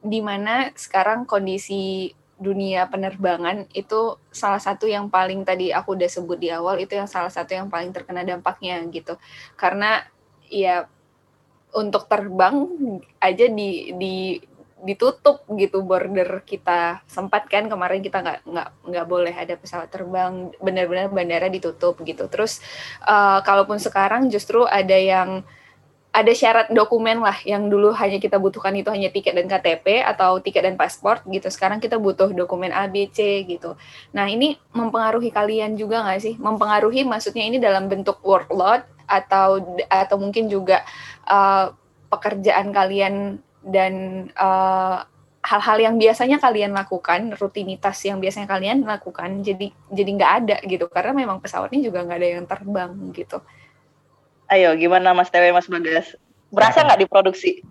di 0.00 0.24
mana 0.24 0.72
sekarang 0.72 1.28
kondisi 1.28 2.10
dunia 2.42 2.90
penerbangan 2.90 3.70
itu 3.70 4.18
salah 4.34 4.58
satu 4.58 4.90
yang 4.90 5.06
paling 5.06 5.46
tadi 5.46 5.70
aku 5.70 5.94
udah 5.94 6.10
sebut 6.10 6.42
di 6.42 6.50
awal 6.50 6.82
itu 6.82 6.98
yang 6.98 7.06
salah 7.06 7.30
satu 7.30 7.54
yang 7.54 7.70
paling 7.70 7.94
terkena 7.94 8.26
dampaknya 8.26 8.82
gitu, 8.90 9.14
karena 9.54 10.02
ya 10.50 10.90
untuk 11.70 12.10
terbang 12.10 12.66
aja 13.22 13.46
di 13.46 13.94
di 13.94 14.42
ditutup 14.82 15.46
gitu 15.54 15.86
border 15.86 16.42
kita 16.42 17.06
sempat 17.06 17.46
kan 17.46 17.70
kemarin 17.70 18.02
kita 18.02 18.18
nggak 18.18 18.38
nggak 18.42 18.68
nggak 18.90 19.06
boleh 19.06 19.34
ada 19.34 19.54
pesawat 19.54 19.88
terbang 19.88 20.50
benar-benar 20.58 21.08
bandara 21.08 21.46
ditutup 21.46 22.02
gitu. 22.02 22.26
Terus 22.26 22.58
uh, 23.06 23.38
kalaupun 23.46 23.78
sekarang 23.78 24.26
justru 24.26 24.66
ada 24.66 24.98
yang 24.98 25.46
ada 26.12 26.28
syarat 26.36 26.68
dokumen 26.68 27.24
lah 27.24 27.40
yang 27.48 27.72
dulu 27.72 27.96
hanya 27.96 28.20
kita 28.20 28.36
butuhkan 28.36 28.76
itu 28.76 28.92
hanya 28.92 29.08
tiket 29.08 29.32
dan 29.32 29.48
KTP 29.48 30.04
atau 30.04 30.36
tiket 30.44 30.68
dan 30.68 30.76
paspor 30.76 31.24
gitu. 31.24 31.48
Sekarang 31.48 31.80
kita 31.80 31.96
butuh 31.96 32.28
dokumen 32.36 32.68
ABC 32.68 33.48
gitu. 33.48 33.80
Nah 34.12 34.28
ini 34.28 34.60
mempengaruhi 34.76 35.32
kalian 35.32 35.80
juga 35.80 36.04
nggak 36.04 36.20
sih? 36.20 36.34
Mempengaruhi 36.36 37.08
maksudnya 37.08 37.48
ini 37.48 37.56
dalam 37.56 37.88
bentuk 37.88 38.20
workload 38.20 38.84
atau 39.08 39.64
atau 39.88 40.16
mungkin 40.20 40.52
juga 40.52 40.84
uh, 41.24 41.72
pekerjaan 42.12 42.76
kalian 42.76 43.40
dan 43.66 43.92
eh, 44.34 44.98
hal-hal 45.42 45.78
yang 45.82 45.94
biasanya 45.98 46.38
kalian 46.38 46.70
lakukan, 46.70 47.34
rutinitas 47.34 47.98
yang 48.06 48.22
biasanya 48.22 48.46
kalian 48.46 48.86
lakukan, 48.86 49.42
jadi 49.42 49.74
jadi 49.90 50.10
nggak 50.14 50.32
ada 50.44 50.56
gitu, 50.62 50.86
karena 50.86 51.12
memang 51.26 51.42
pesawatnya 51.42 51.82
juga 51.82 52.06
nggak 52.06 52.18
ada 52.18 52.28
yang 52.38 52.46
terbang 52.46 52.92
gitu. 53.10 53.42
Ayo, 54.46 54.76
gimana 54.78 55.16
Mas 55.16 55.32
Tewe, 55.32 55.50
Mas 55.50 55.66
Bagas? 55.66 56.14
Berasa 56.52 56.86
nggak 56.86 57.02
diproduksi? 57.02 57.64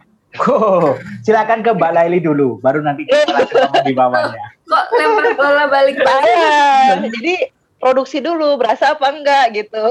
Oh, 0.48 0.96
silakan 1.28 1.60
ke 1.60 1.72
Mbak 1.76 1.92
Laili 1.92 2.20
dulu, 2.24 2.60
baru 2.64 2.80
nanti 2.80 3.04
kita 3.04 3.84
di 3.88 3.92
bawahnya. 3.92 4.40
Kok 4.64 4.86
lempar 4.96 5.26
bola 5.36 5.66
balik 5.68 6.00
balik? 6.00 7.12
Jadi 7.12 7.36
produksi 7.80 8.24
dulu, 8.24 8.56
berasa 8.56 8.96
apa 8.96 9.12
enggak 9.12 9.46
gitu. 9.60 9.84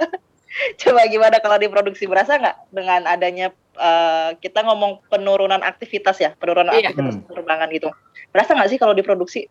Coba 0.84 1.08
gimana 1.08 1.40
kalau 1.40 1.56
diproduksi 1.56 2.04
berasa 2.04 2.36
nggak 2.36 2.56
dengan 2.68 3.08
adanya 3.08 3.56
uh, 3.76 4.34
kita 4.38 4.64
ngomong 4.66 5.04
penurunan 5.06 5.60
aktivitas 5.62 6.18
ya, 6.18 6.30
penurunan 6.34 6.72
iya. 6.74 6.90
aktivitas 6.90 7.20
hmm. 7.20 7.26
penerbangan 7.30 7.68
gitu. 7.70 7.88
Berasa 8.30 8.50
nggak 8.56 8.70
sih 8.70 8.78
kalau 8.80 8.94
diproduksi? 8.96 9.46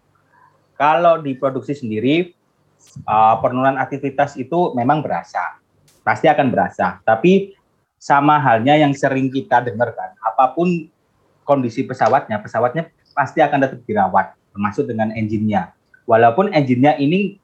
Kalau 0.79 1.19
diproduksi 1.19 1.75
sendiri, 1.75 2.32
uh, 3.08 3.36
penurunan 3.43 3.75
aktivitas 3.79 4.39
itu 4.39 4.71
memang 4.75 5.03
berasa, 5.03 5.60
pasti 6.03 6.32
akan 6.32 6.47
berasa. 6.51 7.03
Tapi 7.03 7.55
sama 7.99 8.39
halnya 8.39 8.79
yang 8.79 8.95
sering 8.95 9.27
kita 9.27 9.60
dengar 9.60 9.91
kan, 9.91 10.15
apa 10.23 10.55
pun 10.55 10.88
kondisi 11.43 11.84
pesawatnya, 11.84 12.39
pesawatnya 12.39 12.88
pasti 13.12 13.43
akan 13.43 13.60
tetap 13.60 13.84
dirawat, 13.84 14.38
termasuk 14.55 14.88
dengan 14.88 15.12
engine-nya. 15.12 15.75
Walaupun 16.08 16.55
engine-nya 16.55 16.95
ini 16.95 17.38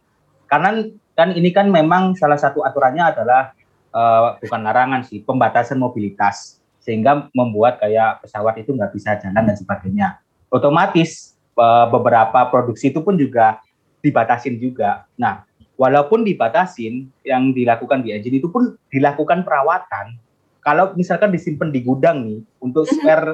karena 0.47 0.87
kan 1.15 1.35
ini 1.35 1.49
kan 1.51 1.67
memang 1.67 2.15
salah 2.15 2.39
satu 2.39 2.63
aturannya 2.63 3.03
adalah 3.03 3.51
uh, 3.95 4.35
bukan 4.39 4.61
larangan 4.61 5.01
sih 5.03 5.23
pembatasan 5.23 5.79
mobilitas 5.79 6.59
sehingga 6.85 7.27
membuat 7.33 7.81
kayak 7.81 8.21
pesawat 8.21 8.61
itu 8.61 8.77
nggak 8.77 8.93
bisa 8.93 9.17
jalan 9.17 9.41
dan 9.41 9.57
sebagainya 9.57 10.07
otomatis 10.53 11.33
uh, 11.57 11.89
beberapa 11.89 12.45
produksi 12.53 12.93
itu 12.93 13.01
pun 13.01 13.17
juga 13.17 13.57
dibatasin 14.05 14.61
juga 14.61 15.09
nah 15.17 15.41
walaupun 15.81 16.21
dibatasin 16.21 17.09
yang 17.25 17.49
dilakukan 17.57 18.05
di 18.05 18.13
engine 18.13 18.37
itu 18.37 18.47
pun 18.53 18.77
dilakukan 18.93 19.41
perawatan 19.41 20.21
kalau 20.61 20.93
misalkan 20.93 21.33
disimpan 21.33 21.73
di 21.73 21.81
gudang 21.81 22.17
nih 22.29 22.39
untuk 22.61 22.85
mhm. 22.85 22.93
spare 23.01 23.29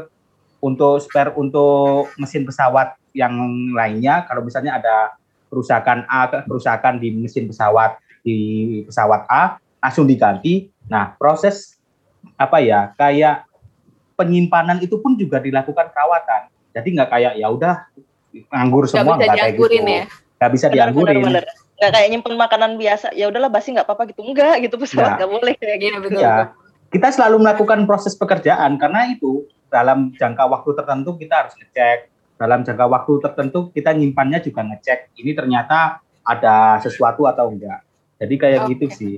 untuk 0.63 1.03
spare 1.03 1.35
untuk 1.35 2.07
mesin 2.15 2.47
pesawat 2.47 2.95
yang 3.11 3.35
lainnya 3.75 4.23
kalau 4.31 4.47
misalnya 4.47 4.79
ada 4.79 5.19
kerusakan 5.51 6.07
A, 6.07 6.31
kerusakan 6.47 7.03
di 7.03 7.11
mesin 7.11 7.51
pesawat 7.51 7.99
di 8.23 8.37
pesawat 8.87 9.27
A 9.27 9.59
langsung 9.83 10.07
diganti. 10.07 10.69
Nah, 10.87 11.17
proses 11.17 11.80
apa 12.41 12.57
ya 12.59 12.91
kayak 12.97 13.45
penyimpanan 14.17 14.77
itu 14.81 14.97
pun 15.01 15.17
juga 15.17 15.41
dilakukan 15.41 15.89
perawatan. 15.93 16.49
Jadi 16.73 16.87
nggak 16.97 17.09
kayak 17.09 17.33
ya 17.37 17.47
udah 17.49 17.73
nganggur 18.53 18.85
semua 18.87 19.17
nggak 19.17 19.33
kayak 19.33 19.53
gitu. 19.57 19.73
Ya? 19.81 20.05
Nggak 20.37 20.51
bisa 20.53 20.65
dianggurin. 20.69 21.15
Bener, 21.21 21.43
bener. 21.43 21.45
Nggak 21.81 21.91
kayak 21.97 22.07
nyimpen 22.13 22.35
makanan 22.37 22.71
biasa. 22.77 23.07
Ya 23.17 23.25
udahlah 23.29 23.49
basi 23.49 23.73
nggak 23.73 23.85
apa-apa 23.89 24.09
gitu. 24.13 24.21
Enggak 24.21 24.61
gitu 24.61 24.75
pesawat 24.77 25.17
ya. 25.17 25.17
nggak 25.21 25.31
boleh 25.31 25.53
kayak 25.57 25.77
gitu. 25.81 25.97
Betul, 26.05 26.21
ya. 26.21 26.53
Kita 26.91 27.07
selalu 27.07 27.37
melakukan 27.47 27.79
proses 27.87 28.13
pekerjaan 28.13 28.75
karena 28.75 29.07
itu 29.09 29.47
dalam 29.71 30.11
jangka 30.13 30.43
waktu 30.51 30.69
tertentu 30.75 31.15
kita 31.15 31.33
harus 31.47 31.55
ngecek 31.55 32.11
dalam 32.35 32.65
jangka 32.67 32.85
waktu 32.89 33.13
tertentu 33.23 33.71
kita 33.71 33.95
nyimpannya 33.95 34.43
juga 34.43 34.65
ngecek 34.67 35.15
ini 35.15 35.31
ternyata 35.31 36.03
ada 36.25 36.77
sesuatu 36.83 37.25
atau 37.25 37.49
enggak. 37.49 37.85
Jadi 38.21 38.35
kayak 38.37 38.59
okay. 38.65 38.69
gitu 38.75 38.85
sih. 38.93 39.15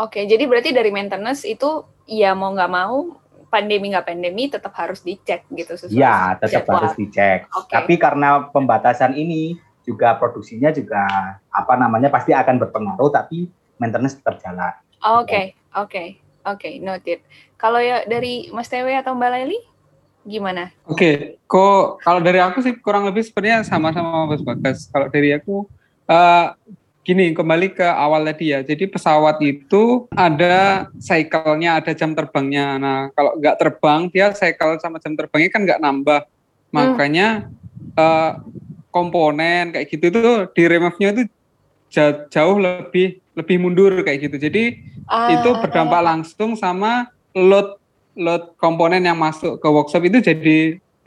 Oke, 0.00 0.20
okay, 0.20 0.22
jadi 0.28 0.44
berarti 0.48 0.72
dari 0.72 0.92
maintenance 0.92 1.44
itu 1.44 1.84
ya 2.10 2.34
mau 2.34 2.50
nggak 2.50 2.72
mau 2.72 3.14
pandemi 3.46 3.94
nggak 3.94 4.06
pandemi 4.06 4.50
tetap 4.50 4.74
harus 4.74 5.02
dicek 5.06 5.46
gitu 5.54 5.78
sesuai. 5.78 5.94
Ya, 5.94 6.34
tetap 6.38 6.66
jadwal. 6.66 6.74
harus 6.82 6.94
dicek. 6.98 7.46
Okay. 7.46 7.74
Tapi 7.78 7.94
karena 7.98 8.50
pembatasan 8.50 9.14
ini 9.14 9.54
juga 9.86 10.18
produksinya 10.18 10.74
juga 10.74 11.06
apa 11.50 11.74
namanya 11.78 12.10
pasti 12.10 12.34
akan 12.34 12.58
berpengaruh 12.62 13.10
tapi 13.10 13.46
maintenance 13.78 14.18
tetap 14.18 14.42
jalan. 14.42 14.74
Oke, 15.00 15.56
oke, 15.72 15.88
okay, 15.88 16.08
oke, 16.44 16.60
okay, 16.60 16.72
noted. 16.82 17.22
Kalau 17.56 17.80
ya 17.80 18.04
dari 18.04 18.52
Mas 18.52 18.68
Tewe 18.68 18.92
atau 18.92 19.14
Mbak 19.14 19.30
Leli? 19.32 19.60
gimana? 20.20 20.68
Oke, 20.84 20.94
okay. 20.94 21.16
kok 21.48 22.04
kalau 22.04 22.20
dari 22.20 22.40
aku 22.44 22.60
sih 22.60 22.76
kurang 22.76 23.08
lebih 23.08 23.24
sebenarnya 23.24 23.64
sama-sama 23.64 24.28
Mas 24.28 24.44
Bagas. 24.44 24.84
Kalau 24.92 25.08
dari 25.08 25.32
aku 25.32 25.64
uh, 26.08 26.46
gini 27.00 27.32
kembali 27.32 27.72
ke 27.74 27.86
awal 27.86 28.22
tadi 28.28 28.52
ya. 28.52 28.60
Jadi 28.60 28.86
pesawat 28.86 29.40
itu 29.40 30.06
ada 30.12 30.88
cycle-nya, 31.00 31.80
ada 31.80 31.92
jam 31.96 32.12
terbangnya. 32.12 32.76
Nah, 32.76 32.98
kalau 33.16 33.36
nggak 33.40 33.56
terbang 33.56 34.00
dia 34.12 34.32
cycle 34.36 34.76
sama 34.78 35.00
jam 35.00 35.16
terbangnya 35.16 35.50
kan 35.50 35.62
nggak 35.64 35.80
nambah. 35.80 36.20
Hmm. 36.24 36.72
Makanya 36.76 37.28
uh, 37.96 38.38
komponen 38.90 39.72
kayak 39.72 39.86
gitu 39.88 40.10
itu 40.10 40.32
di 40.54 40.62
remove-nya 40.66 41.08
itu 41.14 41.22
jauh 42.30 42.58
lebih 42.58 43.18
lebih 43.34 43.56
mundur 43.58 43.92
kayak 44.04 44.30
gitu. 44.30 44.36
Jadi 44.36 44.78
uh, 45.08 45.30
itu 45.34 45.50
berdampak 45.58 46.00
uh, 46.02 46.06
langsung 46.14 46.54
sama 46.54 47.10
load 47.34 47.78
load 48.18 48.54
komponen 48.58 49.06
yang 49.06 49.16
masuk 49.16 49.58
ke 49.62 49.68
workshop 49.70 50.04
itu 50.06 50.18
jadi 50.20 50.58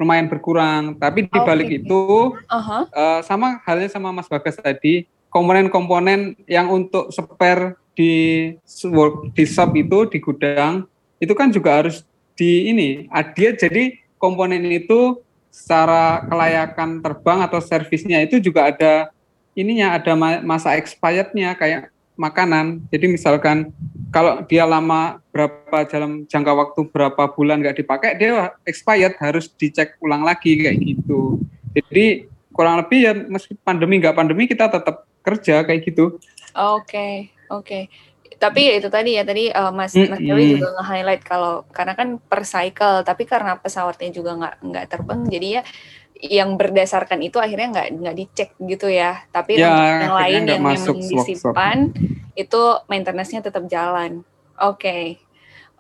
lumayan 0.01 0.27
berkurang. 0.27 0.97
Tapi 0.97 1.29
di 1.29 1.39
balik 1.43 1.69
okay. 1.69 1.79
itu 1.83 2.01
uh-huh. 2.35 2.83
uh, 2.89 3.19
sama 3.21 3.61
halnya 3.63 3.87
sama 3.91 4.09
Mas 4.11 4.27
Bagas 4.27 4.57
tadi, 4.57 5.07
komponen-komponen 5.33 6.37
yang 6.45 6.69
untuk 6.69 7.09
spare 7.09 7.75
di 7.97 8.53
work 8.93 9.33
di 9.33 9.43
shop 9.49 9.73
itu 9.73 10.05
di 10.09 10.17
gudang 10.21 10.85
itu 11.17 11.33
kan 11.33 11.49
juga 11.49 11.81
harus 11.81 12.05
di 12.37 12.69
ini 12.69 13.09
dia 13.33 13.53
jadi 13.53 13.97
komponen 14.21 14.61
itu 14.69 15.21
secara 15.53 16.25
kelayakan 16.25 17.01
terbang 17.01 17.45
atau 17.45 17.61
servisnya 17.61 18.21
itu 18.21 18.41
juga 18.41 18.69
ada 18.69 19.13
ininya 19.53 19.97
ada 19.97 20.17
masa 20.41 20.73
expirednya 20.73 21.53
kayak 21.53 21.93
makanan. 22.17 22.81
Jadi 22.89 23.05
misalkan 23.05 23.69
kalau 24.13 24.45
dia 24.45 24.65
lama 24.65 25.17
berapa 25.33 25.89
dalam 25.89 26.29
jangka 26.29 26.53
waktu 26.53 26.79
berapa 26.93 27.33
bulan 27.33 27.65
nggak 27.65 27.81
dipakai 27.81 28.21
dia 28.21 28.53
expired 28.69 29.17
harus 29.17 29.49
dicek 29.57 29.97
ulang 29.97 30.21
lagi 30.21 30.53
kayak 30.53 30.77
gitu 30.77 31.41
jadi 31.73 32.29
kurang 32.53 32.85
lebih 32.85 32.99
ya 33.01 33.13
meski 33.17 33.57
pandemi 33.57 33.97
nggak 33.97 34.13
pandemi 34.13 34.45
kita 34.45 34.69
tetap 34.69 35.09
kerja 35.23 35.63
kayak 35.63 35.81
gitu 35.87 36.19
oke 36.53 36.85
okay, 36.85 37.31
oke 37.47 37.65
okay. 37.65 37.83
tapi 38.37 38.67
ya 38.67 38.73
itu 38.77 38.89
tadi 38.91 39.15
ya 39.15 39.23
tadi 39.23 39.49
uh, 39.49 39.71
Mas 39.71 39.95
mm 39.95 40.03
-hmm. 40.03 40.11
Mas 40.11 40.21
Dewi 40.21 40.43
juga 40.59 40.69
nge-highlight 40.77 41.23
kalau 41.23 41.63
karena 41.71 41.93
kan 41.95 42.19
per 42.19 42.43
cycle 42.43 43.01
tapi 43.07 43.23
karena 43.23 43.55
pesawatnya 43.57 44.11
juga 44.11 44.31
nggak 44.35 44.55
nggak 44.61 44.85
terbang 44.91 45.21
jadi 45.25 45.47
ya 45.47 45.63
yang 46.23 46.55
berdasarkan 46.55 47.19
itu 47.19 47.35
akhirnya 47.35 47.67
nggak 47.73 47.87
nggak 47.99 48.15
dicek 48.15 48.49
gitu 48.63 48.87
ya 48.87 49.27
tapi 49.31 49.59
ya, 49.59 49.67
untuk 49.67 49.83
yang 49.83 50.15
lain 50.15 50.41
yang 50.47 50.63
memang 50.63 50.95
disimpan 51.03 51.79
itu 52.39 52.61
maintenance-nya 52.87 53.43
tetap 53.43 53.67
jalan 53.67 54.23
oke 54.55 54.79
okay. 54.79 55.19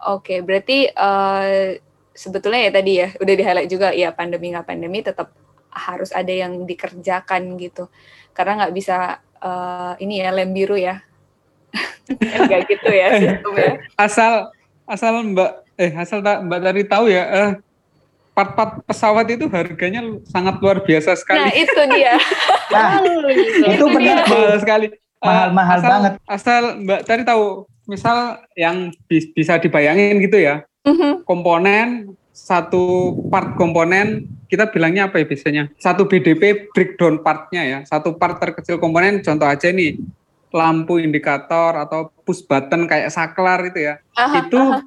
oke 0.03 0.23
okay, 0.27 0.37
berarti 0.43 0.91
uh, 0.91 1.79
sebetulnya 2.11 2.69
ya 2.69 2.71
tadi 2.71 2.91
ya 2.99 3.07
udah 3.17 3.33
di 3.33 3.43
highlight 3.43 3.71
juga 3.71 3.89
ya 3.95 4.11
pandemi 4.11 4.51
nggak 4.51 4.67
pandemi 4.67 4.99
tetap 4.99 5.31
harus 5.73 6.13
ada 6.13 6.29
yang 6.29 6.67
dikerjakan 6.69 7.57
gitu 7.57 7.89
karena 8.37 8.65
nggak 8.65 8.73
bisa 8.77 9.23
uh, 9.43 9.93
ini 9.99 10.23
ya 10.23 10.31
lem 10.31 10.55
biru 10.55 10.79
ya 10.79 11.03
nggak 12.47 12.61
gitu 12.71 12.89
ya 12.89 13.07
sistemnya 13.19 13.71
asal 13.99 14.31
asal 14.87 15.13
mbak 15.21 15.51
eh 15.75 15.91
asal 15.93 16.23
tak 16.23 16.41
mbak 16.47 16.59
tadi 16.63 16.81
tahu 16.87 17.05
ya 17.11 17.23
uh, 17.27 17.51
part-part 18.33 18.81
pesawat 18.89 19.29
itu 19.29 19.45
harganya 19.45 20.01
sangat 20.25 20.57
luar 20.57 20.81
biasa 20.81 21.13
sekali. 21.13 21.37
Nah 21.37 21.53
itu 21.53 21.81
dia. 21.93 22.13
nah, 22.73 22.89
itu 23.69 23.85
benar 23.93 24.25
mahal 24.25 24.57
sekali. 24.57 24.87
Mahal-mahal 25.23 25.77
asal, 25.79 25.89
banget. 25.89 26.13
Asal 26.27 26.61
Mbak 26.83 27.01
tadi 27.07 27.21
tahu, 27.23 27.45
misal 27.87 28.43
yang 28.59 28.91
bisa 29.31 29.55
dibayangin 29.61 30.19
gitu 30.19 30.35
ya, 30.41 30.65
uh-huh. 30.83 31.23
komponen 31.23 32.11
satu 32.33 33.13
part 33.29 33.53
komponen 33.53 34.25
kita 34.49 34.65
bilangnya 34.73 35.05
apa 35.05 35.21
ya 35.21 35.25
biasanya 35.29 35.63
satu 35.77 36.09
BDP 36.09 36.73
breakdown 36.73 37.21
partnya 37.21 37.61
ya 37.61 37.79
satu 37.85 38.17
part 38.17 38.41
terkecil 38.41 38.81
komponen 38.81 39.21
contoh 39.21 39.45
aja 39.45 39.69
nih 39.69 40.01
lampu 40.49 40.97
indikator 40.97 41.77
atau 41.77 42.09
push 42.25 42.41
button 42.49 42.89
kayak 42.89 43.13
saklar 43.13 43.61
itu 43.69 43.85
ya 43.85 44.01
aha, 44.17 44.49
itu 44.49 44.57
aha. 44.57 44.81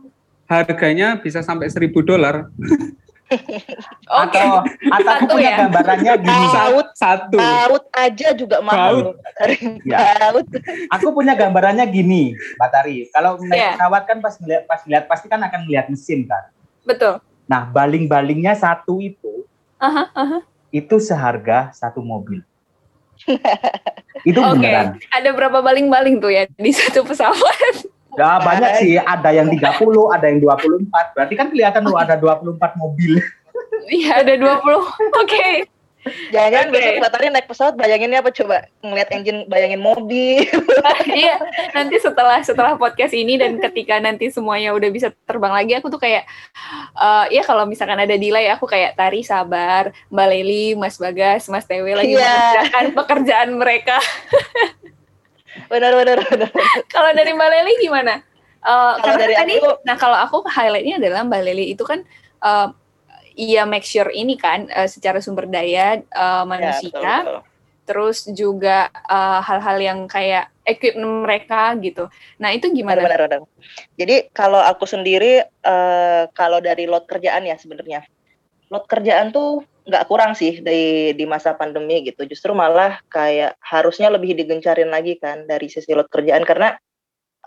harganya 0.50 1.22
bisa 1.22 1.38
sampai 1.42 1.70
seribu 1.70 2.02
dolar 2.02 2.46
Okay. 3.26 4.46
Atau 4.46 4.62
atau 4.70 5.10
aku 5.18 5.24
punya 5.34 5.50
ya? 5.50 5.58
gambarannya 5.66 6.12
gini. 6.22 6.46
Saut 6.54 6.88
satu. 6.94 7.38
Saut 7.42 7.84
aja 7.90 8.28
juga 8.38 8.62
mahal. 8.62 9.18
Ya. 9.82 10.30
Aku 10.94 11.10
punya 11.10 11.34
gambarannya 11.34 11.82
gini, 11.90 12.38
Mbak 12.54 12.68
Tari. 12.70 13.10
Kalau 13.10 13.34
naik 13.42 13.58
yeah. 13.58 13.74
pesawat 13.74 14.02
kan 14.06 14.18
pas 14.22 14.34
ngeliat 14.38 14.62
pas 14.70 14.80
lihat 14.86 15.04
pasti 15.10 15.26
kan 15.26 15.42
akan 15.42 15.66
lihat 15.66 15.90
mesin 15.90 16.22
kan. 16.30 16.54
Betul. 16.86 17.18
Nah, 17.46 17.62
baling-balingnya 17.70 18.58
satu 18.58 18.98
itu. 18.98 19.46
Uh-huh, 19.78 20.06
uh-huh. 20.10 20.42
Itu 20.74 20.98
seharga 20.98 21.70
satu 21.70 22.02
mobil. 22.02 22.42
itu 24.28 24.38
okay. 24.38 24.52
beneran. 24.52 24.86
Ada 25.14 25.30
berapa 25.32 25.58
baling-baling 25.62 26.20
tuh 26.20 26.30
ya 26.34 26.44
di 26.58 26.72
satu 26.74 27.06
pesawat? 27.06 27.86
Ya 28.16 28.40
banyak 28.40 28.70
sih, 28.80 28.96
ada 28.96 29.28
yang 29.28 29.52
30, 29.52 29.76
ada 30.08 30.26
yang 30.26 30.40
24. 30.40 30.88
Berarti 31.12 31.34
kan 31.36 31.46
kelihatan 31.52 31.84
lu 31.84 31.96
ada 32.00 32.16
24 32.16 32.56
mobil. 32.80 33.20
Iya, 33.86 34.24
ada 34.24 34.34
20. 34.34 34.42
Oke. 34.42 34.88
Okay. 35.22 35.52
Jangan-jangan 36.32 36.68
okay. 36.70 36.74
besok 36.74 36.94
Batari 37.02 37.26
naik 37.30 37.46
pesawat 37.50 37.74
bayanginnya 37.74 38.18
apa 38.22 38.30
coba? 38.30 38.56
Ngeliat 38.82 39.08
engine 39.12 39.40
bayangin 39.50 39.82
mobil. 39.82 40.46
iya, 41.18 41.36
nanti 41.74 41.96
setelah 41.98 42.38
setelah 42.42 42.78
podcast 42.78 43.12
ini 43.12 43.36
dan 43.36 43.58
ketika 43.58 43.98
nanti 43.98 44.30
semuanya 44.30 44.72
udah 44.72 44.88
bisa 44.90 45.10
terbang 45.26 45.52
lagi 45.54 45.72
aku 45.78 45.90
tuh 45.90 46.00
kayak 46.00 46.24
uh, 46.94 47.26
ya 47.30 47.42
kalau 47.42 47.66
misalkan 47.66 47.98
ada 47.98 48.14
delay 48.14 48.48
aku 48.50 48.64
kayak 48.70 48.94
Tari 48.94 49.26
sabar, 49.26 49.90
Mbak 50.10 50.26
Leli, 50.30 50.66
Mas 50.78 50.96
Bagas, 50.96 51.50
Mas 51.50 51.66
Tewe 51.66 51.92
lagi 51.94 52.14
yeah. 52.14 52.24
mengerjakan 52.24 52.86
pekerjaan 52.94 53.50
mereka 53.58 53.98
benar 55.72 55.92
benar 55.96 56.18
benar. 56.28 56.50
kalau 56.92 57.10
dari 57.16 57.32
Mbak 57.32 57.48
Leli 57.50 57.72
gimana? 57.80 58.14
Uh, 58.66 58.98
kalau 58.98 59.14
dari 59.14 59.34
tadi, 59.38 59.62
aku, 59.62 59.78
nah 59.86 59.94
kalau 59.94 60.18
aku 60.18 60.36
highlightnya 60.50 60.98
adalah 60.98 61.22
Mbak 61.22 61.42
Leli 61.46 61.70
itu 61.70 61.86
kan 61.86 62.02
uh, 62.42 62.74
iya 63.36 63.68
make 63.68 63.84
sure 63.84 64.08
ini 64.10 64.34
kan 64.40 64.66
uh, 64.72 64.88
secara 64.88 65.20
sumber 65.20 65.46
daya 65.46 66.00
uh, 66.16 66.42
manusia, 66.48 66.90
ya, 66.90 66.90
betul, 66.90 67.04
betul. 67.04 67.40
terus 67.86 68.18
juga 68.34 68.90
hal-hal 69.44 69.78
uh, 69.78 69.84
yang 69.84 69.98
kayak 70.10 70.50
equipment 70.66 71.22
mereka 71.22 71.76
gitu. 71.78 72.10
Nah 72.42 72.50
itu 72.50 72.66
gimana? 72.74 72.98
Benar, 73.04 73.30
benar, 73.30 73.46
benar. 73.46 73.50
Jadi 73.94 74.16
kalau 74.34 74.58
aku 74.58 74.88
sendiri 74.88 75.46
uh, 75.62 76.26
kalau 76.34 76.58
dari 76.58 76.90
lot 76.90 77.06
kerjaan 77.06 77.46
ya 77.46 77.54
sebenarnya, 77.54 78.02
lot 78.72 78.88
kerjaan 78.90 79.30
tuh 79.30 79.62
nggak 79.86 80.10
kurang 80.10 80.34
sih 80.34 80.58
di 80.58 81.14
di 81.14 81.24
masa 81.30 81.54
pandemi 81.54 82.02
gitu. 82.02 82.26
Justru 82.26 82.50
malah 82.50 82.98
kayak 83.06 83.54
harusnya 83.62 84.10
lebih 84.10 84.34
digencarin 84.34 84.90
lagi 84.90 85.14
kan 85.22 85.46
dari 85.46 85.70
sisi 85.70 85.94
load 85.94 86.10
kerjaan 86.10 86.42
karena 86.42 86.74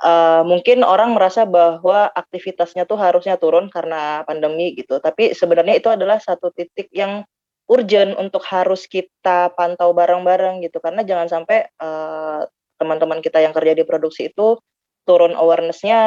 uh, 0.04 0.44
mungkin 0.48 0.84
orang 0.84 1.16
merasa 1.16 1.44
bahwa 1.44 2.10
aktivitasnya 2.12 2.88
tuh 2.88 3.00
harusnya 3.00 3.36
turun 3.36 3.68
karena 3.72 4.24
pandemi 4.24 4.76
gitu. 4.76 4.98
Tapi 5.00 5.36
sebenarnya 5.36 5.80
itu 5.80 5.90
adalah 5.92 6.18
satu 6.20 6.52
titik 6.52 6.92
yang 6.96 7.24
urgent 7.70 8.18
untuk 8.18 8.42
harus 8.50 8.90
kita 8.90 9.54
pantau 9.54 9.94
bareng-bareng 9.94 10.66
gitu 10.66 10.82
karena 10.82 11.06
jangan 11.06 11.30
sampai 11.30 11.70
uh, 11.78 12.42
teman-teman 12.82 13.22
kita 13.22 13.44
yang 13.44 13.54
kerja 13.54 13.78
di 13.78 13.86
produksi 13.86 14.34
itu 14.34 14.58
turun 15.06 15.34
awarenessnya, 15.34 16.02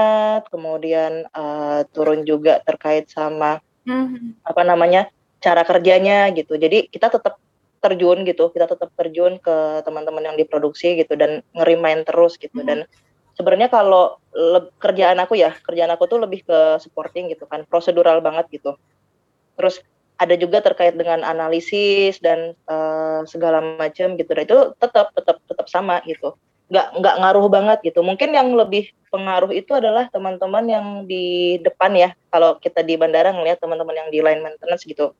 kemudian 0.50 1.26
uh, 1.34 1.82
turun 1.90 2.22
juga 2.22 2.62
terkait 2.62 3.10
sama 3.10 3.58
hmm. 3.86 4.46
apa 4.46 4.62
namanya 4.62 5.10
cara 5.42 5.66
kerjanya 5.66 6.30
gitu. 6.34 6.54
Jadi 6.54 6.86
kita 6.86 7.10
tetap 7.10 7.38
terjun 7.82 8.22
gitu, 8.22 8.54
kita 8.54 8.70
tetap 8.70 8.94
terjun 8.94 9.42
ke 9.42 9.82
teman-teman 9.82 10.32
yang 10.32 10.36
diproduksi 10.38 10.94
gitu 10.94 11.18
dan 11.18 11.42
ngerimain 11.50 12.06
terus 12.06 12.38
gitu. 12.38 12.62
Hmm. 12.62 12.66
Dan 12.66 12.78
sebenarnya 13.42 13.66
kalau 13.66 14.22
kerjaan 14.78 15.18
aku 15.18 15.34
ya, 15.34 15.50
kerjaan 15.66 15.90
aku 15.90 16.06
tuh 16.06 16.22
lebih 16.22 16.46
ke 16.46 16.78
supporting 16.78 17.34
gitu 17.34 17.50
kan, 17.50 17.66
prosedural 17.66 18.22
banget 18.22 18.46
gitu. 18.54 18.78
Terus 19.58 19.82
ada 20.14 20.38
juga 20.38 20.62
terkait 20.62 20.94
dengan 20.94 21.26
analisis 21.26 22.22
dan 22.22 22.54
uh, 22.70 23.26
segala 23.26 23.58
macam 23.58 24.14
gitu. 24.14 24.30
Dan 24.30 24.46
itu 24.46 24.58
tetap 24.78 25.10
tetap 25.18 25.42
tetap 25.50 25.66
sama 25.66 25.98
gitu. 26.06 26.38
Nggak 26.70 27.02
nggak 27.02 27.16
ngaruh 27.18 27.46
banget 27.50 27.78
gitu. 27.82 28.06
Mungkin 28.06 28.30
yang 28.30 28.54
lebih 28.54 28.94
pengaruh 29.10 29.50
itu 29.50 29.74
adalah 29.74 30.06
teman-teman 30.14 30.64
yang 30.70 30.86
di 31.10 31.58
depan 31.58 31.92
ya. 31.98 32.14
Kalau 32.30 32.62
kita 32.62 32.86
di 32.86 32.94
bandara 32.94 33.34
ngelihat 33.34 33.58
teman-teman 33.58 33.98
yang 33.98 34.08
di 34.14 34.22
line 34.22 34.40
maintenance 34.40 34.86
gitu 34.86 35.12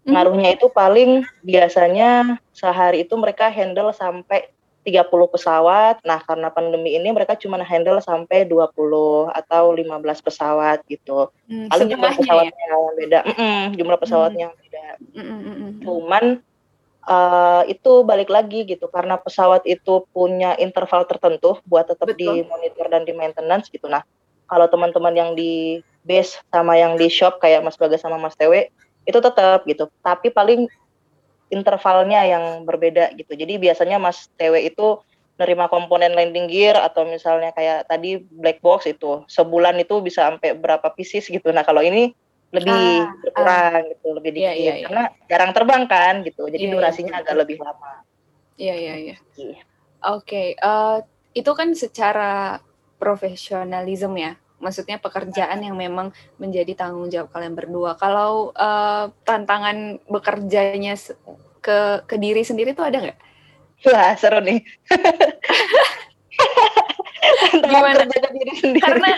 Hmm. 0.00 0.16
Ngaruhnya 0.16 0.56
itu 0.56 0.72
paling 0.72 1.28
biasanya 1.44 2.40
sehari 2.56 3.04
itu 3.04 3.12
mereka 3.20 3.52
handle 3.52 3.92
sampai 3.92 4.48
30 4.80 5.06
pesawat. 5.28 6.00
Nah, 6.02 6.20
karena 6.24 6.48
pandemi 6.48 6.96
ini 6.96 7.08
mereka 7.12 7.36
cuma 7.36 7.60
handle 7.60 8.00
sampai 8.00 8.48
20 8.48 9.30
atau 9.30 9.64
15 9.76 10.26
pesawat 10.26 10.80
gitu. 10.88 11.28
Hmm, 11.46 11.68
paling 11.68 11.88
jumlah 11.92 12.12
pesawatnya 12.16 12.64
ya? 12.64 12.72
yang 12.72 12.82
beda. 12.96 13.20
Mm 13.24 13.34
-mm, 13.36 13.62
jumlah 13.76 13.98
pesawatnya 14.00 14.36
hmm. 14.36 14.44
yang 14.48 14.54
beda. 14.56 14.84
Mm 15.12 15.24
-mm. 15.24 15.70
Cuman 15.84 16.24
uh, 17.04 17.62
itu 17.68 17.92
balik 18.08 18.32
lagi 18.32 18.64
gitu 18.64 18.88
karena 18.88 19.20
pesawat 19.20 19.68
itu 19.68 20.08
punya 20.16 20.56
interval 20.56 21.04
tertentu 21.04 21.60
buat 21.68 21.88
tetap 21.88 22.16
di 22.16 22.44
monitor 22.48 22.86
dan 22.88 23.04
di 23.04 23.12
maintenance 23.12 23.68
gitu. 23.68 23.84
Nah, 23.88 24.00
kalau 24.50 24.66
teman-teman 24.66 25.14
yang 25.14 25.30
di 25.38 25.84
base 26.02 26.40
sama 26.48 26.74
yang 26.80 26.96
di 26.96 27.06
shop 27.06 27.38
kayak 27.38 27.60
Mas 27.60 27.76
Bagas 27.76 28.00
sama 28.00 28.16
Mas 28.16 28.34
Tewe 28.34 28.72
itu 29.08 29.18
tetap 29.20 29.64
gitu 29.64 29.88
tapi 30.04 30.28
paling 30.28 30.68
intervalnya 31.50 32.24
yang 32.24 32.64
berbeda 32.64 33.14
gitu. 33.18 33.34
Jadi 33.34 33.58
biasanya 33.58 33.98
Mas 33.98 34.30
Tewe 34.38 34.64
itu 34.64 35.02
nerima 35.36 35.66
komponen 35.66 36.12
landing 36.12 36.46
gear 36.46 36.76
atau 36.76 37.02
misalnya 37.08 37.50
kayak 37.56 37.88
tadi 37.88 38.20
black 38.20 38.60
box 38.60 38.86
itu 38.86 39.24
sebulan 39.26 39.76
itu 39.80 39.98
bisa 40.04 40.30
sampai 40.30 40.54
berapa 40.54 40.88
pieces 40.94 41.26
gitu. 41.26 41.50
Nah 41.50 41.66
kalau 41.66 41.82
ini 41.82 42.14
lebih 42.50 42.82
ah, 43.06 43.14
berkurang 43.22 43.82
ah. 43.86 43.88
gitu 43.94 44.08
lebih 44.10 44.30
iya, 44.34 44.50
dikit. 44.52 44.58
iya, 44.58 44.74
iya, 44.74 44.84
karena 44.90 45.04
jarang 45.30 45.52
terbang 45.54 45.82
kan 45.86 46.14
gitu 46.26 46.50
jadi 46.50 46.58
iya, 46.58 46.66
iya 46.66 46.74
durasinya 46.74 47.12
iya. 47.14 47.20
agak 47.22 47.34
lebih 47.46 47.56
lama. 47.62 47.92
Iya 48.60 48.74
iya 48.76 48.94
iya, 48.98 49.16
iya. 49.38 49.60
oke 50.04 50.26
okay, 50.26 50.46
uh, 50.58 50.98
eh, 51.00 51.38
itu 51.38 51.50
kan 51.54 51.70
secara 51.78 52.58
profesionalisme 52.98 54.18
ya 54.18 54.34
maksudnya 54.60 55.00
pekerjaan 55.00 55.64
yang 55.64 55.74
memang 55.74 56.12
menjadi 56.36 56.76
tanggung 56.76 57.08
jawab 57.08 57.32
kalian 57.32 57.56
berdua. 57.56 57.96
Kalau 57.96 58.52
uh, 58.54 59.08
tantangan 59.24 59.98
bekerjanya 60.06 60.94
ke 61.64 62.04
ke 62.04 62.16
diri 62.20 62.44
sendiri 62.44 62.76
tuh 62.76 62.86
ada 62.86 63.00
nggak? 63.00 63.18
Wah 63.88 64.12
seru 64.14 64.44
nih. 64.44 64.60
Gimana? 67.56 68.04
Kerja 68.04 68.18
ke 68.20 68.30
diri 68.36 68.54
sendiri. 68.54 68.84
Karena 68.84 69.10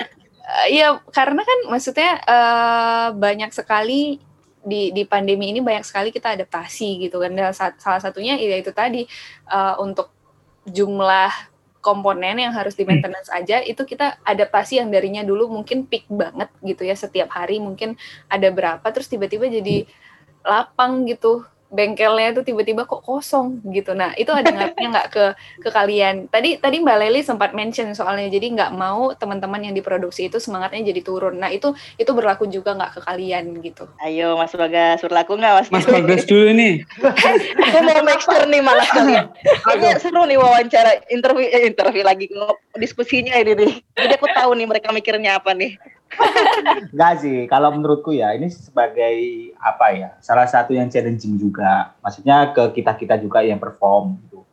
uh, 0.46 0.66
ya 0.70 1.02
karena 1.10 1.42
kan 1.42 1.58
maksudnya 1.68 2.10
uh, 2.22 3.08
banyak 3.18 3.50
sekali 3.50 4.22
di 4.62 4.94
di 4.94 5.02
pandemi 5.02 5.50
ini 5.50 5.58
banyak 5.58 5.82
sekali 5.82 6.14
kita 6.14 6.38
adaptasi 6.38 7.10
gitu 7.10 7.18
kan. 7.18 7.34
Dan 7.34 7.50
salah 7.54 8.00
satunya 8.00 8.38
ya 8.38 8.56
itu 8.58 8.70
tadi 8.70 9.02
uh, 9.50 9.82
untuk 9.82 10.14
jumlah 10.62 11.51
komponen 11.82 12.38
yang 12.38 12.54
harus 12.54 12.78
di 12.78 12.86
maintenance 12.86 13.28
hmm. 13.28 13.38
aja 13.42 13.58
itu 13.60 13.82
kita 13.82 14.22
adaptasi 14.22 14.78
yang 14.78 14.88
darinya 14.88 15.26
dulu 15.26 15.50
mungkin 15.50 15.84
peak 15.84 16.06
banget 16.06 16.48
gitu 16.62 16.86
ya 16.86 16.94
setiap 16.94 17.28
hari 17.34 17.58
mungkin 17.58 17.98
ada 18.30 18.48
berapa 18.54 18.86
terus 18.94 19.10
tiba-tiba 19.10 19.50
jadi 19.50 19.84
lapang 20.46 21.04
gitu 21.10 21.42
bengkelnya 21.72 22.36
itu 22.36 22.44
tiba-tiba 22.44 22.84
kok 22.84 23.00
kosong 23.00 23.64
gitu. 23.72 23.96
Nah 23.96 24.12
itu 24.20 24.28
ada 24.28 24.52
ngaruhnya 24.52 24.88
nggak 24.92 25.08
ke 25.08 25.24
ke 25.64 25.68
kalian? 25.72 26.28
Tadi 26.28 26.60
tadi 26.60 26.76
Mbak 26.84 26.96
Leli 27.00 27.24
sempat 27.24 27.56
mention 27.56 27.96
soalnya 27.96 28.28
jadi 28.28 28.52
nggak 28.52 28.72
mau 28.76 29.16
teman-teman 29.16 29.64
yang 29.64 29.74
diproduksi 29.74 30.28
itu 30.28 30.36
semangatnya 30.36 30.92
jadi 30.92 31.00
turun. 31.00 31.40
Nah 31.40 31.48
itu 31.48 31.72
itu 31.96 32.12
berlaku 32.12 32.44
juga 32.52 32.76
nggak 32.76 32.92
ke 32.92 33.00
kalian 33.08 33.44
gitu? 33.64 33.88
Ayo 34.04 34.36
Mas 34.36 34.52
Bagas 34.52 35.00
berlaku 35.00 35.40
nggak 35.40 35.52
Mas? 35.56 35.68
Mas 35.72 35.88
Bagas 35.88 36.28
dulu 36.28 36.52
nih. 36.52 36.84
Aku 37.72 37.78
mau 37.80 38.04
make 38.04 38.20
sure 38.20 38.44
nih 38.44 38.60
malah 38.60 38.86
kalian. 38.92 39.26
Kayaknya 39.64 39.96
seru 39.96 40.22
nih 40.28 40.36
wawancara 40.36 41.08
interview 41.08 41.48
eh, 41.48 41.64
interview 41.64 42.04
lagi 42.04 42.28
diskusinya 42.76 43.32
ini 43.40 43.56
nih. 43.56 43.72
Jadi 43.96 44.12
aku 44.20 44.28
tahu 44.28 44.52
nih 44.60 44.68
mereka 44.68 44.92
mikirnya 44.92 45.40
apa 45.40 45.56
nih. 45.56 45.80
Enggak 46.92 47.12
sih, 47.24 47.48
kalau 47.48 47.72
menurutku 47.74 48.12
ya 48.12 48.36
ini 48.36 48.52
sebagai 48.52 49.16
apa 49.58 49.86
ya, 49.94 50.10
salah 50.20 50.46
satu 50.46 50.76
yang 50.76 50.88
challenging 50.92 51.40
juga. 51.40 51.96
Maksudnya 52.04 52.52
ke 52.52 52.80
kita-kita 52.80 53.18
juga 53.20 53.42
yang 53.42 53.58
perform 53.58 54.20
gitu. 54.26 54.44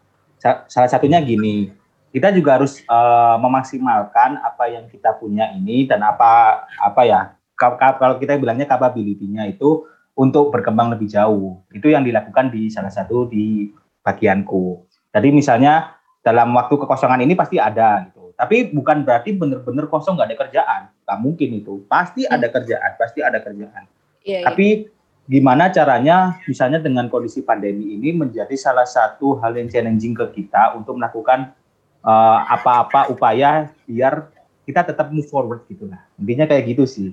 Salah 0.42 0.88
satunya 0.88 1.20
gini, 1.20 1.72
kita 2.16 2.32
juga 2.32 2.58
harus 2.60 2.80
uh, 2.88 3.36
memaksimalkan 3.38 4.40
apa 4.40 4.72
yang 4.72 4.88
kita 4.88 5.14
punya 5.20 5.52
ini 5.52 5.84
dan 5.84 6.00
apa 6.02 6.64
apa 6.80 7.02
ya, 7.04 7.22
kalau 7.56 8.16
kita 8.18 8.40
bilangnya 8.40 8.66
capability-nya 8.66 9.52
itu 9.52 9.84
untuk 10.16 10.52
berkembang 10.52 10.92
lebih 10.96 11.12
jauh. 11.12 11.60
Itu 11.72 11.92
yang 11.92 12.08
dilakukan 12.08 12.52
di 12.52 12.72
salah 12.72 12.92
satu 12.92 13.28
di 13.28 13.72
bagianku. 14.04 14.88
Jadi 15.12 15.30
misalnya 15.32 16.00
dalam 16.24 16.52
waktu 16.56 16.76
kekosongan 16.76 17.24
ini 17.24 17.34
pasti 17.36 17.56
ada 17.56 18.04
gitu 18.08 18.19
tapi 18.40 18.72
bukan 18.72 19.04
berarti 19.04 19.36
benar-benar 19.36 19.92
kosong 19.92 20.16
nggak 20.16 20.32
ada 20.32 20.40
kerjaan. 20.48 20.82
Gak 21.04 21.20
mungkin 21.20 21.60
itu. 21.60 21.84
Pasti 21.92 22.24
hmm. 22.24 22.40
ada 22.40 22.48
kerjaan, 22.48 22.92
pasti 22.96 23.20
ada 23.20 23.44
kerjaan. 23.44 23.84
Ya, 24.24 24.48
Tapi 24.48 24.88
ya. 24.88 25.28
gimana 25.28 25.68
caranya 25.68 26.40
misalnya 26.48 26.80
dengan 26.80 27.12
kondisi 27.12 27.44
pandemi 27.44 28.00
ini 28.00 28.16
menjadi 28.16 28.56
salah 28.56 28.88
satu 28.88 29.44
hal 29.44 29.60
yang 29.60 29.68
challenging 29.68 30.16
ke 30.16 30.24
kita 30.40 30.72
untuk 30.80 30.96
melakukan 30.96 31.52
uh, 32.00 32.40
apa-apa 32.48 33.12
upaya 33.12 33.76
biar 33.84 34.32
kita 34.64 34.88
tetap 34.88 35.12
move 35.12 35.28
forward 35.28 35.68
gitu 35.68 35.92
lah. 35.92 36.00
Intinya 36.16 36.48
kayak 36.48 36.64
gitu 36.72 36.88
sih. 36.88 37.12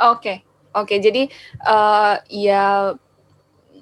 Oke. 0.00 0.16
Okay. 0.16 0.36
Oke, 0.74 0.98
okay, 0.98 0.98
jadi 0.98 1.22
uh, 1.70 2.18
ya 2.26 2.90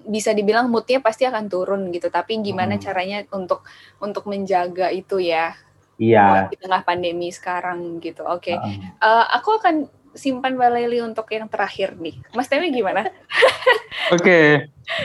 bisa 0.04 0.36
dibilang 0.36 0.68
moodnya 0.68 1.00
pasti 1.00 1.24
akan 1.24 1.48
turun 1.48 1.88
gitu. 1.88 2.12
Tapi 2.12 2.42
gimana 2.44 2.76
hmm. 2.76 2.82
caranya 2.82 3.18
untuk 3.32 3.64
untuk 4.02 4.28
menjaga 4.28 4.92
itu 4.92 5.16
ya? 5.22 5.56
Iya. 6.02 6.50
Di 6.50 6.58
tengah 6.58 6.82
pandemi 6.82 7.30
sekarang 7.30 8.02
gitu. 8.02 8.26
Oke. 8.26 8.52
Okay. 8.52 8.56
Uh. 8.58 8.98
Uh, 8.98 9.24
aku 9.38 9.62
akan 9.62 9.86
simpan 10.12 10.58
Baleli 10.58 10.98
untuk 10.98 11.30
yang 11.30 11.46
terakhir 11.46 11.94
nih. 11.96 12.18
Mas 12.34 12.50
Temi 12.50 12.74
gimana? 12.74 13.06
Oke. 14.14 14.18
okay. 14.18 14.46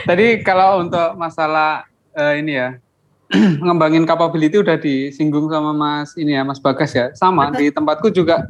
Tadi 0.04 0.42
kalau 0.42 0.82
untuk 0.82 1.14
masalah 1.14 1.86
uh, 2.18 2.34
ini 2.34 2.58
ya 2.58 2.76
ngembangin 3.64 4.04
capability 4.04 4.58
udah 4.58 4.76
disinggung 4.76 5.46
sama 5.48 5.70
Mas 5.70 6.18
ini 6.18 6.34
ya 6.34 6.42
Mas 6.42 6.58
Bagas 6.58 6.90
ya. 6.92 7.14
Sama 7.14 7.54
di 7.54 7.70
tempatku 7.70 8.10
juga 8.10 8.48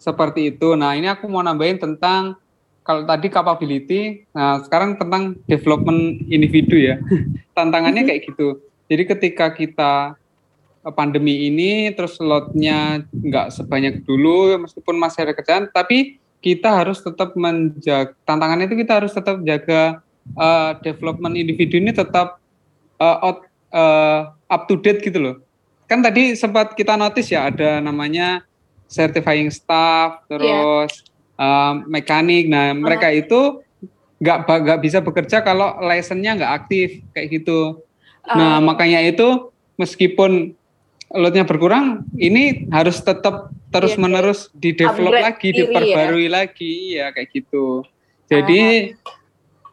seperti 0.00 0.54
itu. 0.54 0.78
Nah, 0.78 0.96
ini 0.96 1.10
aku 1.10 1.26
mau 1.28 1.42
nambahin 1.44 1.76
tentang 1.76 2.38
kalau 2.80 3.04
tadi 3.04 3.28
capability, 3.28 4.24
nah 4.32 4.64
sekarang 4.64 4.96
tentang 4.96 5.36
development 5.44 6.24
individu 6.32 6.80
ya. 6.80 6.96
Tantangannya 7.56 8.02
mm-hmm. 8.02 8.08
kayak 8.08 8.22
gitu. 8.32 8.48
Jadi 8.90 9.02
ketika 9.06 9.46
kita 9.52 10.18
pandemi 10.96 11.52
ini 11.52 11.92
terus 11.92 12.16
slotnya 12.16 13.04
nggak 13.12 13.52
sebanyak 13.52 14.00
dulu 14.08 14.56
meskipun 14.64 14.96
masih 14.96 15.28
ada 15.28 15.36
kerjaan 15.36 15.68
tapi 15.68 16.16
kita 16.40 16.72
harus 16.72 17.04
tetap 17.04 17.36
menjaga 17.36 18.16
tantangannya 18.24 18.64
itu 18.72 18.80
kita 18.80 18.96
harus 18.96 19.12
tetap 19.12 19.44
jaga 19.44 20.00
uh, 20.40 20.72
development 20.80 21.36
individu 21.36 21.76
ini 21.76 21.92
tetap 21.92 22.40
uh, 22.96 23.18
out, 23.20 23.44
uh, 23.76 24.32
up 24.48 24.64
to 24.64 24.80
date 24.80 25.04
gitu 25.04 25.20
loh 25.20 25.36
kan 25.84 26.00
tadi 26.00 26.32
sempat 26.32 26.72
kita 26.72 26.96
notice 26.96 27.28
ya 27.28 27.52
ada 27.52 27.84
namanya 27.84 28.40
certifying 28.88 29.52
staff 29.52 30.24
terus 30.32 31.04
yeah. 31.36 31.44
uh, 31.44 31.72
mekanik 31.84 32.48
nah 32.48 32.72
mereka 32.72 33.12
uh. 33.12 33.20
itu 33.20 33.40
nggak 34.20 34.48
nggak 34.48 34.80
bisa 34.80 35.04
bekerja 35.04 35.44
kalau 35.44 35.76
license-nya 35.80 36.40
nggak 36.40 36.52
aktif 36.64 37.04
kayak 37.12 37.40
gitu 37.40 37.84
nah 38.24 38.56
uh. 38.56 38.64
makanya 38.64 39.04
itu 39.04 39.52
meskipun 39.76 40.56
lotnya 41.10 41.42
berkurang, 41.42 42.06
ini 42.14 42.70
harus 42.70 43.02
tetap 43.02 43.50
terus 43.74 43.94
iya, 43.94 44.02
menerus 44.02 44.40
di 44.54 44.70
develop 44.74 45.14
lagi, 45.14 45.50
ya. 45.50 45.56
diperbarui 45.66 46.26
ya. 46.26 46.30
lagi, 46.30 46.74
ya 46.98 47.06
kayak 47.10 47.28
gitu. 47.34 47.82
Jadi 48.30 48.94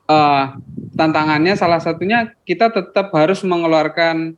uh, 0.09 0.57
tantangannya 0.97 1.53
salah 1.53 1.77
satunya 1.77 2.33
kita 2.41 2.73
tetap 2.73 3.13
harus 3.13 3.45
mengeluarkan 3.45 4.33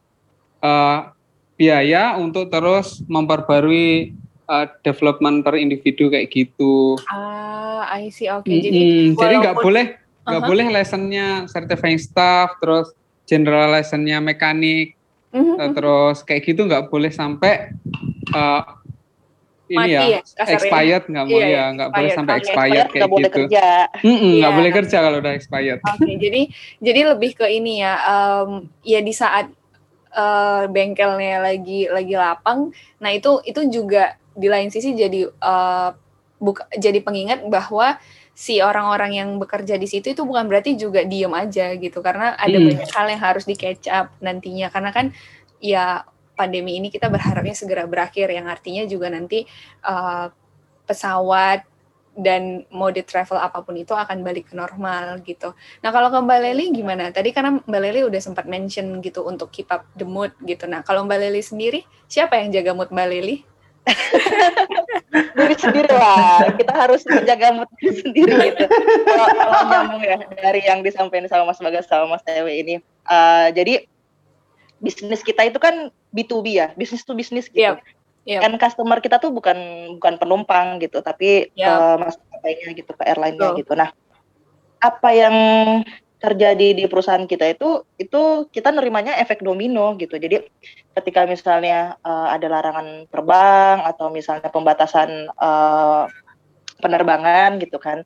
uh, 0.60 1.16
biaya 1.56 2.20
untuk 2.20 2.52
terus 2.52 3.00
memperbarui 3.08 4.16
uh, 4.52 4.68
development 4.84 5.48
per 5.48 5.56
individu 5.56 6.12
kayak 6.12 6.28
gitu. 6.36 7.00
Ah, 7.08 7.88
I 7.96 8.12
see. 8.12 8.28
Oke. 8.28 8.48
Okay. 8.48 8.60
Jadi 8.60 8.80
hmm, 8.84 9.08
jadi 9.16 9.36
nggak 9.40 9.58
boleh 9.64 9.86
nggak 10.28 10.36
uh 10.36 10.44
-huh. 10.44 10.52
boleh 10.52 10.66
lessonnya 10.68 11.28
certifying 11.48 12.00
staff, 12.00 12.60
terus 12.60 12.92
general 13.24 13.72
lessonnya 13.72 14.20
mekanik, 14.20 14.99
Mm-hmm. 15.30 15.74
Terus 15.78 16.18
kayak 16.26 16.42
gitu 16.46 16.62
nggak 16.66 16.90
boleh 16.90 17.14
sampai 17.14 17.74
uh, 18.34 18.64
ini 19.70 19.94
ya, 19.94 20.02
ya 20.18 20.22
expired 20.50 21.06
nggak 21.06 21.26
mau 21.30 21.38
iya, 21.38 21.48
ya 21.54 21.64
nggak 21.78 21.90
boleh 21.94 22.12
sampai 22.18 22.34
expired, 22.42 22.90
expired 22.90 22.90
kayak 22.90 23.06
gak 23.06 23.22
gitu. 23.22 23.42
Nggak 24.02 24.52
iya. 24.52 24.58
boleh 24.58 24.72
kerja 24.74 24.98
kalau 24.98 25.18
udah 25.22 25.34
expired. 25.38 25.80
Oke, 25.86 26.02
okay, 26.02 26.14
jadi 26.18 26.42
jadi 26.82 27.02
lebih 27.14 27.32
ke 27.38 27.46
ini 27.46 27.86
ya, 27.86 27.94
um, 28.10 28.66
ya 28.82 29.00
di 29.06 29.14
saat 29.14 29.54
uh, 30.18 30.66
bengkelnya 30.66 31.46
lagi 31.46 31.86
lagi 31.86 32.16
lapang, 32.18 32.74
nah 32.98 33.14
itu 33.14 33.46
itu 33.46 33.62
juga 33.70 34.18
di 34.34 34.50
lain 34.50 34.74
sisi 34.74 34.98
jadi 34.98 35.30
uh, 35.30 35.94
buka, 36.42 36.66
jadi 36.74 37.06
pengingat 37.06 37.46
bahwa 37.46 38.02
si 38.40 38.64
orang-orang 38.64 39.20
yang 39.20 39.30
bekerja 39.36 39.76
di 39.76 39.84
situ 39.84 40.16
itu 40.16 40.24
bukan 40.24 40.48
berarti 40.48 40.80
juga 40.80 41.04
diem 41.04 41.36
aja 41.36 41.76
gitu 41.76 42.00
karena 42.00 42.40
ada 42.40 42.56
hmm. 42.56 42.68
banyak 42.72 42.90
hal 42.96 43.08
yang 43.12 43.20
harus 43.20 43.44
di 43.44 43.60
catch 43.60 43.92
up 43.92 44.16
nantinya 44.24 44.72
karena 44.72 44.96
kan 44.96 45.12
ya 45.60 46.08
pandemi 46.40 46.80
ini 46.80 46.88
kita 46.88 47.12
berharapnya 47.12 47.52
segera 47.52 47.84
berakhir 47.84 48.32
yang 48.32 48.48
artinya 48.48 48.88
juga 48.88 49.12
nanti 49.12 49.44
uh, 49.84 50.32
pesawat 50.88 51.68
dan 52.16 52.64
mode 52.72 53.04
travel 53.04 53.36
apa 53.36 53.60
pun 53.60 53.76
itu 53.76 53.92
akan 53.92 54.24
balik 54.24 54.52
ke 54.52 54.56
normal 54.56 55.20
gitu. 55.28 55.52
Nah 55.84 55.92
kalau 55.92 56.08
ke 56.08 56.20
Mbak 56.20 56.40
Leli 56.40 56.66
gimana? 56.72 57.12
Tadi 57.12 57.36
karena 57.36 57.60
Mbak 57.64 57.82
Leli 57.84 58.02
udah 58.08 58.22
sempat 58.24 58.48
mention 58.48 59.04
gitu 59.04 59.24
untuk 59.28 59.52
keep 59.52 59.68
up 59.68 59.84
the 60.00 60.08
mood 60.08 60.32
gitu. 60.48 60.64
Nah 60.68 60.84
kalau 60.84 61.04
Mbak 61.08 61.20
Leli 61.28 61.44
sendiri, 61.44 61.84
siapa 62.08 62.40
yang 62.40 62.56
jaga 62.56 62.72
mood 62.76 62.92
Mbak 62.92 63.08
Leli? 63.08 63.44
diri 65.40 65.56
sendiri 65.58 65.92
lah 65.92 66.52
kita 66.56 66.74
harus 66.76 67.02
menjaga 67.08 67.56
mood 67.56 67.70
diri 67.80 67.94
sendiri 68.02 68.34
gitu 68.54 68.66
kalau 69.08 69.62
nyambung 69.72 70.04
ya 70.04 70.18
dari 70.40 70.62
yang 70.66 70.86
disampaikan 70.86 71.28
sama 71.32 71.50
Mas 71.50 71.62
Bagas 71.64 71.90
sama 71.90 72.06
Mas 72.18 72.24
Ewe 72.30 72.62
ini 72.62 72.76
uh, 73.10 73.50
jadi 73.52 73.88
bisnis 74.80 75.26
kita 75.26 75.48
itu 75.48 75.60
kan 75.60 75.92
B2B 76.16 76.46
ya 76.56 76.68
bisnis 76.76 77.04
to 77.04 77.16
bisnis 77.18 77.50
gitu 77.50 77.76
yep. 77.76 77.82
Yep. 78.28 78.42
kan 78.46 78.54
customer 78.62 78.98
kita 79.02 79.18
tuh 79.18 79.34
bukan 79.34 79.58
bukan 79.98 80.16
penumpang 80.22 80.78
gitu 80.84 81.02
tapi 81.02 81.50
yep. 81.58 81.72
uh, 81.72 81.96
maskapainya 81.98 82.78
gitu 82.78 82.92
ke 82.94 83.04
airline-nya 83.04 83.58
gitu 83.58 83.74
nah 83.74 83.90
apa 84.80 85.10
yang 85.12 85.36
terjadi 86.20 86.76
di 86.76 86.84
perusahaan 86.92 87.24
kita 87.24 87.56
itu 87.56 87.88
itu 87.96 88.52
kita 88.52 88.76
nerimanya 88.76 89.16
efek 89.24 89.40
domino 89.40 89.96
gitu. 89.96 90.20
Jadi 90.20 90.44
ketika 91.00 91.24
misalnya 91.24 91.96
uh, 92.04 92.28
ada 92.28 92.48
larangan 92.52 93.08
terbang 93.08 93.88
atau 93.88 94.12
misalnya 94.12 94.52
pembatasan 94.52 95.32
uh, 95.40 96.12
penerbangan 96.84 97.56
gitu 97.64 97.80
kan, 97.80 98.04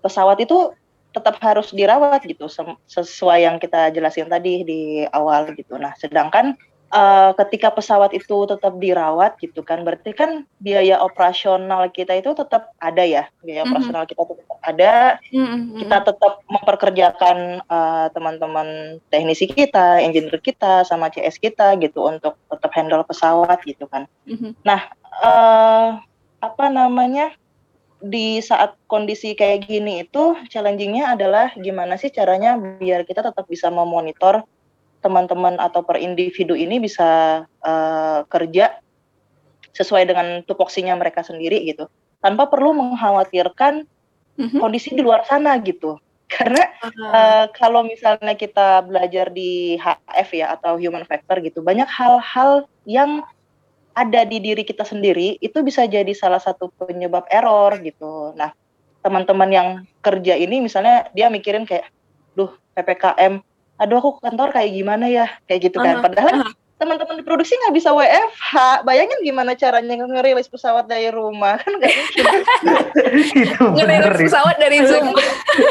pesawat 0.00 0.40
itu 0.40 0.72
tetap 1.10 1.36
harus 1.42 1.74
dirawat 1.74 2.22
gitu 2.22 2.46
sesuai 2.86 3.44
yang 3.44 3.56
kita 3.58 3.90
jelasin 3.92 4.30
tadi 4.30 4.62
di 4.64 4.80
awal 5.10 5.52
gitu. 5.52 5.76
Nah, 5.76 5.92
sedangkan 5.98 6.56
uh, 6.90 7.30
ketika 7.38 7.70
pesawat 7.72 8.12
itu 8.12 8.46
tetap 8.46 8.76
dirawat 8.76 9.38
gitu 9.40 9.62
kan 9.62 9.82
berarti 9.86 10.12
kan 10.12 10.44
biaya 10.58 11.00
operasional 11.00 11.88
kita 11.90 12.18
itu 12.18 12.34
tetap 12.34 12.74
ada 12.82 13.02
ya 13.06 13.24
biaya 13.40 13.62
mm 13.62 13.64
-hmm. 13.64 13.70
operasional 13.70 14.04
kita 14.06 14.22
tetap 14.26 14.58
ada 14.60 14.94
mm 15.30 15.46
-hmm. 15.46 15.78
kita 15.82 15.96
tetap 16.12 16.32
memperkerjakan 16.50 17.38
uh, 17.66 18.06
teman-teman 18.12 18.98
teknisi 19.08 19.48
kita 19.48 20.02
engineer 20.02 20.38
kita 20.42 20.84
sama 20.84 21.08
CS 21.08 21.38
kita 21.40 21.78
gitu 21.80 22.04
untuk 22.06 22.36
tetap 22.50 22.70
handle 22.74 23.06
pesawat 23.06 23.58
gitu 23.64 23.86
kan 23.86 24.04
mm 24.26 24.36
-hmm. 24.36 24.50
nah 24.66 24.90
uh, 25.22 25.98
apa 26.40 26.66
namanya 26.72 27.32
di 28.00 28.40
saat 28.40 28.80
kondisi 28.88 29.36
kayak 29.36 29.68
gini 29.68 30.08
itu 30.08 30.32
challengingnya 30.48 31.12
adalah 31.12 31.52
gimana 31.52 32.00
sih 32.00 32.08
caranya 32.08 32.56
biar 32.56 33.04
kita 33.04 33.20
tetap 33.20 33.44
bisa 33.44 33.68
memonitor 33.68 34.40
teman-teman 35.00 35.56
atau 35.56 35.80
per 35.80 35.96
individu 36.00 36.52
ini 36.52 36.80
bisa 36.80 37.42
uh, 37.64 38.20
kerja 38.28 38.76
sesuai 39.72 40.04
dengan 40.04 40.26
tupoksinya 40.44 40.92
mereka 40.96 41.24
sendiri 41.24 41.64
gitu 41.64 41.88
tanpa 42.20 42.46
perlu 42.52 42.76
mengkhawatirkan 42.76 43.88
mm-hmm. 44.36 44.60
kondisi 44.60 44.92
di 44.92 45.00
luar 45.00 45.24
sana 45.24 45.56
gitu 45.64 45.96
karena 46.34 46.62
uh-huh. 46.62 47.10
uh, 47.10 47.46
kalau 47.56 47.82
misalnya 47.82 48.38
kita 48.38 48.86
belajar 48.86 49.34
di 49.34 49.74
HF 49.80 50.28
ya 50.30 50.54
atau 50.54 50.78
human 50.78 51.02
factor 51.02 51.42
gitu 51.42 51.58
banyak 51.58 51.90
hal-hal 51.90 52.70
yang 52.86 53.26
ada 53.98 54.22
di 54.22 54.38
diri 54.38 54.62
kita 54.62 54.86
sendiri 54.86 55.34
itu 55.42 55.58
bisa 55.66 55.82
jadi 55.90 56.14
salah 56.14 56.38
satu 56.38 56.70
penyebab 56.78 57.26
error 57.26 57.74
gitu 57.82 58.30
nah 58.38 58.54
teman-teman 59.00 59.50
yang 59.50 59.68
kerja 60.04 60.38
ini 60.38 60.62
misalnya 60.62 61.08
dia 61.16 61.32
mikirin 61.32 61.66
kayak 61.66 61.88
duh 62.38 62.52
ppkm 62.78 63.42
aduh 63.80 63.96
aku 63.96 64.20
ke 64.20 64.28
kantor 64.28 64.48
kayak 64.52 64.70
gimana 64.76 65.08
ya 65.08 65.26
kayak 65.48 65.72
gitu 65.72 65.80
kan 65.80 65.96
uh 65.96 65.98
-huh. 65.98 66.04
padahal 66.04 66.34
uh 66.36 66.44
-huh. 66.44 66.54
teman-teman 66.76 67.16
di 67.20 67.24
produksi 67.24 67.56
nggak 67.56 67.76
bisa 67.76 67.92
WFH 67.92 68.84
bayangin 68.84 69.20
gimana 69.24 69.52
caranya 69.56 70.04
ngerilis 70.04 70.48
pesawat 70.52 70.84
dari 70.84 71.08
rumah 71.08 71.56
kan 71.56 71.72
nggak 71.80 71.92
mungkin 71.92 72.24
ngerilis 73.76 74.28
pesawat 74.28 74.56
dari 74.60 74.84
zoom 74.84 75.16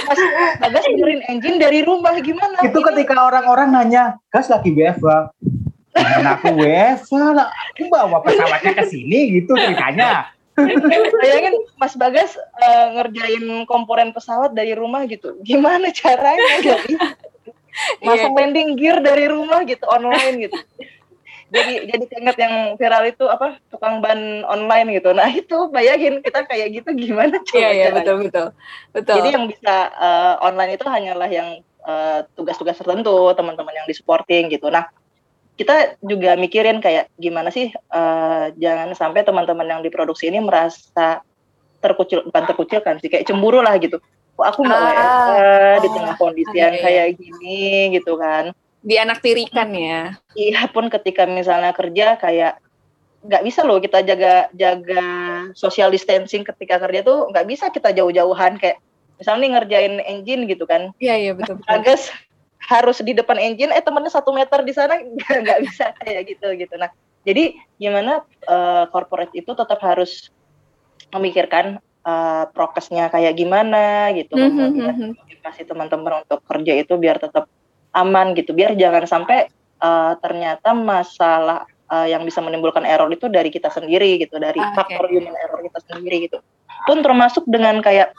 Mas 0.10 0.22
Bagas 0.58 0.86
benerin 0.90 1.22
engine 1.30 1.58
dari 1.62 1.86
rumah 1.86 2.18
gimana 2.18 2.58
itu 2.66 2.78
ketika 2.82 3.14
orang-orang 3.18 3.70
nanya 3.74 4.18
gas 4.34 4.50
lagi 4.50 4.74
WFH 4.74 5.34
Mana 6.00 6.38
aku 6.38 6.54
WFH 6.54 7.12
lah, 7.34 7.50
aku 7.50 7.90
bawa 7.90 8.22
pesawatnya 8.22 8.74
ke 8.78 8.86
sini 8.88 9.42
gitu 9.42 9.58
ceritanya. 9.58 10.30
Bayangin 11.24 11.56
Mas 11.80 11.96
Bagas 11.96 12.36
uh, 12.36 12.88
ngerjain 13.00 13.64
komponen 13.66 14.12
pesawat 14.12 14.52
dari 14.52 14.76
rumah 14.76 15.08
gitu. 15.08 15.40
Gimana 15.42 15.90
caranya? 15.96 16.60
masuk 16.60 16.80
yeah. 18.04 18.30
landing 18.32 18.76
gear 18.76 18.98
dari 19.00 19.26
rumah 19.30 19.64
gitu 19.66 19.84
online 19.90 20.50
gitu. 20.50 20.58
Jadi 21.50 21.90
jadi 21.90 22.06
keinget 22.06 22.38
yang 22.38 22.78
viral 22.78 23.10
itu 23.10 23.26
apa 23.26 23.58
tukang 23.74 24.06
ban 24.06 24.46
online 24.46 25.02
gitu. 25.02 25.18
Nah 25.18 25.34
itu 25.34 25.66
bayangin 25.74 26.22
kita 26.22 26.46
kayak 26.46 26.78
gitu 26.78 26.94
gimana 26.94 27.42
coba 27.42 27.58
yeah, 27.58 27.74
yeah, 27.74 27.90
betul 27.90 28.22
betul 28.22 28.48
betul. 28.94 29.18
Jadi 29.18 29.30
yang 29.34 29.50
bisa 29.50 29.90
uh, 29.98 30.38
online 30.46 30.78
itu 30.78 30.86
hanyalah 30.86 31.26
yang 31.26 31.66
eh, 31.90 32.20
tugas-tugas 32.38 32.78
uh, 32.78 32.86
tertentu 32.86 33.34
teman-teman 33.34 33.74
yang 33.82 33.90
di 33.90 33.98
supporting 33.98 34.54
gitu. 34.54 34.70
Nah 34.70 34.94
kita 35.58 36.00
juga 36.06 36.40
mikirin 36.40 36.86
kayak 36.86 37.12
gimana 37.20 37.52
sih 37.52 37.74
uh, 37.92 38.54
jangan 38.56 38.94
sampai 38.94 39.28
teman-teman 39.28 39.68
yang 39.68 39.82
di 39.82 39.92
produksi 39.92 40.32
ini 40.32 40.40
merasa 40.40 41.26
terkucil 41.84 42.24
bukan 42.30 42.44
terkucilkan 42.48 42.96
sih 43.04 43.12
kayak 43.12 43.28
cemburu 43.28 43.60
lah 43.60 43.76
gitu 43.76 44.00
kok 44.40 44.48
aku 44.56 44.60
nggak 44.64 44.80
ah, 44.80 44.88
WFH 44.88 45.04
oh, 45.04 45.76
di 45.84 45.90
tengah 45.92 46.16
kondisi 46.16 46.56
okay. 46.56 46.64
yang 46.64 46.76
kayak 46.80 47.08
gini 47.20 47.60
gitu 48.00 48.16
kan. 48.16 48.56
Di 48.80 48.96
anak 48.96 49.20
tirikan 49.20 49.76
ya? 49.76 50.16
Iya 50.40 50.72
pun 50.72 50.88
ketika 50.88 51.28
misalnya 51.28 51.76
kerja 51.76 52.16
kayak 52.16 52.64
nggak 53.20 53.44
bisa 53.44 53.68
loh 53.68 53.84
kita 53.84 54.00
jaga 54.00 54.48
jaga 54.56 55.04
social 55.52 55.92
distancing 55.92 56.48
ketika 56.48 56.80
kerja 56.80 57.04
tuh 57.04 57.28
nggak 57.36 57.52
bisa 57.52 57.68
kita 57.68 57.92
jauh-jauhan 57.92 58.56
kayak 58.56 58.80
misalnya 59.20 59.60
ngerjain 59.60 60.00
engine 60.08 60.48
gitu 60.48 60.64
kan. 60.64 60.96
Iya 61.04 61.16
iya 61.20 61.32
betul, 61.36 61.60
betul. 61.60 61.76
Agus 61.76 62.08
harus 62.64 63.04
di 63.04 63.12
depan 63.12 63.36
engine 63.36 63.76
eh 63.76 63.84
temennya 63.84 64.16
satu 64.16 64.32
meter 64.32 64.64
di 64.64 64.72
sana 64.72 64.96
nggak 65.44 65.60
bisa 65.68 65.92
kayak 66.00 66.32
gitu 66.32 66.48
gitu. 66.56 66.80
Nah 66.80 66.88
jadi 67.28 67.60
gimana 67.76 68.24
uh, 68.48 68.88
corporate 68.88 69.36
itu 69.36 69.52
tetap 69.52 69.84
harus 69.84 70.32
memikirkan 71.12 71.84
uh, 72.04 72.48
prokesnya 72.52 73.12
kayak 73.12 73.36
gimana 73.36 74.14
gitu 74.16 74.36
mm 74.36 74.52
-hmm. 74.52 75.12
kasih 75.40 75.66
teman-teman 75.66 76.28
untuk 76.28 76.44
kerja 76.44 76.76
itu 76.76 77.00
biar 77.00 77.18
tetap 77.18 77.48
aman 77.94 78.38
gitu. 78.38 78.54
Biar 78.54 78.78
jangan 78.78 79.06
sampai 79.06 79.50
uh, 79.82 80.14
ternyata 80.22 80.76
masalah 80.76 81.66
uh, 81.90 82.08
yang 82.08 82.22
bisa 82.26 82.40
menimbulkan 82.44 82.86
error 82.86 83.10
itu 83.10 83.28
dari 83.32 83.50
kita 83.50 83.72
sendiri 83.74 84.22
gitu 84.22 84.38
dari 84.38 84.60
ah, 84.62 84.74
okay. 84.74 84.96
faktor 84.96 85.06
human 85.10 85.34
error 85.34 85.60
kita 85.66 85.80
sendiri 85.90 86.30
gitu. 86.30 86.38
Pun 86.86 87.02
termasuk 87.02 87.44
dengan 87.50 87.82
kayak 87.82 88.14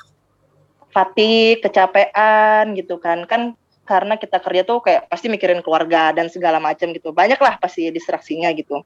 fatigue 0.91 1.63
kecapean 1.63 2.75
gitu 2.75 2.99
kan. 2.99 3.25
Kan 3.27 3.55
karena 3.87 4.15
kita 4.15 4.39
kerja 4.39 4.63
tuh 4.63 4.79
kayak 4.87 5.11
pasti 5.11 5.27
mikirin 5.27 5.63
keluarga 5.67 6.15
dan 6.15 6.31
segala 6.31 6.63
macam 6.63 6.95
gitu. 6.95 7.11
Banyak 7.11 7.39
lah 7.39 7.59
pasti 7.59 7.91
distraksinya 7.91 8.51
gitu. 8.55 8.83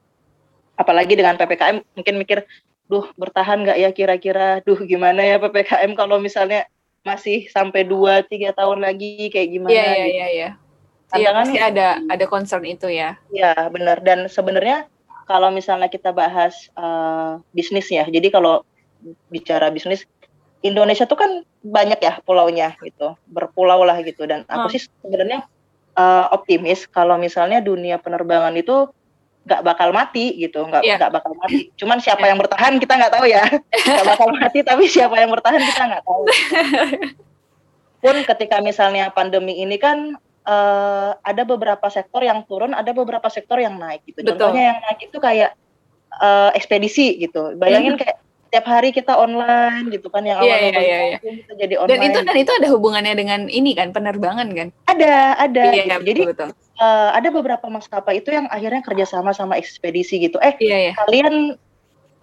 Apalagi 0.75 1.15
dengan 1.15 1.39
ppkm 1.39 1.81
mungkin 1.95 2.15
mikir 2.19 2.43
duh 2.85 3.05
bertahan 3.17 3.65
nggak 3.65 3.77
ya 3.81 3.89
kira-kira 3.91 4.61
duh 4.61 4.77
gimana 4.85 5.25
ya 5.25 5.41
ppkm 5.41 5.97
kalau 5.97 6.21
misalnya 6.21 6.69
masih 7.05 7.45
sampai 7.49 7.85
dua 7.85 8.25
tiga 8.25 8.53
tahun 8.53 8.81
lagi 8.81 9.29
kayak 9.29 9.49
gimana 9.53 9.73
Iya 9.73 9.85
iya 9.85 9.93
gitu. 9.93 10.09
iya 10.09 10.27
iya. 10.33 10.49
Iya 11.15 11.29
pasti 11.37 11.57
ada 11.61 11.87
ada 12.09 12.25
concern 12.25 12.65
itu 12.65 12.89
ya. 12.89 13.15
Iya 13.29 13.69
benar 13.69 14.01
dan 14.01 14.25
sebenarnya 14.25 14.89
kalau 15.29 15.53
misalnya 15.53 15.85
kita 15.87 16.09
bahas 16.09 16.69
uh, 16.73 17.37
bisnis 17.53 17.87
ya. 17.93 18.09
Jadi 18.09 18.33
kalau 18.33 18.65
bicara 19.29 19.69
bisnis 19.69 20.09
Indonesia 20.65 21.05
tuh 21.05 21.17
kan 21.17 21.31
banyak 21.61 22.01
ya 22.01 22.17
pulaunya 22.25 22.73
gitu, 22.81 23.13
berpulau 23.29 23.85
lah 23.85 24.01
gitu 24.01 24.25
dan 24.25 24.49
aku 24.49 24.65
hmm. 24.65 24.73
sih 24.73 24.81
sebenarnya 25.05 25.45
uh, 25.93 26.33
optimis 26.33 26.89
kalau 26.89 27.21
misalnya 27.21 27.61
dunia 27.61 28.01
penerbangan 28.01 28.57
itu 28.57 28.89
nggak 29.45 29.61
bakal 29.61 29.93
mati 29.93 30.33
gitu 30.41 30.65
nggak 30.65 30.81
yeah. 30.81 30.97
nggak 30.97 31.13
bakal 31.13 31.31
mati 31.37 31.69
cuman 31.77 32.01
siapa 32.01 32.25
yeah. 32.25 32.29
yang 32.33 32.39
bertahan 32.41 32.73
kita 32.81 32.93
nggak 32.97 33.13
tahu 33.13 33.25
ya 33.29 33.43
nggak 33.93 34.07
bakal 34.09 34.27
mati 34.33 34.59
tapi 34.65 34.83
siapa 34.89 35.15
yang 35.21 35.29
bertahan 35.29 35.61
kita 35.61 35.83
nggak 35.85 36.03
tahu 36.03 36.23
pun 38.05 38.17
ketika 38.21 38.61
misalnya 38.61 39.09
pandemi 39.09 39.57
ini 39.61 39.77
kan 39.81 40.17
uh, 40.45 41.17
ada 41.21 41.43
beberapa 41.45 41.89
sektor 41.89 42.21
yang 42.21 42.45
turun 42.45 42.73
ada 42.73 42.89
beberapa 42.93 43.25
sektor 43.29 43.57
yang 43.61 43.77
naik 43.77 44.05
gitu 44.05 44.21
Betul. 44.21 44.33
contohnya 44.37 44.63
yang 44.73 44.79
naik 44.81 44.99
itu 45.09 45.17
kayak 45.17 45.51
uh, 46.21 46.49
ekspedisi 46.53 47.17
gitu 47.21 47.57
bayangin 47.57 47.97
hmm. 47.97 48.01
kayak 48.01 48.17
tiap 48.53 48.65
hari 48.69 48.89
kita 48.95 49.13
online 49.17 49.89
gitu 49.91 50.07
kan 50.07 50.23
yang 50.23 50.39
iya, 50.39 50.55
awalnya 50.55 50.71
yeah, 50.71 50.83
yeah, 50.83 51.01
yeah, 51.19 51.35
kita 51.43 51.53
jadi 51.59 51.75
online. 51.81 51.91
Dan 51.91 52.07
itu 52.07 52.19
dan 52.23 52.37
itu 52.37 52.51
ada 52.55 52.67
hubungannya 52.71 53.13
dengan 53.17 53.41
ini 53.49 53.71
kan 53.73 53.89
penerbangan 53.91 54.47
kan? 54.53 54.67
Ada, 54.87 55.39
ada. 55.41 55.63
Yeah, 55.73 55.99
gitu. 55.99 56.07
jadi 56.07 56.21
betul. 56.31 56.49
Uh, 56.75 57.09
ada 57.15 57.29
beberapa 57.31 57.65
maskapai 57.71 58.19
itu 58.19 58.35
yang 58.35 58.51
akhirnya 58.51 58.83
kerjasama 58.83 59.31
sama 59.31 59.55
ekspedisi 59.55 60.19
gitu. 60.19 60.37
Eh, 60.43 60.55
yeah, 60.59 60.91
yeah. 60.91 60.95
kalian 61.05 61.55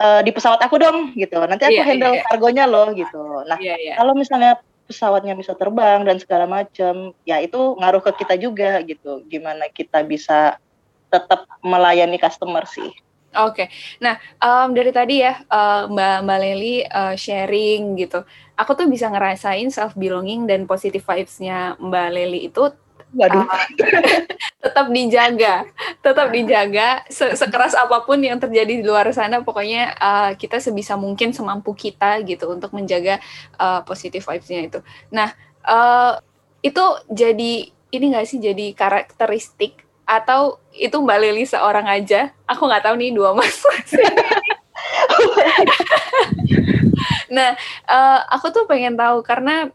uh, 0.02 0.20
di 0.20 0.30
pesawat 0.34 0.60
aku 0.62 0.76
dong 0.80 1.12
gitu. 1.16 1.38
Nanti 1.42 1.68
aku 1.68 1.80
yeah, 1.80 1.86
handle 1.86 2.12
yeah, 2.12 2.20
yeah. 2.20 2.28
kargonya 2.30 2.64
loh 2.68 2.88
gitu. 2.92 3.46
Nah, 3.48 3.58
yeah, 3.60 3.76
yeah. 3.78 3.96
kalau 3.96 4.12
misalnya 4.16 4.60
pesawatnya 4.90 5.32
bisa 5.38 5.56
terbang 5.56 6.04
dan 6.04 6.20
segala 6.20 6.44
macam, 6.44 7.16
ya 7.24 7.40
itu 7.40 7.78
ngaruh 7.78 8.02
ke 8.02 8.24
kita 8.24 8.34
juga 8.36 8.82
gitu. 8.84 9.24
Gimana 9.30 9.70
kita 9.72 10.04
bisa 10.04 10.60
tetap 11.12 11.44
melayani 11.60 12.16
customer 12.16 12.64
sih. 12.68 12.92
Oke, 13.32 13.64
okay. 13.64 13.66
nah 13.96 14.20
um, 14.44 14.76
dari 14.76 14.92
tadi 14.92 15.24
ya 15.24 15.40
uh, 15.48 15.88
Mbak 15.88 16.16
Mbak 16.28 16.38
Leli 16.44 16.76
uh, 16.84 17.16
sharing 17.16 17.96
gitu, 17.96 18.20
aku 18.60 18.76
tuh 18.76 18.84
bisa 18.92 19.08
ngerasain 19.08 19.72
self 19.72 19.96
belonging 19.96 20.44
dan 20.44 20.68
positive 20.68 21.00
vibes-nya 21.00 21.80
Mbak 21.80 22.08
Leli 22.12 22.40
itu 22.52 22.68
Waduh. 23.12 23.44
Uh, 23.44 23.66
tetap 24.64 24.86
dijaga, 24.88 25.68
tetap 26.00 26.32
dijaga 26.32 27.04
se 27.12 27.36
sekeras 27.36 27.76
apa 27.76 28.00
pun 28.08 28.16
yang 28.16 28.40
terjadi 28.40 28.80
di 28.80 28.84
luar 28.84 29.04
sana, 29.12 29.44
pokoknya 29.44 29.92
uh, 30.00 30.30
kita 30.32 30.56
sebisa 30.64 30.96
mungkin 30.96 31.36
semampu 31.36 31.76
kita 31.76 32.24
gitu 32.24 32.48
untuk 32.48 32.72
menjaga 32.72 33.20
uh, 33.60 33.84
positive 33.84 34.24
vibes-nya 34.24 34.60
itu. 34.64 34.80
Nah, 35.12 35.28
uh, 35.68 36.16
itu 36.64 36.84
jadi 37.12 37.68
ini 37.92 38.04
nggak 38.16 38.26
sih 38.26 38.40
jadi 38.40 38.72
karakteristik 38.72 39.81
atau 40.06 40.58
itu 40.74 40.96
Mbak 40.98 41.18
Lili 41.22 41.44
seorang 41.46 41.86
aja? 41.86 42.34
Aku 42.48 42.66
nggak 42.66 42.84
tahu 42.88 42.94
nih 42.98 43.14
dua 43.14 43.32
mas. 43.36 43.62
nah, 47.36 47.56
uh, 47.86 48.20
aku 48.32 48.50
tuh 48.50 48.64
pengen 48.66 48.98
tahu 48.98 49.22
karena 49.22 49.70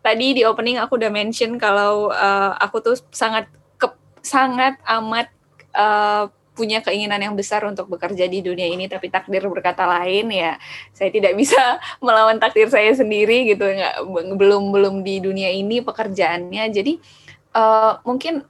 tadi 0.00 0.40
di 0.40 0.42
opening 0.48 0.80
aku 0.80 0.96
udah 0.96 1.12
mention 1.12 1.60
kalau 1.60 2.08
uh, 2.10 2.56
aku 2.56 2.80
tuh 2.80 2.96
sangat 3.12 3.46
ke, 3.76 3.86
sangat 4.24 4.80
amat 4.88 5.28
uh, 5.76 6.32
punya 6.56 6.84
keinginan 6.84 7.20
yang 7.20 7.32
besar 7.32 7.64
untuk 7.64 7.88
bekerja 7.88 8.28
di 8.28 8.44
dunia 8.44 8.68
ini 8.68 8.84
tapi 8.84 9.08
takdir 9.08 9.40
berkata 9.48 9.88
lain 9.88 10.28
ya 10.28 10.60
saya 10.92 11.08
tidak 11.08 11.32
bisa 11.32 11.56
melawan 12.04 12.36
takdir 12.36 12.68
saya 12.68 12.92
sendiri 12.92 13.48
gitu 13.48 13.64
nggak 13.64 14.04
belum 14.36 14.68
belum 14.68 14.94
di 15.00 15.24
dunia 15.24 15.48
ini 15.52 15.80
pekerjaannya 15.80 16.64
jadi 16.68 16.92
uh, 17.56 18.02
mungkin 18.04 18.44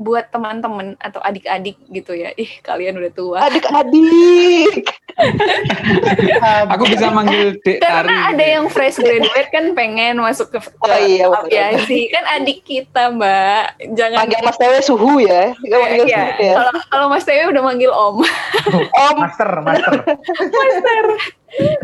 buat 0.00 0.32
teman-teman 0.32 0.98
atau 0.98 1.20
adik-adik 1.22 1.78
gitu 1.92 2.16
ya. 2.16 2.32
Ih, 2.34 2.60
kalian 2.64 2.98
udah 2.98 3.12
tua. 3.12 3.38
Adik-adik. 3.46 4.88
Aku 6.72 6.88
bisa 6.88 7.12
manggil 7.12 7.60
Dek 7.60 7.84
Karena 7.84 8.32
ada 8.32 8.44
yang 8.44 8.66
fresh 8.72 8.96
graduate 8.98 9.52
kan 9.52 9.76
pengen 9.76 10.18
masuk 10.18 10.56
ke, 10.56 10.58
oh, 10.58 10.98
iya, 10.98 11.28
aviasi. 11.28 12.08
Kan 12.10 12.24
adik 12.40 12.64
kita, 12.64 13.12
Mbak. 13.12 13.92
Jangan 13.94 14.18
manggil 14.24 14.40
Mas 14.42 14.58
Tewe 14.58 14.78
suhu 14.82 15.22
ya. 15.22 15.52
Iya. 15.62 16.22
ya. 16.40 16.54
Kalau 16.56 16.72
kalau 16.88 17.06
Mas 17.12 17.24
Tewe 17.28 17.44
udah 17.52 17.62
manggil 17.62 17.92
Om. 17.92 18.16
om. 18.90 19.16
Master, 19.22 19.50
master. 19.62 19.92
master. 20.34 21.04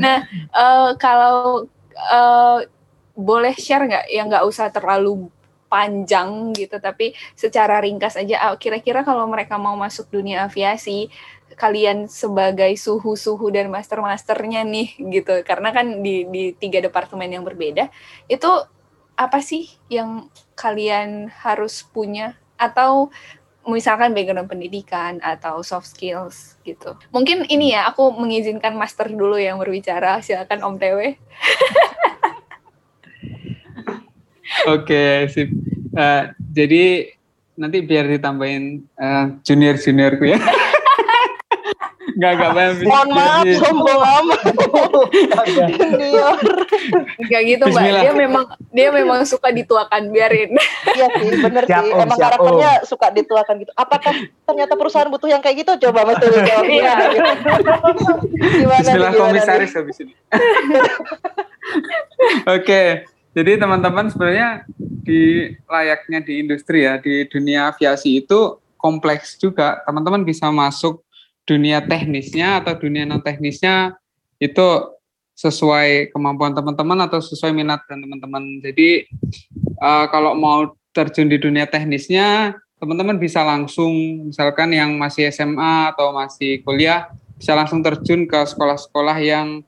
Nah, 0.01 0.19
uh, 0.57 0.91
kalau 0.97 1.69
uh, 2.09 2.59
boleh 3.19 3.55
share 3.59 3.85
nggak 3.85 4.07
yang 4.15 4.31
nggak 4.31 4.47
usah 4.47 4.71
terlalu 4.71 5.29
panjang 5.69 6.57
gitu 6.57 6.81
tapi 6.81 7.13
secara 7.37 7.79
ringkas 7.85 8.17
aja 8.17 8.51
ah, 8.51 8.57
kira-kira 8.57 9.05
kalau 9.05 9.29
mereka 9.29 9.61
mau 9.61 9.77
masuk 9.77 10.09
dunia 10.09 10.49
aviasi 10.49 11.13
kalian 11.57 12.09
sebagai 12.09 12.73
suhu-suhu 12.77 13.49
dan 13.53 13.73
master-masternya 13.73 14.65
nih 14.69 14.97
gitu 15.13 15.41
karena 15.45 15.73
kan 15.73 16.05
di 16.05 16.29
di 16.29 16.53
tiga 16.57 16.85
departemen 16.85 17.29
yang 17.29 17.45
berbeda 17.45 17.89
itu 18.29 18.51
apa 19.19 19.43
sih 19.43 19.67
yang 19.91 20.31
kalian 20.55 21.33
harus 21.43 21.83
punya 21.83 22.39
atau 22.55 23.11
misalkan 23.69 24.17
background 24.17 24.49
pendidikan 24.49 25.21
atau 25.21 25.61
soft 25.61 25.93
skills 25.93 26.57
gitu. 26.65 26.97
Mungkin 27.13 27.45
ini 27.53 27.77
ya 27.77 27.85
aku 27.93 28.17
mengizinkan 28.17 28.73
master 28.75 29.13
dulu 29.13 29.37
yang 29.37 29.61
berbicara. 29.61 30.25
Silakan 30.25 30.65
Om 30.65 30.77
Tewe. 30.81 31.21
Oke, 34.69 35.29
sip. 35.33 35.49
Uh, 35.95 36.31
jadi 36.55 37.13
nanti 37.59 37.83
biar 37.83 38.07
ditambahin 38.07 38.87
uh, 38.97 39.35
junior 39.43 39.75
juniorku 39.77 40.31
ya. 40.31 40.39
Enggak 42.19 42.35
enggak 42.35 42.51
paham. 42.51 42.75
Mohon 42.83 43.09
maaf, 43.15 43.47
sombong 43.63 44.03
amat. 44.03 44.41
Junior. 45.71 46.35
Enggak 47.15 47.43
gitu, 47.47 47.65
Mbak. 47.71 47.83
Dia 48.03 48.13
memang 48.19 48.45
dia 48.75 48.89
memang 48.91 49.23
suka 49.23 49.55
dituakan, 49.55 50.11
biarin. 50.11 50.51
iya 50.99 51.07
sih, 51.15 51.31
bener 51.39 51.63
siap 51.63 51.87
sih. 51.87 51.95
Om, 51.95 52.03
Emang 52.03 52.19
karakternya 52.19 52.83
om. 52.83 52.91
suka 52.91 53.15
dituakan 53.15 53.63
gitu. 53.63 53.71
Apakah 53.79 54.11
ternyata 54.51 54.75
perusahaan 54.75 55.07
butuh 55.07 55.31
yang 55.31 55.39
kayak 55.39 55.63
gitu? 55.63 55.79
Coba 55.87 56.11
Mas 56.11 56.19
Dewi 56.19 56.43
jawab. 56.43 56.67
Iya. 56.67 56.95
Gimana 58.35 58.83
Bismillah 58.83 59.13
komisaris 59.15 59.73
habis 59.79 60.03
ini. 60.03 60.19
Oke. 62.59 63.07
Jadi 63.39 63.55
teman-teman 63.55 64.11
sebenarnya 64.11 64.67
di 65.07 65.55
layaknya 65.71 66.19
di 66.27 66.43
industri 66.43 66.83
ya, 66.83 66.99
di 66.99 67.23
dunia 67.31 67.71
aviasi 67.71 68.19
itu 68.19 68.59
kompleks 68.75 69.39
juga. 69.39 69.79
Teman-teman 69.87 70.27
bisa 70.27 70.51
masuk 70.51 71.07
dunia 71.47 71.79
teknisnya 71.79 72.59
atau 72.59 72.75
dunia 72.75 73.07
non 73.07 73.23
teknisnya 73.23 73.95
itu 74.43 74.91
sesuai 75.39 76.11
kemampuan 76.11 76.51
teman-teman 76.51 77.07
atau 77.07 77.23
sesuai 77.23 77.55
minat 77.55 77.87
dan 77.87 78.03
teman-teman. 78.03 78.59
Jadi 78.59 79.07
uh, 79.79 80.11
kalau 80.11 80.35
mau 80.35 80.75
terjun 80.91 81.31
di 81.31 81.39
dunia 81.39 81.71
teknisnya, 81.71 82.59
teman-teman 82.83 83.23
bisa 83.23 83.47
langsung 83.47 84.27
misalkan 84.35 84.75
yang 84.75 84.99
masih 84.99 85.31
SMA 85.31 85.95
atau 85.95 86.11
masih 86.11 86.59
kuliah 86.67 87.07
bisa 87.39 87.55
langsung 87.55 87.87
terjun 87.87 88.27
ke 88.27 88.39
sekolah-sekolah 88.51 89.15
yang 89.23 89.63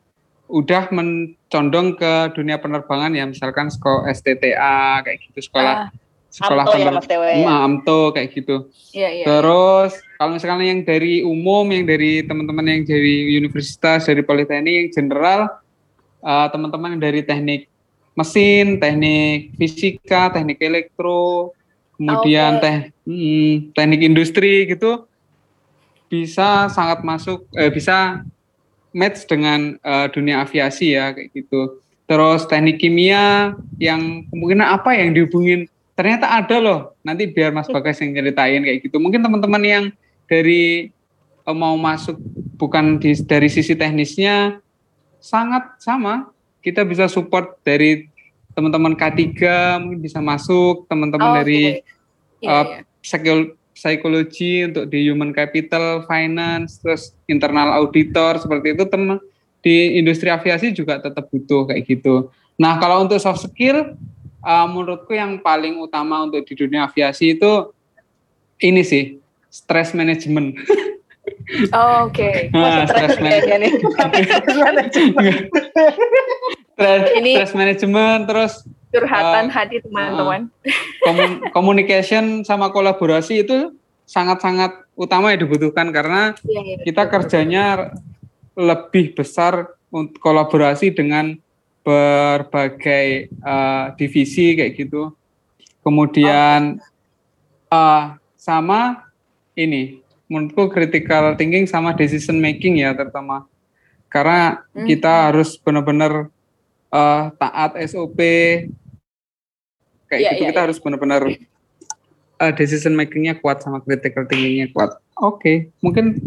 udah 0.51 0.91
mencondong 0.91 1.95
ke 1.95 2.35
dunia 2.35 2.59
penerbangan 2.59 3.15
ya 3.15 3.25
misalkan 3.25 3.71
sekolah 3.71 4.11
STTA 4.11 5.07
kayak 5.07 5.19
gitu 5.31 5.47
sekolah 5.47 5.87
ah, 5.87 5.89
sekolah 6.31 6.65
Amto 6.67 7.19
ya, 7.27 7.35
ya. 7.35 7.47
Amto 7.67 8.01
kayak 8.15 8.29
gitu. 8.39 8.57
Ya, 8.95 9.11
ya, 9.11 9.27
Terus 9.27 9.99
kalau 10.15 10.39
misalkan 10.39 10.63
yang 10.63 10.81
dari 10.87 11.27
umum 11.27 11.67
yang 11.71 11.87
dari 11.87 12.23
teman-teman 12.23 12.67
yang 12.67 12.83
dari 12.87 13.35
universitas 13.35 14.07
dari 14.07 14.23
politeknik 14.23 14.75
yang 14.75 14.89
general 14.95 15.41
uh, 16.23 16.47
teman-teman 16.55 16.99
yang 16.99 17.03
dari 17.03 17.21
teknik 17.27 17.67
mesin, 18.15 18.79
teknik 18.79 19.55
fisika, 19.59 20.31
teknik 20.31 20.63
elektro, 20.63 21.55
kemudian 21.99 22.59
okay. 22.59 22.63
teh 22.63 22.77
hmm, 23.11 23.77
teknik 23.77 24.01
industri 24.07 24.71
gitu 24.71 25.05
bisa 26.11 26.67
sangat 26.73 27.07
masuk 27.07 27.47
eh, 27.55 27.71
bisa 27.71 28.27
match 28.91 29.27
dengan 29.27 29.79
uh, 29.83 30.07
dunia 30.11 30.43
aviasi 30.43 30.95
ya 30.95 31.15
kayak 31.15 31.31
gitu. 31.35 31.81
Terus 32.11 32.47
teknik 32.51 32.83
kimia 32.83 33.55
yang 33.79 34.27
kemungkinan 34.29 34.67
apa 34.67 34.99
yang 34.99 35.15
dihubungin 35.15 35.71
ternyata 35.95 36.27
ada 36.27 36.57
loh. 36.59 36.81
Nanti 37.07 37.31
biar 37.31 37.55
Mas 37.55 37.71
Bagas 37.71 38.03
yang 38.03 38.17
ceritain 38.17 38.61
kayak 38.63 38.79
gitu. 38.83 38.99
Mungkin 38.99 39.23
teman-teman 39.23 39.63
yang 39.63 39.85
dari 40.27 40.91
uh, 41.47 41.55
mau 41.55 41.79
masuk 41.79 42.19
bukan 42.59 42.99
di, 42.99 43.15
dari 43.25 43.47
sisi 43.47 43.79
teknisnya 43.79 44.59
sangat 45.23 45.79
sama. 45.79 46.31
Kita 46.61 46.85
bisa 46.85 47.09
support 47.09 47.57
dari 47.65 48.11
teman-teman 48.53 48.93
K3 48.99 49.33
mungkin 49.81 50.01
bisa 50.03 50.21
masuk, 50.21 50.85
teman-teman 50.91 51.31
oh, 51.33 51.37
dari 51.41 51.81
okay. 52.43 52.45
uh, 52.45 52.67
yeah, 52.69 52.85
yeah 53.25 53.60
psikologi 53.81 54.69
untuk 54.69 54.93
di 54.93 55.09
human 55.09 55.33
capital, 55.33 56.05
finance, 56.05 56.77
terus 56.85 57.17
internal 57.25 57.81
auditor 57.81 58.37
seperti 58.37 58.77
itu 58.77 58.85
teman 58.85 59.17
di 59.65 59.97
industri 59.97 60.29
aviasi 60.29 60.77
juga 60.77 61.01
tetap 61.01 61.33
butuh 61.33 61.73
kayak 61.73 61.89
gitu. 61.89 62.29
Nah 62.61 62.77
kalau 62.77 63.09
untuk 63.09 63.17
soft 63.17 63.49
skill, 63.49 63.97
uh, 64.45 64.67
menurutku 64.69 65.17
yang 65.17 65.41
paling 65.41 65.81
utama 65.81 66.29
untuk 66.29 66.45
di 66.45 66.53
dunia 66.53 66.85
aviasi 66.85 67.41
itu 67.41 67.73
ini 68.61 68.85
sih 68.85 69.17
stress 69.49 69.97
management. 69.97 70.61
Oh, 71.75 72.07
Oke. 72.07 72.49
Okay. 72.55 72.55
Nah, 72.55 72.87
stress 72.91 73.19
management. 73.19 73.75
stress, 76.79 77.03
stress 77.11 77.53
management 77.59 78.21
terus 78.31 78.53
curhatan 78.91 79.47
uh, 79.49 79.53
hati 79.55 79.83
teman-teman. 79.83 80.51
Uh, 81.07 81.51
communication 81.55 82.43
sama 82.43 82.71
kolaborasi 82.75 83.47
itu 83.47 83.75
sangat-sangat 84.05 84.85
utama 84.99 85.31
yang 85.31 85.47
dibutuhkan 85.47 85.95
karena 85.95 86.35
ya, 86.43 86.61
ya, 86.61 86.77
kita 86.83 87.07
kerjanya 87.07 87.65
lebih 88.59 89.15
besar 89.15 89.71
untuk 89.89 90.19
kolaborasi 90.19 90.91
dengan 90.91 91.39
berbagai 91.87 93.31
uh, 93.41 93.95
divisi 93.95 94.59
kayak 94.59 94.75
gitu. 94.77 95.15
Kemudian 95.81 96.83
oh. 97.71 97.75
uh, 97.75 98.05
sama 98.37 99.09
ini 99.55 100.03
menurutku 100.31 100.71
critical 100.71 101.35
thinking 101.35 101.67
sama 101.67 101.95
decision 101.97 102.39
making 102.39 102.79
ya 102.79 102.95
terutama 102.95 103.51
karena 104.11 104.63
hmm. 104.75 104.87
kita 104.87 105.31
harus 105.31 105.59
benar-benar 105.59 106.31
uh, 106.91 107.31
taat 107.39 107.79
SOP 107.91 108.19
kayak 110.11 110.21
ya, 110.21 110.31
gitu 110.35 110.43
ya, 110.43 110.49
kita 110.51 110.61
ya. 110.61 110.65
harus 110.67 110.79
benar-benar 110.83 111.23
uh, 112.43 112.53
decision 112.59 112.99
makingnya 112.99 113.39
kuat 113.39 113.63
sama 113.63 113.79
critical 113.79 114.27
thinkingnya 114.27 114.67
kuat. 114.75 114.99
Oke, 115.21 115.39
okay. 115.39 115.57
mungkin 115.79 116.19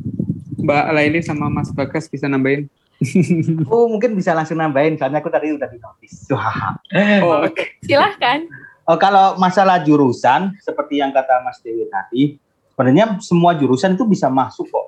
Mbak 0.63 0.85
Laili 0.95 1.19
sama 1.19 1.51
Mas 1.51 1.69
Bagas 1.75 2.07
bisa 2.07 2.31
nambahin. 2.31 2.71
oh 3.73 3.91
mungkin 3.91 4.15
bisa 4.15 4.31
langsung 4.31 4.55
nambahin 4.55 4.95
soalnya 4.95 5.19
aku 5.19 5.27
tadi 5.27 5.51
udah 5.51 5.67
di 5.67 5.75
notice. 5.81 6.31
oh, 7.25 7.43
okay. 7.43 7.75
silahkan. 7.83 8.47
Oh, 8.87 8.95
kalau 8.99 9.35
masalah 9.39 9.83
jurusan 9.83 10.55
seperti 10.59 10.99
yang 11.03 11.11
kata 11.11 11.43
Mas 11.43 11.59
Dewi 11.59 11.87
tadi, 11.87 12.35
sebenarnya 12.71 13.19
semua 13.19 13.55
jurusan 13.55 13.95
itu 13.99 14.07
bisa 14.07 14.31
masuk 14.31 14.71
kok. 14.71 14.87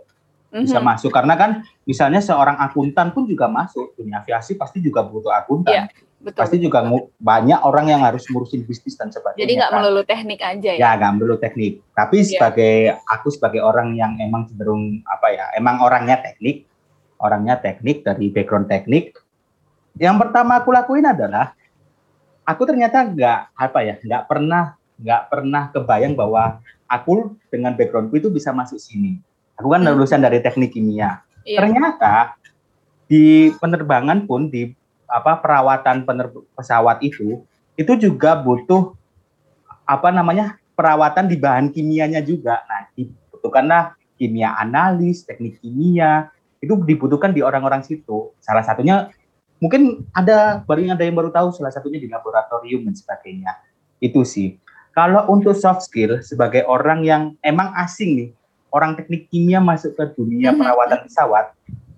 bisa 0.55 0.79
Mhm. 0.79 0.87
masuk 0.87 1.11
karena 1.11 1.35
kan 1.35 1.67
misalnya 1.83 2.23
seorang 2.23 2.55
akuntan 2.55 3.11
pun 3.11 3.27
juga 3.27 3.51
masuk 3.51 3.91
dunia 3.99 4.23
aviasi 4.23 4.55
pasti 4.55 4.79
juga 4.79 5.03
butuh 5.03 5.27
akuntan 5.27 5.83
Iya, 5.83 5.83
Betul. 6.25 6.41
pasti 6.41 6.57
juga 6.57 6.81
banyak 7.15 7.59
orang 7.61 7.85
yang 7.85 8.01
harus 8.01 8.25
ngurusin 8.25 8.65
bisnis 8.65 8.97
dan 8.97 9.13
sebagainya 9.13 9.45
Jadi 9.45 9.53
nggak 9.55 9.69
kan. 9.69 9.77
melulu 9.77 10.01
teknik 10.01 10.41
aja 10.41 10.71
ya. 10.73 10.81
ya 10.81 10.89
nggak 10.97 11.11
melulu 11.13 11.35
teknik 11.37 11.73
tapi 11.93 12.17
Iya. 12.17 12.27
sebagai 12.27 12.73
aku 13.05 13.27
sebagai 13.29 13.61
orang 13.61 13.93
yang 13.93 14.17
emang 14.17 14.49
cenderung 14.49 15.05
apa 15.05 15.29
ya 15.29 15.45
emang 15.53 15.77
orangnya 15.79 16.17
teknik 16.17 16.65
orangnya 17.15 17.55
teknik 17.55 18.01
dari 18.01 18.27
background 18.27 18.65
teknik 18.65 19.13
yang 19.95 20.17
pertama 20.17 20.57
aku 20.57 20.73
lakuin 20.73 21.05
adalah 21.05 21.53
aku 22.41 22.65
ternyata 22.65 23.05
nggak 23.05 23.39
apa 23.53 23.79
ya 23.81 23.95
nggak 23.95 24.23
pernah 24.25 24.63
nggak 24.97 25.21
pernah 25.29 25.63
kebayang 25.69 26.13
bahwa 26.13 26.57
aku 26.85 27.37
dengan 27.47 27.71
backgroundku 27.71 28.17
itu 28.17 28.29
bisa 28.29 28.49
masuk 28.49 28.81
sini 28.81 29.21
aku 29.53 29.69
kan 29.69 29.79
Hmm. 29.79 29.93
lulusan 29.93 30.19
dari 30.19 30.41
teknik 30.41 30.73
kimia 30.73 31.21
Iya. 31.45 31.61
ternyata 31.61 32.33
di 33.05 33.53
penerbangan 33.55 34.25
pun 34.25 34.49
di 34.49 34.73
apa 35.09 35.37
perawatan 35.39 36.05
pener- 36.05 36.45
pesawat 36.57 37.01
itu 37.05 37.45
itu 37.75 37.93
juga 37.99 38.35
butuh 38.39 38.95
apa 39.85 40.09
namanya 40.09 40.57
perawatan 40.73 41.29
di 41.29 41.37
bahan 41.37 41.71
kimianya 41.71 42.19
juga. 42.25 42.63
Nah, 42.65 42.89
dibutuhkanlah 42.97 43.95
kimia 44.19 44.55
analis, 44.57 45.23
teknik 45.23 45.59
kimia 45.61 46.31
itu 46.59 46.73
dibutuhkan 46.83 47.31
di 47.31 47.43
orang-orang 47.45 47.83
situ. 47.83 48.33
Salah 48.41 48.63
satunya 48.63 49.11
mungkin 49.61 50.03
ada 50.11 50.63
baru 50.65 50.87
ada 50.91 51.03
yang 51.03 51.15
baru 51.15 51.29
tahu 51.31 51.53
salah 51.55 51.71
satunya 51.71 52.01
di 52.01 52.09
laboratorium 52.09 52.87
dan 52.89 52.95
sebagainya. 52.95 53.55
Itu 54.01 54.25
sih. 54.27 54.57
Kalau 54.95 55.27
untuk 55.27 55.55
soft 55.59 55.83
skill 55.83 56.23
sebagai 56.23 56.63
orang 56.63 57.03
yang 57.03 57.23
emang 57.43 57.75
asing 57.75 58.15
nih, 58.15 58.29
orang 58.71 58.95
teknik 58.95 59.27
kimia 59.27 59.59
masuk 59.59 59.95
ke 59.95 60.15
dunia 60.15 60.55
Mhm. 60.55 60.59
perawatan 60.59 60.99
pesawat, 61.07 61.45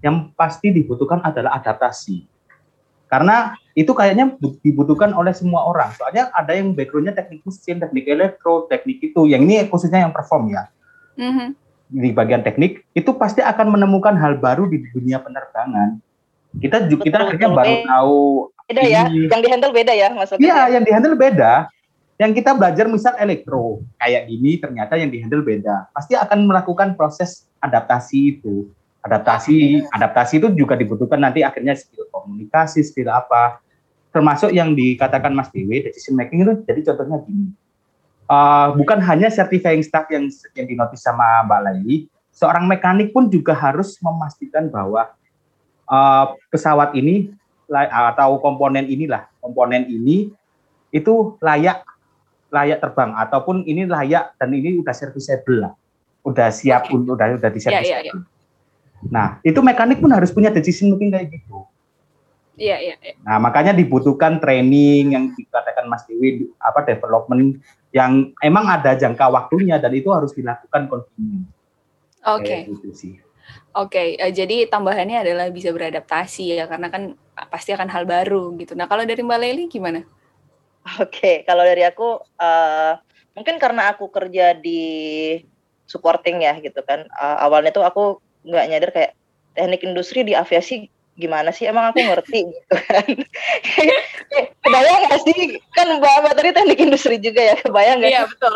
yang 0.01 0.33
pasti 0.33 0.73
dibutuhkan 0.73 1.21
adalah 1.21 1.57
adaptasi. 1.57 2.25
Karena 3.07 3.55
itu 3.71 3.91
kayaknya 3.91 4.35
bu- 4.35 4.59
dibutuhkan 4.59 5.15
oleh 5.15 5.31
semua 5.31 5.63
orang. 5.63 5.95
Soalnya 5.95 6.27
ada 6.35 6.51
yang 6.51 6.75
backgroundnya 6.75 7.15
teknik 7.15 7.43
mesin, 7.43 7.79
teknik 7.79 8.05
elektro, 8.05 8.67
teknik 8.67 8.99
itu. 9.01 9.25
Yang 9.25 9.41
ini 9.47 9.55
khususnya 9.67 10.03
yang 10.03 10.11
perform 10.11 10.51
ya. 10.51 10.67
Mhm. 11.15 11.55
Di 11.87 12.11
bagian 12.11 12.43
teknik 12.43 12.83
itu 12.91 13.15
pasti 13.15 13.39
akan 13.39 13.79
menemukan 13.79 14.11
hal 14.19 14.35
baru 14.37 14.67
di 14.67 14.83
dunia 14.91 15.23
penerbangan. 15.23 16.03
Kita 16.59 16.83
ju- 16.87 16.99
kita 16.99 17.15
Betul, 17.15 17.27
akhirnya 17.31 17.47
betul. 17.47 17.59
baru 17.59 17.73
Eh, 17.73 17.83
tahu 17.87 18.19
Beda 18.67 18.83
ya, 18.83 19.07
Ini. 19.07 19.31
yang 19.31 19.41
dihandle 19.41 19.71
beda 19.71 19.93
ya 19.95 20.07
maksudnya. 20.11 20.43
Iya, 20.43 20.59
yang 20.75 20.83
dihandle 20.83 21.15
beda. 21.15 21.53
Yang 22.19 22.31
kita 22.43 22.51
belajar 22.51 22.85
misal 22.91 23.13
elektro 23.15 23.79
kayak 23.95 24.27
gini, 24.27 24.59
ternyata 24.59 24.99
yang 24.99 25.07
dihandle 25.07 25.39
beda. 25.39 25.87
Pasti 25.95 26.19
akan 26.19 26.43
melakukan 26.43 26.99
proses 26.99 27.47
adaptasi 27.63 28.35
itu. 28.35 28.67
Adaptasi, 28.99 29.87
adaptasi 29.87 30.43
itu 30.43 30.51
juga 30.51 30.75
dibutuhkan 30.75 31.15
nanti 31.15 31.39
akhirnya 31.39 31.79
skill 31.79 32.11
komunikasi, 32.28 32.84
skill 32.84 33.07
apa. 33.07 33.63
Termasuk 34.11 34.51
yang 34.51 34.75
dikatakan 34.75 35.32
Mas 35.32 35.47
Dewi, 35.55 35.88
decision 35.88 36.19
making 36.19 36.43
itu 36.43 36.53
jadi 36.67 36.80
contohnya 36.91 37.23
gini. 37.23 37.55
Uh, 38.28 38.75
bukan 38.75 38.99
hanya 38.99 39.32
certifying 39.32 39.80
staff 39.80 40.03
yang 40.11 40.28
yang 40.51 40.67
dinotis 40.67 40.99
sama 40.99 41.47
Mbak 41.47 41.59
Laili, 41.63 42.11
seorang 42.36 42.67
mekanik 42.67 43.15
pun 43.15 43.32
juga 43.32 43.55
harus 43.55 43.95
memastikan 44.03 44.67
bahwa 44.67 45.15
uh, 45.88 46.36
pesawat 46.51 46.91
ini 46.93 47.32
atau 47.71 48.39
komponen 48.39 48.88
inilah 48.88 49.28
komponen 49.43 49.84
ini 49.91 50.32
itu 50.95 51.36
layak 51.43 51.84
layak 52.47 52.80
terbang 52.80 53.11
ataupun 53.11 53.67
ini 53.67 53.84
layak 53.84 54.32
dan 54.39 54.55
ini 54.55 54.80
udah 54.80 54.95
serviceable 54.95 55.67
lah 55.67 55.73
udah 56.23 56.47
siap 56.47 56.88
Oke. 56.88 56.95
udah 56.95 57.36
udah 57.39 57.49
di 57.51 57.59
Iya, 57.59 57.84
iya, 57.84 57.97
iya. 58.07 58.13
nah 59.11 59.43
itu 59.43 59.59
mekanik 59.59 59.99
pun 59.99 60.11
harus 60.15 60.32
punya 60.32 60.47
decision 60.47 60.95
making 60.95 61.11
kayak 61.11 61.28
gitu 61.32 61.67
Iya, 62.57 62.77
iya, 62.81 62.95
iya. 62.97 63.13
nah 63.21 63.37
makanya 63.37 63.71
dibutuhkan 63.77 64.41
training 64.41 65.13
yang 65.13 65.29
dikatakan 65.37 65.85
Mas 65.85 66.03
Dewi 66.09 66.49
apa 66.57 66.81
development 66.81 67.61
yang 67.93 68.33
emang 68.41 68.65
ada 68.65 68.97
jangka 68.97 69.29
waktunya 69.29 69.77
dan 69.77 69.93
itu 69.93 70.09
harus 70.09 70.33
dilakukan 70.33 70.89
kontinu 70.89 71.45
Oke. 72.27 72.43
Kayak 72.43 72.73
gitu 72.73 72.89
sih 72.97 73.13
Oke, 73.77 74.17
eh, 74.17 74.33
jadi 74.33 74.67
tambahannya 74.67 75.21
adalah 75.21 75.47
bisa 75.53 75.69
beradaptasi 75.69 76.57
ya, 76.57 76.65
karena 76.65 76.89
kan 76.89 77.13
pasti 77.47 77.71
akan 77.71 77.87
hal 77.87 78.03
baru 78.09 78.57
gitu. 78.57 78.73
Nah, 78.73 78.89
kalau 78.89 79.05
dari 79.05 79.21
Mbak 79.21 79.39
Leli 79.39 79.63
gimana? 79.69 80.01
Oke, 81.03 81.45
kalau 81.45 81.61
dari 81.61 81.85
aku 81.85 82.17
eh, 82.41 82.93
mungkin 83.37 83.61
karena 83.61 83.93
aku 83.93 84.09
kerja 84.09 84.57
di 84.57 84.81
supporting 85.85 86.41
ya 86.41 86.57
gitu 86.57 86.81
kan. 86.81 87.05
Eh, 87.05 87.37
awalnya 87.39 87.69
tuh 87.69 87.85
aku 87.85 88.03
nggak 88.47 88.65
nyadar 88.67 88.89
kayak 88.91 89.11
teknik 89.53 89.85
industri 89.85 90.25
di 90.25 90.33
aviasi 90.33 90.89
gimana 91.18 91.49
sih 91.49 91.65
emang 91.65 91.89
aku 91.89 91.99
ngerti 91.99 92.39
gitu 92.45 92.74
kan. 92.78 93.05
Kebayang 94.63 95.01
nggak 95.03 95.22
sih 95.24 95.38
kan 95.72 95.88
Mbak 95.97 96.15
Mbak 96.22 96.34
tadi 96.36 96.49
teknik 96.53 96.80
industri 96.80 97.15
juga 97.18 97.41
ya 97.41 97.55
kebayang 97.57 97.97
nggak 97.99 98.11
Iya, 98.11 98.22
sih 98.22 98.30
betul. 98.32 98.53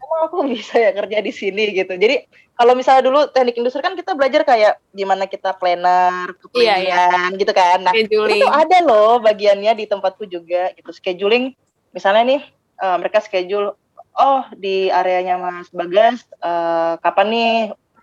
emang 0.00 0.20
aku 0.26 0.36
bisa 0.48 0.74
ya 0.74 0.90
kerja 0.90 1.18
di 1.18 1.30
sini 1.30 1.62
gitu. 1.70 1.94
Jadi 1.94 2.26
kalau 2.52 2.74
misalnya 2.74 3.02
dulu 3.02 3.20
teknik 3.28 3.56
industri 3.56 3.80
kan 3.80 3.94
kita 3.94 4.12
belajar 4.12 4.42
kayak 4.42 4.82
gimana 4.90 5.24
kita 5.24 5.54
planner, 5.54 6.34
Iya, 6.52 6.74
iya. 6.76 6.96
keplanian 7.06 7.32
gitu 7.36 7.52
kan. 7.52 7.78
Nah, 7.80 7.92
Scheduling. 7.94 8.36
itu 8.36 8.46
ada 8.46 8.78
loh 8.82 9.16
bagiannya 9.18 9.72
di 9.72 9.84
tempatku 9.86 10.24
juga 10.24 10.74
gitu 10.74 10.90
scheduling 10.90 11.54
misalnya 11.90 12.22
nih 12.26 12.40
eh, 12.76 12.96
mereka 12.96 13.18
schedule 13.18 13.74
oh 14.12 14.42
di 14.52 14.88
areanya 14.88 15.36
Mas 15.36 15.70
Bagas 15.70 16.22
eh, 16.36 16.94
kapan 16.98 17.26
nih 17.28 17.52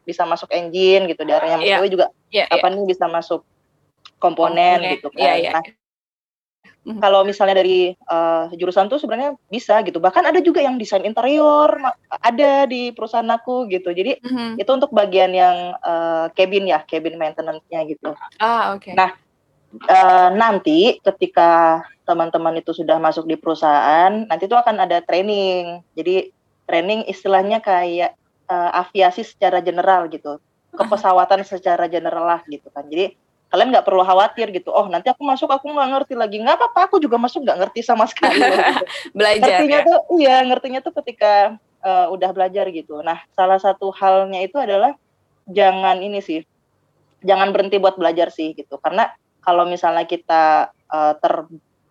bisa 0.02 0.24
masuk 0.24 0.48
engine 0.50 1.06
gitu 1.06 1.22
di 1.22 1.32
areanya 1.32 1.58
Mas 1.58 1.68
Iya. 1.68 1.78
Dewi 1.78 1.90
juga 1.92 2.08
Iya, 2.28 2.44
iya. 2.44 2.46
kapan 2.50 2.72
nih 2.78 2.86
bisa 2.88 3.06
masuk 3.06 3.42
komponen, 4.18 4.82
Komponen. 4.82 4.94
gitu 4.98 5.08
kan 5.14 5.20
Iya, 5.22 5.34
iya. 5.38 5.52
Nah, 5.54 5.64
kalau 7.04 7.28
misalnya 7.28 7.60
dari 7.60 7.92
eh, 7.92 8.44
jurusan 8.56 8.88
tuh 8.88 8.96
sebenarnya 8.96 9.36
bisa 9.52 9.84
gitu 9.84 10.00
bahkan 10.00 10.24
ada 10.24 10.40
juga 10.40 10.64
yang 10.64 10.80
desain 10.80 11.04
interior 11.04 11.76
ada 12.24 12.64
di 12.64 12.96
perusahaan 12.96 13.28
aku 13.28 13.68
gitu 13.68 13.92
jadi 13.92 14.16
Mhm. 14.24 14.56
itu 14.56 14.72
untuk 14.72 14.92
bagian 14.96 15.36
yang 15.36 15.76
eh, 15.76 16.26
cabin 16.32 16.64
ya 16.64 16.80
cabin 16.88 17.20
maintenance-nya 17.20 17.84
gitu 17.92 18.16
Ah, 18.40 18.72
oke. 18.72 18.96
Nah, 18.96 19.12
eh, 19.84 20.30
nanti 20.32 20.96
ketika 21.04 21.84
teman-teman 22.08 22.56
itu 22.56 22.72
sudah 22.72 22.96
masuk 23.04 23.28
di 23.28 23.36
perusahaan, 23.36 24.24
nanti 24.24 24.48
itu 24.48 24.56
akan 24.56 24.80
ada 24.80 25.04
training. 25.04 25.84
Jadi 25.92 26.32
training 26.64 27.04
istilahnya 27.12 27.60
kayak 27.60 28.16
eh, 28.48 28.72
aviasi 28.80 29.28
secara 29.28 29.60
general 29.60 30.08
gitu, 30.08 30.40
kepesawatan 30.72 31.44
secara 31.44 31.92
general 31.92 32.24
lah 32.24 32.42
gitu 32.48 32.72
kan. 32.72 32.88
Jadi 32.88 33.12
kalian 33.48 33.72
nggak 33.72 33.88
perlu 33.88 34.04
khawatir 34.04 34.52
gitu. 34.52 34.70
Oh 34.76 34.88
nanti 34.92 35.08
aku 35.08 35.24
masuk 35.24 35.48
aku 35.48 35.72
nggak 35.72 35.90
ngerti 35.94 36.14
lagi. 36.20 36.38
Nggak 36.44 36.60
apa-apa, 36.60 36.92
aku 36.92 36.96
juga 37.00 37.16
masuk 37.16 37.48
nggak 37.48 37.60
ngerti 37.64 37.80
sama 37.84 38.04
sekali. 38.08 38.38
gitu. 38.38 38.86
Belajar 39.18 39.64
ngertinya 39.64 39.80
ya. 39.80 39.88
tuh 39.88 39.98
iya 40.20 40.36
ngertinya 40.44 40.80
tuh 40.84 40.94
ketika 41.00 41.56
eh, 41.84 42.08
udah 42.12 42.30
belajar 42.36 42.66
gitu 42.70 43.00
nah 43.02 43.22
salah 43.34 43.60
satu 43.62 43.90
halnya 43.96 44.44
itu 44.44 44.58
adalah 44.60 44.96
jangan 45.48 46.04
ini 46.04 46.20
sih 46.20 46.44
jangan 47.24 47.56
berhenti 47.56 47.80
buat 47.80 47.96
belajar 47.98 48.30
sih 48.30 48.54
gitu 48.54 48.78
karena 48.82 49.10
kalau 49.42 49.64
misalnya 49.64 50.04
kita 50.04 50.74
eh, 50.92 51.14
ter 51.18 51.34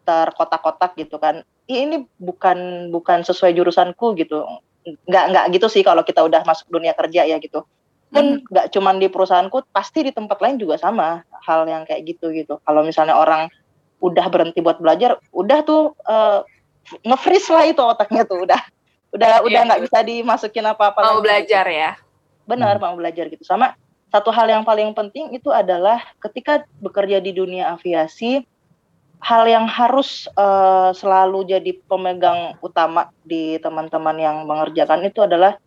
terkotak-kotak 0.06 0.94
gitu 1.02 1.18
kan 1.18 1.42
"Ih, 1.66 1.82
ini 1.82 2.06
bukan 2.22 2.90
bukan 2.94 3.26
sesuai 3.26 3.58
jurusanku 3.58 4.14
gitu 4.14 4.46
nggak 4.86 5.24
nggak 5.34 5.44
gitu 5.58 5.66
sih 5.66 5.82
kalau 5.82 6.06
kita 6.06 6.22
udah 6.22 6.46
masuk 6.46 6.70
dunia 6.70 6.94
kerja 6.94 7.26
ya 7.26 7.42
gitu 7.42 7.66
pun 8.06 8.40
nggak 8.46 8.70
cuman 8.70 8.96
di 8.96 9.10
perusahaanku 9.10 9.66
pasti 9.74 10.06
di 10.06 10.12
tempat 10.14 10.38
lain 10.38 10.56
juga 10.56 10.78
sama 10.78 11.26
hal 11.42 11.66
yang 11.66 11.82
kayak 11.82 12.06
gitu 12.06 12.30
gitu 12.30 12.62
kalau 12.62 12.86
misalnya 12.86 13.18
orang 13.18 13.50
udah 13.98 14.26
berhenti 14.30 14.62
buat 14.62 14.78
belajar 14.78 15.18
udah 15.34 15.58
tuh 15.62 15.90
eh, 16.06 16.40
nge-freeze 17.02 17.50
lah 17.50 17.64
itu 17.66 17.82
otaknya 17.82 18.22
tuh 18.22 18.46
udah 18.46 18.60
udah 19.10 19.42
udah 19.42 19.60
Iya. 19.62 19.66
nggak 19.66 19.82
bisa 19.82 19.98
dimasukin 20.02 20.66
apa-apa 20.66 20.98
Mau 21.02 21.18
lagi. 21.18 21.24
belajar 21.24 21.66
ya. 21.66 21.90
benar 22.46 22.78
mau 22.78 22.94
belajar 22.94 23.26
gitu 23.26 23.42
sama 23.42 23.74
satu 24.06 24.30
hal 24.30 24.46
yang 24.46 24.62
paling 24.62 24.94
penting 24.94 25.34
itu 25.34 25.50
adalah 25.50 25.98
ketika 26.22 26.62
bekerja 26.78 27.18
di 27.18 27.34
dunia 27.34 27.74
aviasi 27.74 28.46
hal 29.18 29.50
yang 29.50 29.66
harus 29.66 30.30
eh, 30.30 30.90
selalu 30.94 31.42
jadi 31.48 31.74
pemegang 31.90 32.54
utama 32.62 33.10
di 33.26 33.58
teman-teman 33.58 34.14
yang 34.14 34.36
mengerjakan 34.46 35.02
itu 35.02 35.26
adalah 35.26 35.58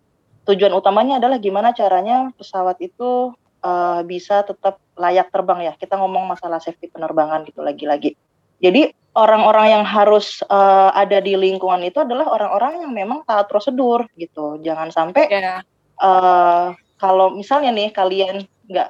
tujuan 0.49 0.73
utamanya 0.73 1.21
adalah 1.21 1.37
gimana 1.37 1.69
caranya 1.71 2.33
pesawat 2.33 2.81
itu 2.81 3.31
eh, 3.61 4.01
bisa 4.03 4.41
tetap 4.41 4.81
layak 4.97 5.29
terbang 5.29 5.69
ya 5.69 5.73
kita 5.77 5.93
ngomong 5.95 6.25
masalah 6.25 6.57
safety 6.57 6.89
penerbangan 6.89 7.45
gitu 7.45 7.61
lagi-lagi 7.61 8.17
jadi 8.57 8.89
orang-orang 9.13 9.79
yang 9.79 9.85
harus 9.85 10.41
eh, 10.43 10.89
ada 10.97 11.21
di 11.21 11.37
lingkungan 11.37 11.85
itu 11.85 12.01
adalah 12.01 12.25
orang-orang 12.33 12.81
yang 12.81 12.91
memang 12.91 13.21
taat 13.23 13.45
prosedur 13.45 14.09
gitu 14.17 14.57
jangan 14.59 14.89
sampai 14.89 15.29
Ya. 15.29 15.61
eh 16.01 16.67
kalau 16.99 17.31
misalnya 17.31 17.71
nih 17.71 17.93
kalian 17.93 18.43
nggak 18.67 18.89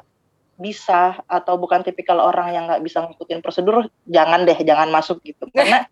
bisa 0.60 1.22
atau 1.24 1.56
bukan 1.56 1.86
tipikal 1.86 2.20
orang 2.20 2.52
yang 2.52 2.68
nggak 2.68 2.84
bisa 2.84 3.00
ngikutin 3.00 3.40
prosedur, 3.40 3.88
jangan 4.04 4.44
deh, 4.44 4.60
jangan 4.60 4.92
masuk 4.92 5.24
gitu. 5.24 5.48
Karena 5.56 5.88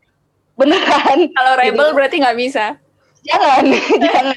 beneran, 0.60 1.32
Kalau 1.32 1.54
rebel 1.56 1.88
Jadi- 1.88 1.96
berarti 1.96 2.16
nggak 2.20 2.36
bisa. 2.42 2.66
jangan, 3.24 3.64
jangan. 4.04 4.36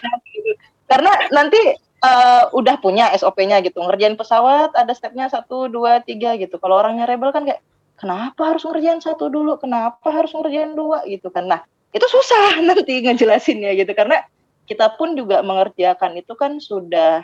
Karena 0.90 1.30
nanti 1.30 1.60
uh, 2.02 2.44
udah 2.50 2.82
punya 2.82 3.14
SOP-nya 3.14 3.62
gitu 3.62 3.78
ngerjain 3.78 4.18
pesawat 4.18 4.74
ada 4.74 4.90
stepnya 4.90 5.30
satu 5.30 5.70
dua 5.70 6.02
tiga 6.02 6.34
gitu. 6.34 6.58
Kalau 6.58 6.82
orangnya 6.82 7.06
rebel 7.06 7.30
kan 7.30 7.46
kayak 7.46 7.62
kenapa 7.94 8.56
harus 8.56 8.66
ngerjain 8.66 8.98
satu 8.98 9.30
dulu? 9.30 9.60
Kenapa 9.60 10.10
harus 10.10 10.32
ngerjain 10.34 10.74
dua? 10.74 11.06
Gitu 11.06 11.30
kan. 11.30 11.46
Nah 11.46 11.60
itu 11.94 12.06
susah 12.08 12.58
nanti 12.66 13.06
ngejelasinnya 13.06 13.76
gitu. 13.78 13.92
Karena 13.94 14.18
kita 14.66 14.98
pun 14.98 15.14
juga 15.14 15.42
mengerjakan 15.46 16.18
itu 16.18 16.32
kan 16.34 16.58
sudah 16.58 17.22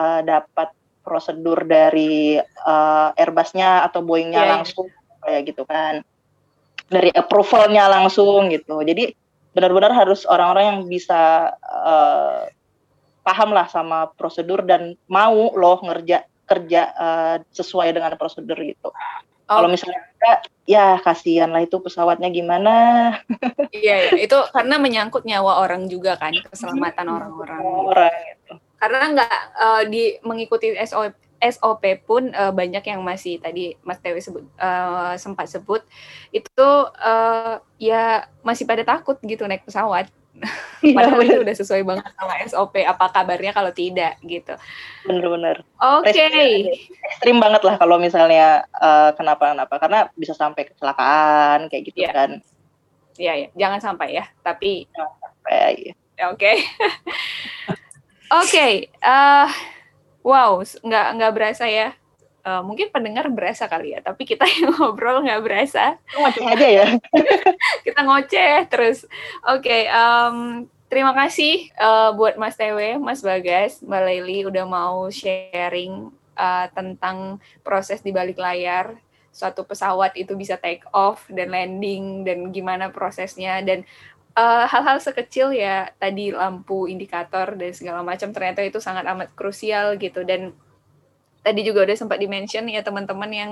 uh, 0.00 0.20
dapat 0.24 0.72
prosedur 1.04 1.68
dari 1.68 2.40
uh, 2.40 3.12
Airbusnya 3.12 3.84
atau 3.84 4.00
Boeingnya 4.00 4.40
yeah, 4.40 4.48
iya. 4.48 4.54
langsung 4.56 4.86
kayak 5.20 5.42
gitu 5.52 5.62
kan. 5.68 6.00
Dari 6.88 7.12
approvalnya 7.12 7.88
langsung 7.88 8.52
gitu. 8.52 8.80
Jadi 8.84 9.12
benar-benar 9.54 9.94
harus 9.94 10.26
orang-orang 10.28 10.64
yang 10.64 10.80
bisa 10.90 11.54
uh, 11.62 12.50
paham 13.24 13.56
lah 13.56 13.66
sama 13.72 14.12
prosedur 14.14 14.62
dan 14.62 14.94
mau 15.08 15.50
loh 15.56 15.80
ngerja 15.80 16.28
kerja 16.44 16.82
uh, 16.92 17.36
sesuai 17.56 17.96
dengan 17.96 18.12
prosedur 18.20 18.60
gitu. 18.60 18.92
Oh. 19.48 19.60
Kalau 19.60 19.68
misalnya 19.68 20.00
enggak, 20.16 20.38
ya 20.64 20.86
kasihan 21.00 21.52
lah 21.52 21.64
itu 21.64 21.76
pesawatnya 21.80 22.28
gimana. 22.32 22.74
iya, 23.76 24.12
iya, 24.12 24.28
itu 24.28 24.36
karena 24.52 24.76
menyangkut 24.80 25.24
nyawa 25.24 25.64
orang 25.64 25.88
juga 25.88 26.16
kan, 26.16 26.32
keselamatan 26.48 27.08
hmm. 27.08 27.16
orang-orang. 27.16 27.60
Orang 27.64 28.14
gitu. 28.28 28.52
Karena 28.80 29.04
nggak 29.16 29.36
uh, 29.56 29.82
di 29.88 30.16
mengikuti 30.24 30.76
SOP 30.84 31.16
SOP 31.52 31.84
pun 32.08 32.32
uh, 32.32 32.50
banyak 32.50 32.84
yang 32.84 33.00
masih 33.04 33.36
tadi 33.36 33.76
Mas 33.84 34.00
Tewi 34.00 34.24
sebut 34.24 34.44
uh, 34.56 35.14
sempat 35.20 35.46
sebut 35.52 35.84
itu 36.32 36.68
uh, 37.00 37.60
ya 37.76 38.24
masih 38.40 38.64
pada 38.64 38.82
takut 38.82 39.20
gitu 39.20 39.44
naik 39.44 39.68
pesawat 39.68 40.08
Iya, 40.82 40.94
Padahal 40.98 41.22
itu 41.22 41.38
udah 41.46 41.56
sesuai 41.56 41.82
banget 41.86 42.10
sama 42.18 42.34
SOP. 42.42 42.74
Apa 42.82 43.06
kabarnya 43.14 43.54
kalau 43.54 43.70
tidak 43.70 44.18
gitu? 44.26 44.58
Bener-bener. 45.06 45.62
Oke. 45.78 46.10
Okay. 46.10 46.74
Ekstrim 46.90 47.38
banget 47.38 47.62
lah 47.62 47.78
kalau 47.78 48.02
misalnya 48.02 48.66
uh, 48.74 49.14
kenapa-kenapa 49.14 49.74
karena 49.78 50.10
bisa 50.18 50.34
sampai 50.34 50.66
kecelakaan 50.66 51.70
kayak 51.70 51.82
gitu 51.86 52.02
yeah. 52.02 52.14
kan. 52.14 52.30
Iya 53.14 53.32
ya, 53.38 53.48
jangan 53.54 53.78
sampai 53.78 54.08
ya. 54.18 54.24
Tapi 54.42 54.90
jangan 54.90 55.14
sampai. 55.22 55.94
Ya, 56.18 56.24
oke. 56.30 56.52
Oke. 58.34 58.90
Eh, 58.90 59.48
wow, 60.24 60.64
nggak 60.64 61.06
nggak 61.20 61.32
berasa 61.36 61.68
ya 61.68 61.92
uh, 62.44 62.62
mungkin 62.62 62.92
pendengar 62.92 63.26
berasa 63.32 63.66
kali 63.66 63.96
ya, 63.96 64.00
tapi 64.04 64.28
kita 64.28 64.44
yang 64.60 64.76
ngobrol 64.76 65.24
nggak 65.24 65.42
berasa. 65.42 65.96
Ngoceh 66.14 66.44
aja 66.44 66.68
ya. 66.68 66.86
kita 67.88 68.00
ngoceh 68.04 68.56
terus. 68.68 69.08
Oke, 69.48 69.64
okay, 69.64 69.82
um, 69.90 70.68
terima 70.92 71.16
kasih 71.16 71.72
uh, 71.80 72.12
buat 72.14 72.36
Mas 72.36 72.54
Tewe, 72.54 73.00
Mas 73.00 73.24
Bagas, 73.24 73.80
Mbak 73.80 74.02
Leli 74.04 74.38
udah 74.46 74.64
mau 74.68 75.08
sharing 75.08 76.12
uh, 76.36 76.66
tentang 76.76 77.40
proses 77.64 78.04
di 78.04 78.12
balik 78.12 78.38
layar 78.38 78.94
suatu 79.34 79.66
pesawat 79.66 80.14
itu 80.14 80.30
bisa 80.38 80.54
take 80.54 80.86
off 80.94 81.26
dan 81.26 81.50
landing 81.50 82.22
dan 82.22 82.54
gimana 82.54 82.94
prosesnya 82.94 83.58
dan 83.66 83.82
hal-hal 84.34 84.98
uh, 84.98 85.02
sekecil 85.02 85.54
ya 85.54 85.94
tadi 85.94 86.34
lampu 86.34 86.90
indikator 86.90 87.54
dan 87.54 87.70
segala 87.70 88.02
macam 88.02 88.34
ternyata 88.34 88.66
itu 88.66 88.82
sangat 88.82 89.06
amat 89.06 89.30
krusial 89.38 89.94
gitu. 89.94 90.26
Dan 90.26 90.50
tadi 91.44 91.60
juga 91.62 91.86
udah 91.86 91.96
sempat 91.96 92.18
dimention 92.18 92.66
ya 92.66 92.82
teman-teman 92.82 93.30
yang 93.30 93.50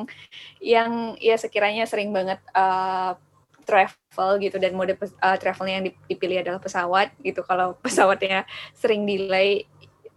yang 0.59 0.91
ya 1.23 1.39
sekiranya 1.39 1.87
sering 1.87 2.11
banget 2.11 2.41
uh, 2.57 3.15
travel 3.63 4.43
gitu 4.43 4.59
dan 4.59 4.75
mode 4.75 4.99
uh, 4.99 5.37
travelnya 5.39 5.75
yang 5.79 5.87
dipilih 6.11 6.43
adalah 6.43 6.59
pesawat 6.59 7.15
gitu. 7.23 7.47
Kalau 7.47 7.79
pesawatnya 7.85 8.43
sering 8.75 9.07
delay 9.07 9.71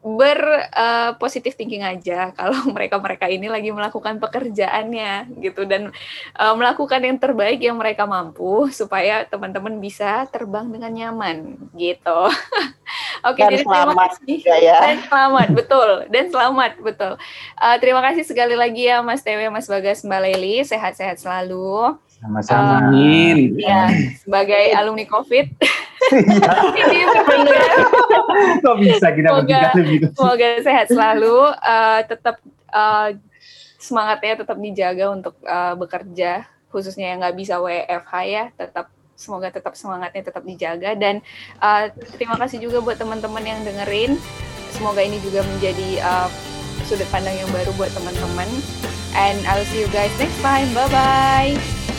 berpositif 0.05 1.51
uh, 1.53 1.57
thinking 1.57 1.81
aja 1.81 2.29
kalau 2.37 2.69
mereka-mereka 2.69 3.25
ini 3.25 3.49
lagi 3.49 3.73
melakukan 3.73 4.21
pekerjaannya 4.21 5.41
gitu 5.41 5.65
dan 5.65 5.89
uh, 6.37 6.53
melakukan 6.53 7.01
yang 7.01 7.17
terbaik 7.17 7.57
yang 7.57 7.73
mereka 7.73 8.05
mampu 8.05 8.69
supaya 8.69 9.25
teman-teman 9.25 9.81
bisa 9.81 10.29
terbang 10.29 10.69
dengan 10.69 10.93
nyaman 10.93 11.57
gitu. 11.73 12.29
Oke, 13.25 13.41
okay, 13.41 13.57
jadi 13.57 13.65
terima 13.65 13.97
kasih 13.97 14.37
ya. 14.45 14.77
dan 14.77 14.99
selamat 15.09 15.47
betul 15.57 15.89
dan 16.13 16.25
selamat 16.29 16.71
betul. 16.77 17.13
Uh, 17.57 17.77
terima 17.81 18.05
kasih 18.05 18.21
sekali 18.21 18.53
lagi 18.53 18.85
ya 18.85 19.01
Mas 19.01 19.25
Tewe, 19.25 19.49
Mas 19.49 19.65
Bagas, 19.65 20.05
Mbak 20.05 20.21
Leli, 20.21 20.61
sehat-sehat 20.61 21.17
selalu. 21.17 21.97
Sama-sama. 22.21 22.91
Uh, 22.91 23.35
ya, 23.59 23.91
sebagai 24.21 24.71
alumni 24.79 25.05
COVID. 25.07 25.45
ini 26.79 26.97
Kok 28.61 28.75
bisa 28.77 29.07
kita 29.15 29.29
semoga, 29.33 29.61
gitu? 29.73 30.07
Semoga 30.13 30.47
sehat 30.61 30.85
selalu, 30.91 31.37
uh, 31.59 31.99
tetap 32.05 32.35
uh, 32.69 33.09
semangatnya 33.81 34.33
tetap 34.45 34.57
dijaga 34.61 35.05
untuk 35.11 35.35
uh, 35.45 35.73
bekerja, 35.77 36.45
khususnya 36.69 37.15
yang 37.15 37.19
nggak 37.21 37.37
bisa 37.37 37.57
WFH 37.57 38.13
ya, 38.25 38.45
tetap 38.53 38.89
semoga 39.15 39.47
tetap 39.47 39.73
semangatnya 39.79 40.27
tetap 40.27 40.43
dijaga 40.43 40.91
dan 40.91 41.23
uh, 41.63 41.87
terima 42.19 42.35
kasih 42.35 42.59
juga 42.59 42.83
buat 42.83 42.99
teman-teman 42.99 43.43
yang 43.43 43.59
dengerin. 43.63 44.19
Semoga 44.75 44.99
ini 44.99 45.23
juga 45.23 45.39
menjadi 45.47 46.03
uh, 46.03 46.27
sudut 46.83 47.07
pandang 47.07 47.33
yang 47.39 47.47
baru 47.55 47.71
buat 47.79 47.89
teman-teman. 47.95 48.49
And 49.15 49.39
I'll 49.47 49.63
see 49.71 49.79
you 49.79 49.89
guys 49.95 50.11
next 50.19 50.35
time. 50.43 50.67
Bye 50.75 50.91
bye. 50.91 51.94